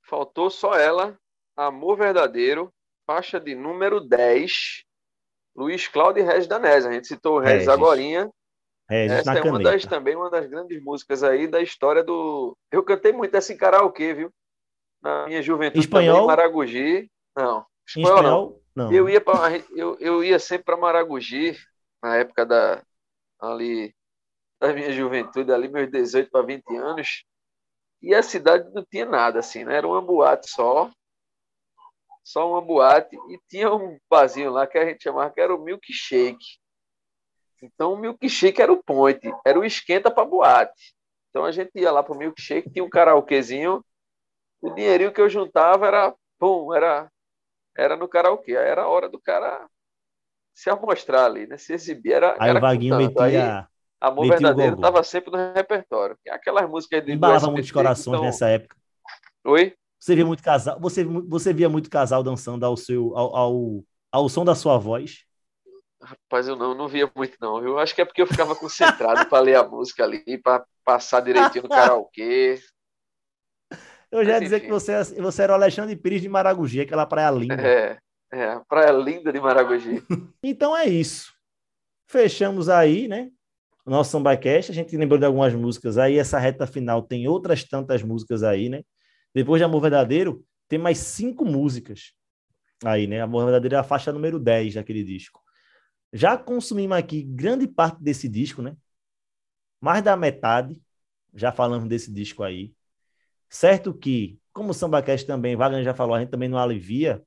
Faltou 0.04 0.50
só 0.50 0.76
ela, 0.76 1.18
Amor 1.56 1.98
Verdadeiro, 1.98 2.72
faixa 3.06 3.40
de 3.40 3.56
número 3.56 4.00
10, 4.02 4.52
Luiz 5.56 5.88
Cláudio 5.88 6.26
Regis 6.26 6.48
Danese. 6.48 6.88
A 6.88 6.92
gente 6.92 7.08
citou 7.08 7.36
o 7.38 7.40
Regis 7.40 7.68
Regis. 7.68 7.70
agorinha. 7.70 8.30
É, 8.92 9.06
Essa 9.06 9.34
na 9.34 9.40
é 9.40 9.44
uma 9.44 9.52
caneta. 9.60 9.72
das, 9.72 9.86
também 9.86 10.16
uma 10.16 10.32
das 10.32 10.48
grandes 10.48 10.82
músicas 10.84 11.24
aí 11.24 11.48
da 11.48 11.62
história 11.62 12.04
do... 12.04 12.58
Eu 12.72 12.84
cantei 12.84 13.14
muito 13.14 13.36
essa 13.36 13.54
em 13.54 13.58
karaokê, 13.58 14.16
viu? 14.16 14.32
Na 15.02 15.28
minha 15.28 15.42
juventude 15.44 15.80
Espanhol? 15.86 16.16
também, 16.16 16.28
Maragogi. 16.28 17.12
Não, 17.38 17.60
Em 17.60 18.02
espanhol 18.02 18.24
não. 18.24 18.24
espanhol, 18.24 18.62
não. 18.76 18.92
Eu 18.92 19.08
ia, 19.08 19.22
pra, 19.22 19.36
eu, 19.76 19.96
eu 20.00 20.24
ia 20.24 20.40
sempre 20.40 20.66
para 20.66 20.76
Maragogi, 20.78 21.56
na 22.02 22.18
época 22.18 22.46
da, 22.46 22.84
ali, 23.40 23.96
da 24.60 24.74
minha 24.74 24.92
juventude, 24.92 25.52
ali 25.52 25.68
meus 25.68 25.90
18 25.90 26.30
para 26.30 26.46
20 26.46 26.76
anos, 26.76 27.26
e 28.02 28.14
a 28.14 28.24
cidade 28.24 28.72
não 28.74 28.86
tinha 28.86 29.06
nada, 29.06 29.40
assim, 29.40 29.66
né? 29.66 29.76
Era 29.76 29.88
uma 29.88 30.02
boate 30.02 30.50
só, 30.50 30.90
só 32.24 32.50
uma 32.50 32.62
boate, 32.62 33.16
e 33.30 33.40
tinha 33.50 33.74
um 33.74 34.00
barzinho 34.10 34.52
lá 34.52 34.66
que 34.66 34.78
a 34.78 34.86
gente 34.86 35.04
chamava 35.04 35.34
que 35.34 35.42
era 35.42 35.54
o 35.54 35.62
Milkshake. 35.62 36.60
Então 37.62 37.94
o 37.94 37.98
Milkshake 37.98 38.62
era 38.62 38.72
o 38.72 38.82
point, 38.82 39.20
era 39.46 39.60
o 39.60 39.66
esquenta 39.66 40.10
para 40.10 40.26
boate. 40.26 40.96
Então 41.30 41.44
a 41.44 41.52
gente 41.52 41.72
ia 41.76 41.92
lá 41.92 42.02
pro 42.02 42.18
Milkshake, 42.18 42.70
tinha 42.72 42.84
um 42.84 42.90
karaokezinho, 42.90 43.84
o 44.62 44.70
dinheirinho 44.72 45.14
que 45.14 45.22
eu 45.22 45.30
juntava 45.30 45.88
era, 45.88 46.16
pum, 46.38 46.74
era 46.74 47.12
era 47.80 47.96
no 47.96 48.08
karaokê. 48.08 48.58
Aí 48.58 48.68
era 48.68 48.84
a 48.84 48.88
hora 48.88 49.10
do 49.10 49.20
cara 49.20 49.68
se 50.60 50.70
amostrar 50.70 51.26
ali, 51.26 51.48
né? 51.48 51.58
Se 51.58 51.72
exibir. 51.72 52.12
Era, 52.12 52.36
Aí 52.38 52.50
era 52.50 52.60
o 52.60 52.62
Vaguinho 52.62 52.98
cantando. 52.98 53.22
Aí, 53.22 53.32
metia, 53.32 53.68
Amor 54.02 54.22
metia 54.24 54.38
Verdadeiro 54.38 54.76
estava 54.76 55.04
sempre 55.04 55.32
no 55.32 55.54
repertório. 55.54 56.18
Que 56.22 56.30
Aquelas 56.30 56.70
músicas 56.70 57.06
de 57.06 57.14
embalava 57.14 57.50
muitos 57.50 57.72
corações 57.72 58.16
então- 58.16 58.26
nessa 58.26 58.50
época. 58.50 58.76
Oi? 59.46 59.74
Você 59.98 60.16
via 60.16 60.26
muito 60.26 60.44
casal, 60.44 60.80
você, 60.80 61.04
você 61.04 61.54
via 61.54 61.68
muito 61.70 61.90
casal 61.90 62.24
dançando 62.24 62.66
ao 62.66 62.78
seu 62.78 63.18
ao, 63.18 63.36
ao, 63.36 63.84
ao 64.12 64.30
som 64.30 64.46
da 64.46 64.56
sua 64.56 64.78
voz. 64.78 65.26
Rapaz, 66.02 66.48
eu 66.48 66.56
não, 66.56 66.74
não 66.74 66.88
via 66.88 67.10
muito, 67.14 67.38
não. 67.42 67.62
Eu 67.62 67.78
acho 67.78 67.94
que 67.94 68.02
é 68.02 68.06
porque 68.06 68.22
eu 68.22 68.28
ficava 68.28 68.56
concentrado 68.56 69.30
para 69.30 69.40
ler 69.44 69.56
a 69.56 69.68
música 69.68 70.04
ali, 70.04 70.38
para 70.42 70.66
passar 70.86 71.22
direitinho 71.22 71.64
no 71.64 71.70
karaokê. 71.70 72.60
Eu 74.12 74.26
já 74.26 74.32
ia 74.32 74.36
Mas, 74.38 74.44
dizer 74.44 74.58
enfim. 74.58 74.66
que 74.66 74.72
você, 74.72 75.04
você 75.22 75.44
era 75.44 75.52
o 75.54 75.56
Alexandre 75.56 75.96
Pires 75.96 76.22
de 76.24 76.28
Maragogi, 76.28 76.82
aquela 76.82 77.06
praia 77.06 77.30
linda. 77.30 77.62
É, 77.62 78.00
é, 78.32 78.60
praia 78.68 78.92
linda 78.92 79.32
de 79.32 79.40
Maragogi. 79.40 80.04
Então 80.44 80.76
é 80.76 80.86
isso. 80.86 81.34
Fechamos 82.08 82.70
aí, 82.70 83.08
né? 83.08 83.30
O 83.86 83.90
nosso 83.90 84.12
SambaCast. 84.12 84.72
A 84.72 84.74
gente 84.74 84.96
lembrou 84.96 85.20
de 85.20 85.26
algumas 85.26 85.54
músicas 85.54 85.98
aí. 85.98 86.18
Essa 86.18 86.40
reta 86.40 86.66
final 86.66 87.02
tem 87.02 87.28
outras 87.28 87.64
tantas 87.64 88.02
músicas 88.02 88.42
aí, 88.42 88.70
né? 88.70 88.84
Depois 89.34 89.60
de 89.60 89.66
Amor 89.66 89.82
Verdadeiro, 89.82 90.44
tem 90.68 90.80
mais 90.80 90.98
cinco 90.98 91.44
músicas 91.46 92.14
aí, 92.84 93.06
né? 93.06 93.22
Amor 93.22 93.44
Verdadeiro 93.44 93.76
é 93.76 93.80
a 93.80 93.84
faixa 93.84 94.14
número 94.14 94.40
10 94.40 94.76
daquele 94.76 95.04
disco. 95.04 95.42
Já 96.12 96.38
consumimos 96.38 96.98
aqui 96.98 97.22
grande 97.22 97.68
parte 97.68 98.02
desse 98.02 98.28
disco, 98.28 98.62
né? 98.62 98.76
Mais 99.82 100.02
da 100.02 100.16
metade. 100.16 100.82
Já 101.34 101.52
falamos 101.52 101.88
desse 101.88 102.12
disco 102.12 102.44
aí. 102.44 102.74
Certo 103.50 103.94
que, 103.94 104.40
como 104.54 104.72
o 104.72 104.74
SambaCast 104.74 105.28
também, 105.28 105.56
Wagner 105.56 105.84
já 105.84 105.94
falou, 105.94 106.16
a 106.16 106.20
gente 106.20 106.30
também 106.30 106.50
não 106.50 106.58
alivia, 106.58 107.24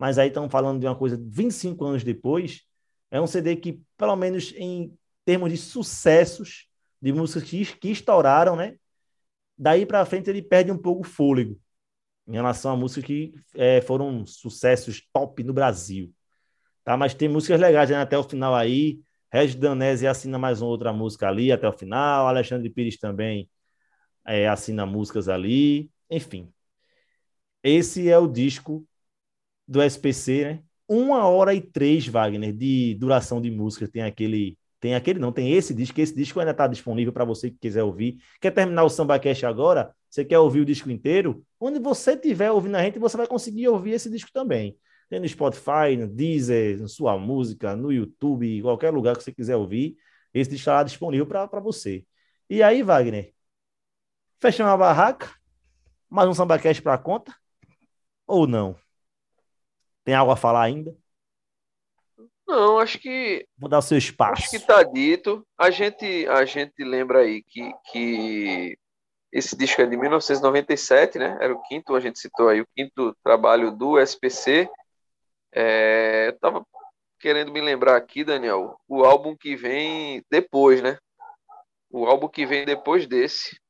mas 0.00 0.18
aí 0.18 0.28
estamos 0.28 0.50
falando 0.50 0.80
de 0.80 0.86
uma 0.86 0.96
coisa 0.96 1.20
25 1.22 1.84
anos 1.84 2.02
depois. 2.02 2.62
É 3.10 3.20
um 3.20 3.26
CD 3.26 3.54
que, 3.54 3.82
pelo 3.98 4.16
menos 4.16 4.54
em 4.56 4.96
termos 5.26 5.50
de 5.50 5.58
sucessos, 5.58 6.68
de 7.02 7.12
músicas 7.12 7.42
que, 7.42 7.66
que 7.76 7.90
estouraram, 7.90 8.56
né? 8.56 8.76
Daí 9.58 9.84
para 9.84 10.06
frente 10.06 10.30
ele 10.30 10.40
perde 10.40 10.72
um 10.72 10.78
pouco 10.78 11.02
o 11.02 11.04
fôlego 11.04 11.60
em 12.26 12.32
relação 12.32 12.72
a 12.72 12.76
músicas 12.76 13.04
que 13.04 13.34
é, 13.54 13.82
foram 13.82 14.24
sucessos 14.24 15.02
top 15.12 15.44
no 15.44 15.52
Brasil. 15.52 16.10
Tá? 16.82 16.96
Mas 16.96 17.12
tem 17.12 17.28
músicas 17.28 17.60
legais 17.60 17.90
né? 17.90 17.96
até 17.96 18.16
o 18.16 18.22
final 18.22 18.54
aí. 18.54 19.00
Regis 19.30 19.54
Danese 19.54 20.06
assina 20.06 20.38
mais 20.38 20.62
uma 20.62 20.70
outra 20.70 20.94
música 20.94 21.28
ali 21.28 21.52
até 21.52 21.68
o 21.68 21.72
final. 21.72 22.26
Alexandre 22.26 22.70
Pires 22.70 22.98
também 22.98 23.50
é, 24.26 24.48
assina 24.48 24.86
músicas 24.86 25.28
ali. 25.28 25.90
Enfim. 26.08 26.50
Esse 27.62 28.08
é 28.08 28.16
o 28.16 28.26
disco 28.26 28.86
do 29.70 29.80
SPC, 29.80 30.44
né? 30.44 30.62
Uma 30.88 31.28
hora 31.28 31.54
e 31.54 31.60
três, 31.60 32.06
Wagner, 32.08 32.52
de 32.52 32.96
duração 32.96 33.40
de 33.40 33.50
música. 33.50 33.86
Tem 33.86 34.02
aquele. 34.02 34.58
Tem 34.80 34.94
aquele, 34.94 35.20
não, 35.20 35.30
tem 35.30 35.52
esse 35.52 35.72
disco. 35.72 36.00
Esse 36.00 36.14
disco 36.14 36.40
ainda 36.40 36.50
está 36.50 36.66
disponível 36.66 37.12
para 37.12 37.24
você 37.24 37.50
que 37.50 37.58
quiser 37.58 37.84
ouvir. 37.84 38.18
Quer 38.40 38.50
terminar 38.50 38.82
o 38.82 38.88
SambaCast 38.88 39.46
agora? 39.46 39.94
Você 40.08 40.24
quer 40.24 40.38
ouvir 40.38 40.60
o 40.60 40.64
disco 40.64 40.90
inteiro? 40.90 41.44
Onde 41.60 41.78
você 41.78 42.14
estiver 42.14 42.50
ouvindo 42.50 42.76
a 42.76 42.82
gente, 42.82 42.98
você 42.98 43.16
vai 43.16 43.26
conseguir 43.26 43.68
ouvir 43.68 43.92
esse 43.92 44.10
disco 44.10 44.30
também. 44.32 44.76
Tem 45.08 45.20
no 45.20 45.28
Spotify, 45.28 45.96
no 45.96 46.08
Deezer, 46.08 46.80
na 46.80 46.88
sua 46.88 47.16
música, 47.18 47.76
no 47.76 47.92
YouTube, 47.92 48.62
qualquer 48.62 48.90
lugar 48.92 49.16
que 49.16 49.22
você 49.22 49.32
quiser 49.32 49.54
ouvir. 49.56 49.96
Esse 50.34 50.50
disco 50.50 50.70
está 50.70 50.82
disponível 50.82 51.26
para 51.26 51.60
você. 51.60 52.04
E 52.48 52.62
aí, 52.62 52.82
Wagner? 52.82 53.32
Fechamos 54.40 54.72
a 54.72 54.76
barraca? 54.76 55.30
Mais 56.08 56.28
um 56.28 56.34
SambaCast 56.34 56.82
para 56.82 56.98
conta? 56.98 57.32
Ou 58.26 58.46
não? 58.46 58.74
Tem 60.04 60.14
algo 60.14 60.32
a 60.32 60.36
falar 60.36 60.62
ainda? 60.62 60.96
Não, 62.46 62.78
acho 62.78 62.98
que. 62.98 63.46
Vou 63.56 63.68
dar 63.70 63.78
o 63.78 63.82
seu 63.82 63.96
espaço. 63.96 64.42
Acho 64.42 64.50
que 64.50 64.56
está 64.56 64.82
dito. 64.82 65.46
A 65.56 65.70
gente, 65.70 66.26
a 66.26 66.44
gente 66.44 66.82
lembra 66.82 67.20
aí 67.20 67.42
que, 67.44 67.72
que 67.92 68.76
esse 69.32 69.56
disco 69.56 69.80
é 69.80 69.86
de 69.86 69.96
1997, 69.96 71.18
né? 71.18 71.38
Era 71.40 71.54
o 71.54 71.62
quinto, 71.62 71.94
a 71.94 72.00
gente 72.00 72.18
citou 72.18 72.48
aí, 72.48 72.60
o 72.60 72.68
quinto 72.74 73.16
trabalho 73.22 73.70
do 73.70 73.98
SPC. 73.98 74.68
É, 75.52 76.28
eu 76.28 76.38
tava 76.40 76.66
querendo 77.20 77.52
me 77.52 77.60
lembrar 77.60 77.96
aqui, 77.96 78.24
Daniel, 78.24 78.80
o 78.88 79.04
álbum 79.04 79.36
que 79.36 79.54
vem 79.54 80.24
depois, 80.30 80.82
né? 80.82 80.98
O 81.88 82.06
álbum 82.06 82.28
que 82.28 82.46
vem 82.46 82.64
depois 82.64 83.06
desse, 83.06 83.60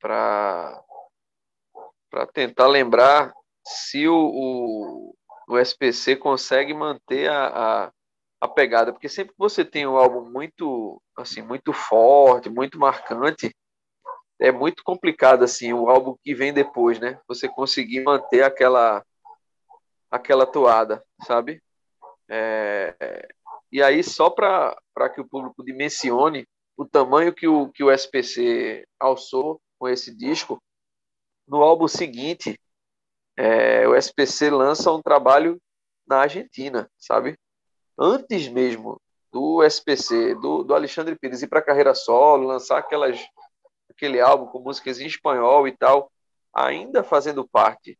para 0.00 0.84
para 2.10 2.26
tentar 2.26 2.66
lembrar 2.66 3.34
se 3.66 4.08
o, 4.08 4.16
o, 4.16 5.14
o, 5.48 5.58
SPC 5.58 6.16
consegue 6.16 6.74
manter 6.74 7.30
a, 7.30 7.46
a, 7.86 7.92
a, 8.40 8.48
pegada, 8.48 8.92
porque 8.92 9.08
sempre 9.08 9.32
que 9.32 9.38
você 9.38 9.64
tem 9.64 9.86
um 9.86 9.96
álbum 9.96 10.30
muito 10.30 11.00
assim 11.16 11.42
muito 11.42 11.72
forte, 11.72 12.50
muito 12.50 12.78
marcante, 12.78 13.54
é 14.40 14.52
muito 14.52 14.82
complicado 14.84 15.42
assim 15.44 15.72
o 15.72 15.88
álbum 15.88 16.16
que 16.22 16.34
vem 16.34 16.52
depois, 16.52 16.98
né? 17.00 17.20
Você 17.26 17.48
conseguir 17.48 18.02
manter 18.02 18.42
aquela 18.42 19.04
aquela 20.10 20.46
toada, 20.46 21.04
sabe? 21.26 21.62
É, 22.28 23.28
e 23.72 23.82
aí 23.82 24.02
só 24.02 24.30
para 24.30 24.76
que 25.14 25.20
o 25.20 25.28
público 25.28 25.64
dimensione 25.64 26.46
o 26.76 26.86
tamanho 26.86 27.34
que 27.34 27.48
o 27.48 27.68
que 27.70 27.82
o 27.82 27.90
SPC 27.90 28.86
alçou 29.00 29.60
com 29.78 29.88
esse 29.88 30.14
disco, 30.14 30.62
no 31.46 31.62
álbum 31.62 31.88
seguinte, 31.88 32.58
é, 33.38 33.86
o 33.86 33.94
SPC 33.94 34.50
lança 34.50 34.90
um 34.90 35.00
trabalho 35.00 35.62
na 36.04 36.22
Argentina, 36.22 36.90
sabe? 36.98 37.38
Antes 37.96 38.48
mesmo 38.48 39.00
do 39.30 39.62
SPC, 39.62 40.34
do, 40.34 40.64
do 40.64 40.74
Alexandre 40.74 41.16
Pires 41.16 41.40
ir 41.40 41.46
para 41.46 41.62
carreira 41.62 41.94
solo, 41.94 42.48
lançar 42.48 42.78
aquelas, 42.78 43.20
aquele 43.88 44.20
álbum 44.20 44.46
com 44.46 44.58
músicas 44.58 45.00
em 45.00 45.06
espanhol 45.06 45.68
e 45.68 45.76
tal, 45.76 46.10
ainda 46.52 47.04
fazendo 47.04 47.46
parte 47.46 47.96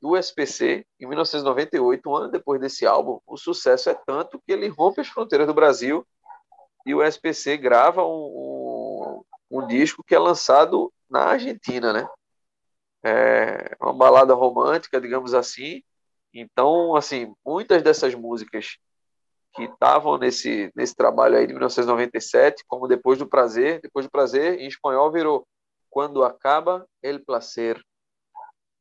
do 0.00 0.16
SPC, 0.16 0.86
em 1.00 1.06
1998, 1.06 2.08
um 2.08 2.14
ano 2.14 2.30
depois 2.30 2.60
desse 2.60 2.86
álbum, 2.86 3.18
o 3.26 3.36
sucesso 3.36 3.90
é 3.90 3.94
tanto 3.94 4.40
que 4.46 4.52
ele 4.52 4.68
rompe 4.68 5.00
as 5.00 5.08
fronteiras 5.08 5.48
do 5.48 5.54
Brasil 5.54 6.06
e 6.86 6.94
o 6.94 7.02
SPC 7.02 7.56
grava 7.56 8.06
um, 8.06 9.22
um, 9.50 9.58
um 9.58 9.66
disco 9.66 10.04
que 10.04 10.14
é 10.14 10.18
lançado 10.18 10.92
na 11.10 11.24
Argentina, 11.24 11.92
né? 11.92 12.08
É 13.02 13.76
uma 13.80 13.94
balada 13.94 14.34
romântica, 14.34 15.00
digamos 15.00 15.34
assim. 15.34 15.82
Então, 16.32 16.94
assim, 16.94 17.34
muitas 17.44 17.82
dessas 17.82 18.14
músicas 18.14 18.78
que 19.54 19.64
estavam 19.64 20.16
nesse, 20.16 20.70
nesse 20.76 20.94
trabalho 20.94 21.36
aí 21.36 21.46
de 21.46 21.52
1997, 21.52 22.64
como 22.66 22.86
Depois 22.86 23.18
do 23.18 23.28
Prazer, 23.28 23.80
Depois 23.80 24.06
do 24.06 24.10
Prazer, 24.10 24.60
em 24.60 24.68
espanhol 24.68 25.10
virou 25.10 25.46
Quando 25.88 26.22
Acaba 26.22 26.86
El 27.02 27.24
Placer. 27.24 27.82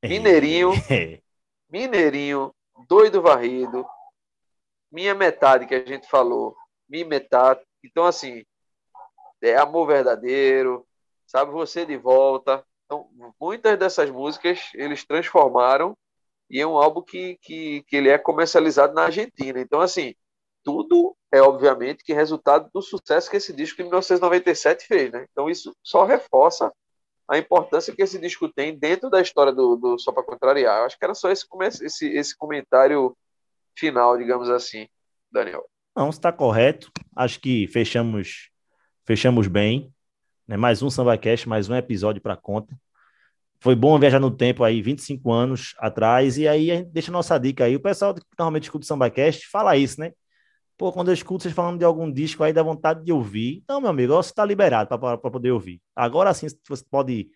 Mineirinho, 0.03 0.71
Mineirinho, 1.69 2.53
Doido 2.87 3.21
Varrido, 3.21 3.85
Minha 4.91 5.15
Metade, 5.15 5.65
que 5.65 5.75
a 5.75 5.85
gente 5.85 6.07
falou, 6.07 6.55
Minha 6.87 7.05
Metade. 7.05 7.61
Então, 7.83 8.05
assim, 8.05 8.45
é 9.41 9.57
Amor 9.57 9.87
Verdadeiro, 9.87 10.87
sabe, 11.25 11.51
Você 11.51 11.85
de 11.85 11.97
Volta, 11.97 12.63
então, 12.89 13.07
muitas 13.39 13.77
dessas 13.77 14.09
músicas 14.09 14.71
eles 14.73 15.05
transformaram 15.05 15.95
e 16.49 16.59
é 16.59 16.65
um 16.65 16.75
álbum 16.75 17.03
que, 17.03 17.37
que, 17.39 17.83
que 17.83 17.95
ele 17.95 18.09
é 18.09 18.17
comercializado 18.17 18.95
na 18.95 19.03
Argentina. 19.03 19.61
Então, 19.61 19.79
assim, 19.79 20.15
tudo 20.63 21.15
é 21.31 21.39
obviamente 21.39 22.03
que 22.03 22.13
resultado 22.13 22.67
do 22.73 22.81
sucesso 22.81 23.29
que 23.29 23.37
esse 23.37 23.53
disco 23.53 23.79
em 23.79 23.85
1997 23.85 24.87
fez, 24.87 25.11
né? 25.11 25.27
Então, 25.31 25.47
isso 25.47 25.71
só 25.83 26.03
reforça 26.03 26.73
a 27.27 27.37
importância 27.37 27.93
que 27.95 28.01
esse 28.01 28.17
disco 28.17 28.51
tem 28.51 28.75
dentro 28.75 29.07
da 29.07 29.21
história 29.21 29.53
do, 29.53 29.75
do 29.75 29.99
Só 29.99 30.11
para 30.11 30.23
Contrariar. 30.23 30.79
Eu 30.79 30.85
acho 30.85 30.97
que 30.97 31.05
era 31.05 31.13
só 31.13 31.29
esse, 31.29 31.45
esse, 31.83 32.07
esse 32.07 32.35
comentário 32.35 33.15
final, 33.77 34.17
digamos 34.17 34.49
assim, 34.49 34.87
Daniel. 35.31 35.63
Não, 35.95 36.09
está 36.09 36.31
correto. 36.31 36.91
Acho 37.15 37.39
que 37.39 37.67
fechamos 37.67 38.49
fechamos 39.05 39.47
bem. 39.47 39.93
Né? 40.49 40.57
Mais 40.57 40.81
um 40.81 40.89
SambaCast, 40.89 41.47
mais 41.47 41.69
um 41.69 41.75
episódio 41.75 42.19
para 42.19 42.35
conta. 42.35 42.75
Foi 43.59 43.75
bom 43.75 43.99
viajar 43.99 44.19
no 44.19 44.31
tempo 44.31 44.63
aí, 44.63 44.81
25 44.81 45.31
anos 45.31 45.75
atrás, 45.77 46.39
e 46.39 46.47
aí 46.47 46.71
a 46.71 46.77
gente 46.77 46.89
deixa 46.89 47.11
a 47.11 47.13
nossa 47.13 47.37
dica 47.37 47.65
aí. 47.65 47.75
O 47.75 47.79
pessoal 47.79 48.15
que 48.15 48.21
normalmente 48.37 48.63
escuta 48.63 48.83
o 48.83 48.87
SambaCast 48.87 49.47
fala 49.47 49.77
isso, 49.77 49.99
né? 49.99 50.11
Pô, 50.75 50.91
quando 50.91 51.09
eu 51.09 51.13
escuto 51.13 51.43
vocês 51.43 51.53
falando 51.53 51.77
de 51.77 51.85
algum 51.85 52.11
disco 52.11 52.43
aí, 52.43 52.51
dá 52.51 52.63
vontade 52.63 53.05
de 53.05 53.11
ouvir. 53.13 53.61
Então, 53.63 53.79
meu 53.79 53.91
amigo, 53.91 54.13
você 54.13 54.31
está 54.31 54.43
liberado 54.43 54.89
para 54.89 55.17
poder 55.19 55.51
ouvir. 55.51 55.79
Agora 55.95 56.33
sim, 56.33 56.47
você 56.67 56.83
pode. 56.89 57.29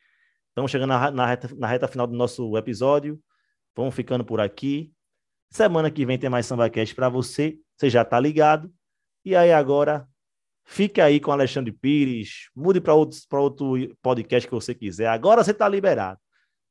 Estamos 0.49 0.71
chegando 0.71 0.89
na, 0.89 1.11
na, 1.11 1.27
reta, 1.27 1.49
na 1.55 1.67
reta 1.67 1.87
final 1.87 2.07
do 2.07 2.15
nosso 2.15 2.57
episódio. 2.57 3.19
Vamos 3.75 3.93
ficando 3.93 4.25
por 4.25 4.39
aqui. 4.41 4.91
Semana 5.51 5.91
que 5.91 6.03
vem 6.03 6.17
tem 6.17 6.31
mais 6.31 6.47
SambaCast 6.47 6.95
para 6.95 7.09
você. 7.09 7.59
Você 7.77 7.91
já 7.91 8.01
está 8.01 8.19
ligado. 8.19 8.73
E 9.23 9.35
aí 9.35 9.51
agora 9.51 10.07
Fique 10.65 11.01
aí 11.01 11.19
com 11.19 11.31
Alexandre 11.31 11.71
Pires, 11.71 12.49
mude 12.55 12.79
para 12.79 12.93
outro, 12.93 13.19
outro 13.33 13.97
podcast 14.01 14.47
que 14.47 14.53
você 14.53 14.73
quiser. 14.73 15.07
Agora 15.07 15.43
você 15.43 15.51
está 15.51 15.67
liberado. 15.67 16.19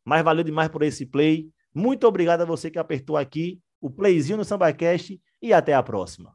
Mas 0.05 0.25
valeu 0.25 0.45
demais 0.45 0.69
por 0.69 0.83
esse 0.83 1.07
play. 1.07 1.49
Muito 1.75 2.07
obrigado 2.07 2.43
a 2.43 2.47
você 2.47 2.71
que 2.71 2.79
apertou 2.79 3.17
aqui 3.17 3.61
o 3.81 3.91
playzinho 3.91 4.39
no 4.39 4.45
SambaCast 4.45 5.21
e 5.41 5.53
até 5.53 5.75
a 5.75 5.83
próxima. 5.83 6.31